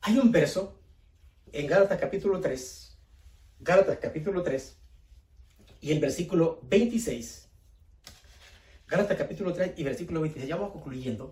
Hay 0.00 0.18
un 0.18 0.30
verso 0.30 0.78
en 1.52 1.66
Gálatas 1.66 1.98
capítulo 1.98 2.40
3, 2.40 2.98
Gálatas 3.60 3.98
capítulo 4.02 4.42
3, 4.42 4.76
y 5.84 5.92
el 5.92 6.00
versículo 6.00 6.60
26. 6.62 7.46
Gálatas 8.88 9.18
capítulo 9.18 9.52
3 9.52 9.74
y 9.76 9.84
versículo 9.84 10.22
26. 10.22 10.48
Ya 10.48 10.56
vamos 10.56 10.72
concluyendo. 10.72 11.30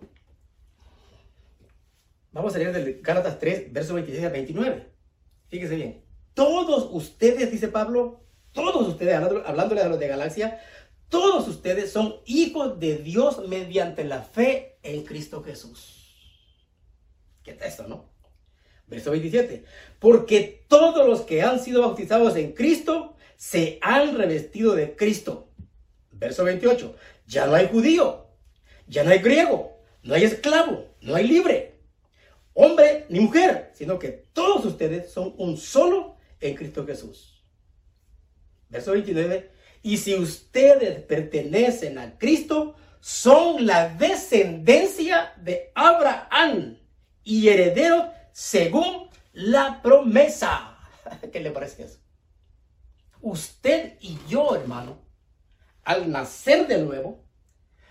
Vamos 2.32 2.55
a 2.55 2.59
leer 2.59 2.74
del 2.74 3.00
Gálatas 3.00 3.38
3, 3.38 3.72
verso 3.72 3.94
26 3.94 4.26
a 4.26 4.28
29. 4.28 4.92
Fíjese 5.48 5.74
bien. 5.74 6.05
Todos 6.34 6.90
ustedes, 6.92 7.50
dice 7.50 7.68
Pablo, 7.68 8.26
todos 8.53 8.88
ustedes, 8.88 9.14
hablándole 9.14 9.80
a 9.80 9.88
los 9.88 9.98
de 9.98 10.09
Galaxia, 10.09 10.61
todos 11.09 11.48
ustedes 11.48 11.90
son 11.90 12.16
hijos 12.26 12.78
de 12.78 12.98
Dios 12.98 13.48
mediante 13.48 14.05
la 14.05 14.20
fe 14.20 14.76
en 14.82 15.03
Cristo 15.05 15.42
Jesús. 15.42 16.28
¿Qué 17.42 17.55
texto, 17.55 17.88
no? 17.88 18.05
Verso 18.86 19.12
27. 19.12 19.64
Porque 19.98 20.66
todos 20.68 21.09
los 21.09 21.22
que 21.22 21.40
han 21.40 21.59
sido 21.59 21.80
bautizados 21.80 22.36
en 22.36 22.53
Cristo 22.53 23.12
se 23.43 23.80
han 23.82 24.16
revestido 24.16 24.76
de 24.76 24.95
Cristo. 24.95 25.49
Verso 26.12 26.45
28. 26.45 26.95
Ya 27.26 27.47
no 27.47 27.55
hay 27.57 27.66
judío, 27.66 28.28
ya 28.86 29.03
no 29.03 29.11
hay 29.11 29.18
griego, 29.18 29.80
no 30.05 30.14
hay 30.14 30.22
esclavo, 30.22 30.95
no 31.01 31.16
hay 31.16 31.26
libre, 31.26 31.74
hombre 32.55 33.05
ni 33.09 33.18
mujer, 33.18 33.72
sino 33.74 33.99
que 33.99 34.11
todos 34.32 34.64
ustedes 34.64 35.11
son 35.11 35.34
un 35.38 35.57
solo 35.57 36.14
en 36.38 36.55
Cristo 36.55 36.86
Jesús. 36.86 37.45
Verso 38.68 38.93
29. 38.93 39.51
Y 39.82 39.97
si 39.97 40.14
ustedes 40.14 41.01
pertenecen 41.01 41.99
a 41.99 42.16
Cristo, 42.18 42.76
son 43.01 43.66
la 43.66 43.88
descendencia 43.88 45.34
de 45.38 45.72
Abraham 45.74 46.78
y 47.24 47.49
herederos 47.49 48.05
según 48.30 49.11
la 49.32 49.82
promesa. 49.82 50.78
¿Qué 51.32 51.40
le 51.40 51.51
parece 51.51 51.82
eso? 51.82 52.01
Usted 53.23 53.99
y 54.01 54.18
yo, 54.27 54.57
hermano, 54.57 54.99
al 55.85 56.11
nacer 56.11 56.66
de 56.66 56.83
nuevo, 56.83 57.25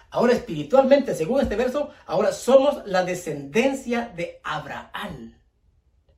ahora 0.10 0.34
espiritualmente, 0.34 1.16
según 1.16 1.40
este 1.40 1.56
verso, 1.56 1.90
ahora 2.06 2.34
somos 2.34 2.86
la 2.86 3.06
descendencia 3.06 4.10
de 4.10 4.42
Abraham. 4.44 5.34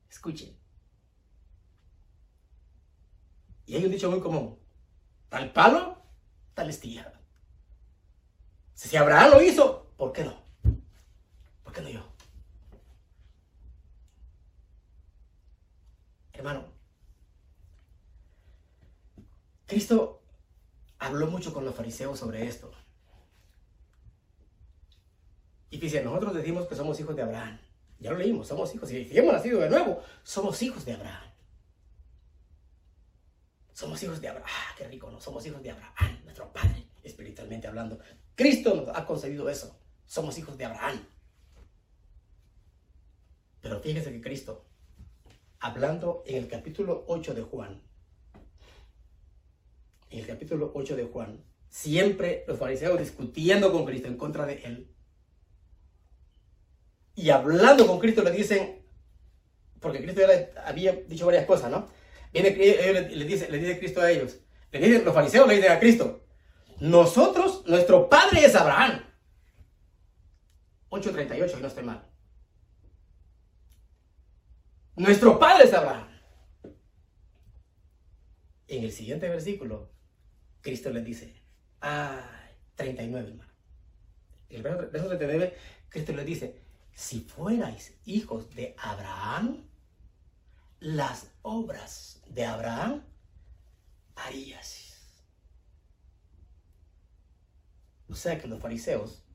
Escuchen. 0.09 0.57
Y 3.67 3.75
hay 3.75 3.85
un 3.85 3.91
dicho 3.91 4.09
muy 4.09 4.19
común. 4.19 4.59
Tal 5.29 5.53
palo, 5.53 6.01
tal 6.55 6.71
estilla. 6.71 7.13
Si 8.73 8.97
Abraham 8.97 9.31
lo 9.31 9.41
hizo, 9.43 9.93
¿por 9.95 10.11
qué 10.11 10.25
no? 10.25 10.43
¿Por 11.63 11.71
qué 11.71 11.81
no 11.81 11.89
yo? 11.89 12.03
Hermano, 16.33 16.72
Cristo 19.73 20.21
habló 20.99 21.25
mucho 21.25 21.51
con 21.51 21.65
los 21.65 21.73
fariseos 21.73 22.19
sobre 22.19 22.45
esto. 22.47 22.71
Y 25.71 25.79
dice, 25.79 26.03
nosotros 26.03 26.35
decimos 26.35 26.67
que 26.67 26.75
somos 26.75 26.99
hijos 26.99 27.15
de 27.15 27.23
Abraham. 27.23 27.59
Ya 27.97 28.11
lo 28.11 28.17
leímos, 28.17 28.47
somos 28.47 28.73
hijos. 28.75 28.91
Y 28.91 29.09
hemos 29.17 29.33
nacido 29.33 29.59
de 29.59 29.71
nuevo, 29.71 30.03
somos 30.21 30.61
hijos 30.61 30.85
de 30.85 30.93
Abraham. 30.93 31.31
Somos 33.73 34.03
hijos 34.03 34.21
de 34.21 34.27
Abraham. 34.27 34.47
Ah, 34.47 34.75
qué 34.77 34.87
rico, 34.87 35.09
¿no? 35.09 35.19
Somos 35.19 35.43
hijos 35.47 35.63
de 35.63 35.71
Abraham, 35.71 36.19
nuestro 36.23 36.53
Padre, 36.53 36.85
espiritualmente 37.01 37.67
hablando. 37.67 37.97
Cristo 38.35 38.75
nos 38.75 38.95
ha 38.95 39.07
concedido 39.07 39.49
eso. 39.49 39.75
Somos 40.05 40.37
hijos 40.37 40.55
de 40.55 40.65
Abraham. 40.65 41.03
Pero 43.59 43.79
fíjese 43.79 44.11
que 44.11 44.21
Cristo 44.21 44.67
hablando 45.59 46.21
en 46.27 46.43
el 46.43 46.47
capítulo 46.47 47.05
8 47.07 47.33
de 47.33 47.41
Juan. 47.41 47.92
En 50.13 50.19
el 50.19 50.27
capítulo 50.27 50.71
8 50.75 50.95
de 50.95 51.05
Juan, 51.05 51.43
siempre 51.69 52.43
los 52.47 52.59
fariseos 52.59 52.99
discutiendo 52.99 53.71
con 53.71 53.83
Cristo 53.83 54.07
en 54.07 54.15
contra 54.15 54.45
de 54.45 54.61
él. 54.63 54.95
Y 57.15 57.31
hablando 57.31 57.87
con 57.87 57.97
Cristo 57.97 58.21
le 58.21 58.29
dicen, 58.29 58.85
porque 59.79 60.03
Cristo 60.03 60.21
ya 60.21 60.27
le 60.27 60.51
había 60.63 60.93
dicho 60.93 61.25
varias 61.25 61.47
cosas, 61.47 61.71
¿no? 61.71 61.87
Viene, 62.31 62.51
le, 62.51 63.25
dice, 63.25 63.49
le 63.49 63.57
dice 63.57 63.79
Cristo 63.79 64.01
a 64.01 64.11
ellos, 64.11 64.37
le 64.71 64.79
dicen, 64.79 65.03
los 65.03 65.15
fariseos 65.15 65.47
le 65.47 65.55
dicen 65.55 65.71
a 65.71 65.79
Cristo, 65.79 66.23
nosotros, 66.79 67.63
nuestro 67.65 68.07
padre 68.07 68.45
es 68.45 68.53
Abraham. 68.53 69.03
8.38, 70.91 71.57
y 71.57 71.61
no 71.61 71.67
estoy 71.67 71.83
mal. 71.85 72.07
Nuestro 74.95 75.39
padre 75.39 75.63
es 75.63 75.73
Abraham. 75.73 76.07
En 78.67 78.83
el 78.83 78.91
siguiente 78.91 79.27
versículo, 79.27 79.92
Cristo 80.63 80.89
les 80.91 81.03
dice, 81.03 81.35
ah, 81.81 82.25
39, 82.75 83.29
hermano. 83.29 83.51
El 84.49 84.63
verso 84.63 85.07
39, 85.09 85.57
Cristo 85.89 86.13
les 86.13 86.25
dice, 86.25 86.61
si 86.93 87.19
fuerais 87.19 87.93
hijos 88.05 88.55
de 88.55 88.73
Abraham, 88.79 89.67
las 90.79 91.27
obras 91.41 92.21
de 92.29 92.45
Abraham 92.45 93.03
harías. 94.15 94.93
O 98.07 98.15
sea 98.15 98.39
que 98.39 98.47
los 98.47 98.61
fariseos 98.61 99.25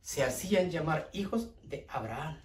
se 0.00 0.24
hacían 0.24 0.70
llamar 0.70 1.10
hijos 1.12 1.50
de 1.64 1.84
Abraham. 1.90 2.40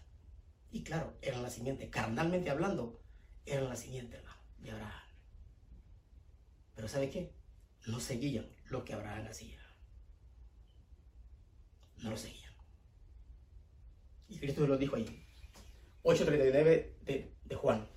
Y 0.70 0.84
claro, 0.84 1.16
era 1.22 1.40
la 1.40 1.50
simiente, 1.50 1.90
carnalmente 1.90 2.50
hablando, 2.50 3.00
era 3.46 3.62
la 3.62 3.78
hermano, 4.18 4.42
de 4.58 4.72
Abraham. 4.72 5.04
Pero 6.76 6.88
¿sabe 6.90 7.10
qué? 7.10 7.43
No 7.86 8.00
seguían 8.00 8.48
lo 8.70 8.84
que 8.84 8.94
Abraham 8.94 9.28
hacía. 9.30 9.60
No 11.98 12.12
lo 12.12 12.18
seguían. 12.18 12.54
Y 14.30 14.38
Cristo 14.38 14.66
lo 14.66 14.78
dijo 14.78 14.96
ahí. 14.96 15.26
8.39 16.04 16.52
de, 17.02 17.34
de 17.44 17.56
Juan. 17.56 17.88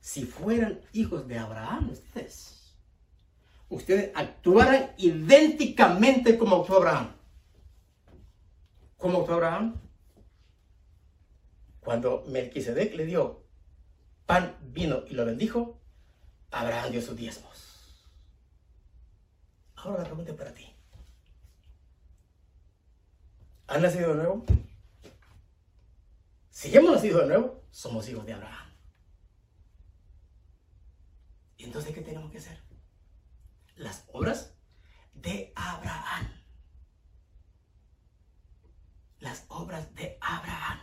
Si 0.00 0.24
fueran 0.24 0.80
hijos 0.92 1.26
de 1.26 1.38
Abraham 1.38 1.90
ustedes, 1.90 2.76
ustedes 3.68 4.12
actuaran 4.14 4.92
idénticamente 4.98 6.38
como 6.38 6.56
actuó 6.56 6.76
Abraham. 6.76 7.12
¿Cómo 8.96 9.20
actuó 9.20 9.34
Abraham? 9.34 9.80
Cuando 11.80 12.24
Melquisedec 12.28 12.94
le 12.94 13.04
dio 13.04 13.46
pan, 14.26 14.56
vino 14.60 15.02
y 15.08 15.14
lo 15.14 15.24
bendijo, 15.24 15.80
Abraham 16.50 16.92
dio 16.92 17.02
sus 17.02 17.16
diezmos. 17.16 17.65
Ahora 19.86 19.98
la 19.98 20.04
pregunta 20.06 20.32
es 20.32 20.36
para 20.36 20.52
ti. 20.52 20.66
¿Han 23.68 23.82
nacido 23.82 24.08
de 24.08 24.14
nuevo? 24.16 24.44
Si 26.50 26.76
hemos 26.76 26.90
nacido 26.90 27.20
de 27.20 27.26
nuevo, 27.28 27.62
somos 27.70 28.08
hijos 28.08 28.26
de 28.26 28.32
Abraham. 28.32 28.68
¿Y 31.56 31.64
entonces 31.64 31.94
qué 31.94 32.00
tenemos 32.00 32.32
que 32.32 32.38
hacer? 32.38 32.60
Las 33.76 34.04
obras 34.08 34.56
de 35.14 35.52
Abraham. 35.54 36.32
Las 39.20 39.44
obras 39.46 39.94
de 39.94 40.18
Abraham. 40.20 40.80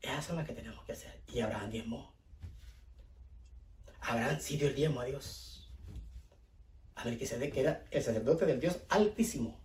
Esas 0.00 0.24
son 0.24 0.36
las 0.36 0.46
que 0.46 0.54
tenemos 0.54 0.82
que 0.86 0.92
hacer. 0.92 1.22
Y 1.28 1.40
Abraham 1.40 1.70
diezmó. 1.70 2.14
Abraham 4.00 4.38
sí 4.40 4.58
el 4.58 4.74
diezmo 4.74 5.02
a 5.02 5.04
Dios. 5.04 5.51
A 6.94 7.04
Melquisedec, 7.04 7.52
que 7.52 7.60
era 7.60 7.84
el 7.90 8.02
sacerdote 8.02 8.46
del 8.46 8.60
Dios 8.60 8.78
Altísimo. 8.88 9.58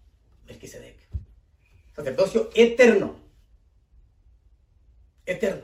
Melquisedec. 0.48 0.98
Sacerdocio 1.96 2.50
eterno. 2.56 3.16
Eterno. 5.26 5.64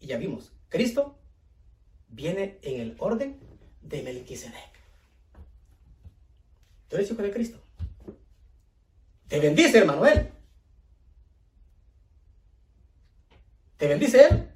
Y 0.00 0.06
ya 0.06 0.16
vimos, 0.16 0.52
Cristo 0.68 1.18
viene 2.08 2.58
en 2.62 2.80
el 2.80 2.94
orden 2.98 3.38
de 3.82 4.02
Melquisedec. 4.02 4.74
Tú 6.88 6.96
eres 6.96 7.10
hijo 7.10 7.22
de 7.22 7.32
Cristo. 7.32 7.58
Te 9.28 9.40
bendice, 9.40 9.78
hermano, 9.78 10.06
él. 10.06 10.30
¿Te 13.76 13.88
bendice 13.88 14.24
él? 14.24 14.48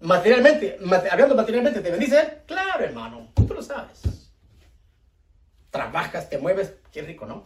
Materialmente, 0.00 0.78
hablando 1.10 1.34
materialmente, 1.34 1.80
¿te 1.80 1.90
bendice 1.90 2.20
él? 2.20 2.42
Claro, 2.46 2.84
hermano, 2.84 3.32
tú 3.34 3.54
lo 3.54 3.62
sabes. 3.62 4.25
Trabajas, 5.76 6.28
te 6.28 6.38
mueves, 6.38 6.74
qué 6.90 7.02
rico, 7.02 7.26
¿no? 7.26 7.44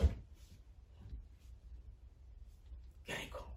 Qué 3.04 3.14
rico. 3.14 3.56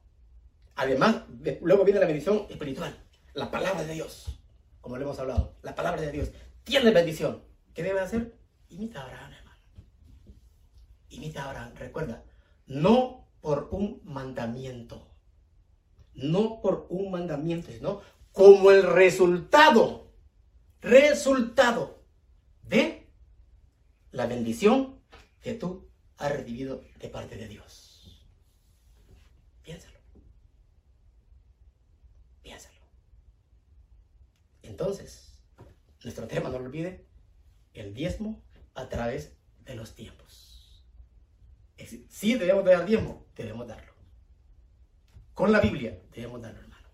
Además, 0.76 1.24
luego 1.62 1.84
viene 1.84 2.00
la 2.00 2.08
bendición 2.08 2.48
espiritual, 2.50 2.98
la 3.34 3.52
palabra 3.52 3.84
de 3.84 3.94
Dios, 3.94 4.40
como 4.82 4.98
le 4.98 5.04
hemos 5.04 5.20
hablado, 5.20 5.56
la 5.62 5.76
palabra 5.76 6.02
de 6.02 6.12
Dios. 6.12 6.32
Tiene 6.64 6.92
bendición. 6.92 7.44
¿Qué 7.74 7.84
debe 7.84 8.00
hacer? 8.00 8.36
Imita 8.70 9.02
a 9.02 9.04
Abraham, 9.06 9.34
hermano. 9.34 9.60
Imita 11.10 11.44
a 11.44 11.50
Abraham. 11.50 11.74
Recuerda, 11.76 12.24
no 12.66 13.28
por 13.42 13.70
un 13.72 14.02
mandamiento 14.04 15.14
no 16.16 16.62
por 16.62 16.88
un 16.90 17.12
mandamiento, 17.12 17.72
sino 17.72 18.02
como 18.32 18.72
el 18.72 18.84
resultado, 18.84 20.12
resultado 20.82 22.04
de 22.64 23.03
la 24.14 24.28
bendición 24.28 25.02
que 25.42 25.54
tú 25.54 25.90
has 26.18 26.32
recibido 26.32 26.82
de 27.00 27.10
parte 27.10 27.36
de 27.36 27.50
Dios. 27.50 28.24
Piénsalo. 29.64 30.00
Piénsalo. 32.42 32.80
Entonces, 34.62 35.44
nuestro 36.04 36.28
tema, 36.28 36.50
no 36.50 36.60
lo 36.60 36.66
olvide, 36.66 37.06
el 37.74 37.94
diezmo 37.94 38.42
a 38.76 38.88
través 38.88 39.36
de 39.66 39.76
los 39.76 39.96
tiempos. 39.96 40.86
Si 42.08 42.36
debemos 42.36 42.64
dar 42.64 42.86
diezmo, 42.86 43.26
debemos 43.36 43.68
darlo 43.68 43.94
con 45.34 45.52
la 45.52 45.60
Biblia, 45.60 46.00
debemos 46.12 46.42
darlo, 46.42 46.60
hermano. 46.60 46.88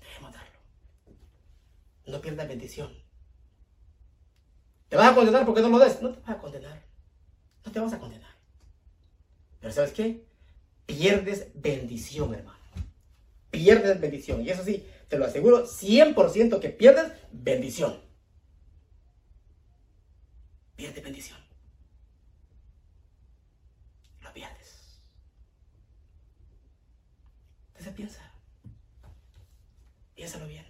Debemos 0.00 0.32
darlo. 0.32 0.58
No 2.06 2.20
pierdas 2.20 2.48
bendición. 2.48 3.01
¿Te 4.92 4.98
vas 4.98 5.10
a 5.10 5.14
condenar 5.14 5.46
porque 5.46 5.62
no 5.62 5.70
lo 5.70 5.78
des? 5.78 6.02
No 6.02 6.10
te 6.12 6.20
vas 6.20 6.36
a 6.36 6.38
condenar. 6.38 6.82
No 7.64 7.72
te 7.72 7.80
vas 7.80 7.94
a 7.94 7.98
condenar. 7.98 8.30
Pero 9.58 9.72
¿sabes 9.72 9.92
qué? 9.92 10.26
Pierdes 10.84 11.48
bendición, 11.54 12.34
hermano. 12.34 12.58
Pierdes 13.50 13.98
bendición. 13.98 14.42
Y 14.42 14.50
eso 14.50 14.62
sí, 14.62 14.86
te 15.08 15.16
lo 15.16 15.24
aseguro 15.24 15.66
100% 15.66 16.60
que 16.60 16.68
pierdes 16.68 17.10
bendición. 17.32 17.98
Pierdes 20.76 21.02
bendición. 21.02 21.38
piensa. 27.96 28.20
Piénsalo 30.14 30.46
bien. 30.46 30.64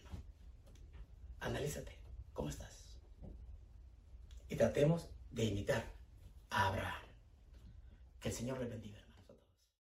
Analízate. 1.41 1.93
¿Cómo 2.33 2.49
estás? 2.49 2.72
Y 4.53 4.57
tratemos 4.57 5.09
de 5.30 5.46
imitar 5.46 5.82
a 6.50 6.68
Abraham. 6.68 7.03
Que 8.20 8.28
el 8.28 8.34
Señor 8.34 8.61
le 8.61 8.66
bendiga. 8.66 9.01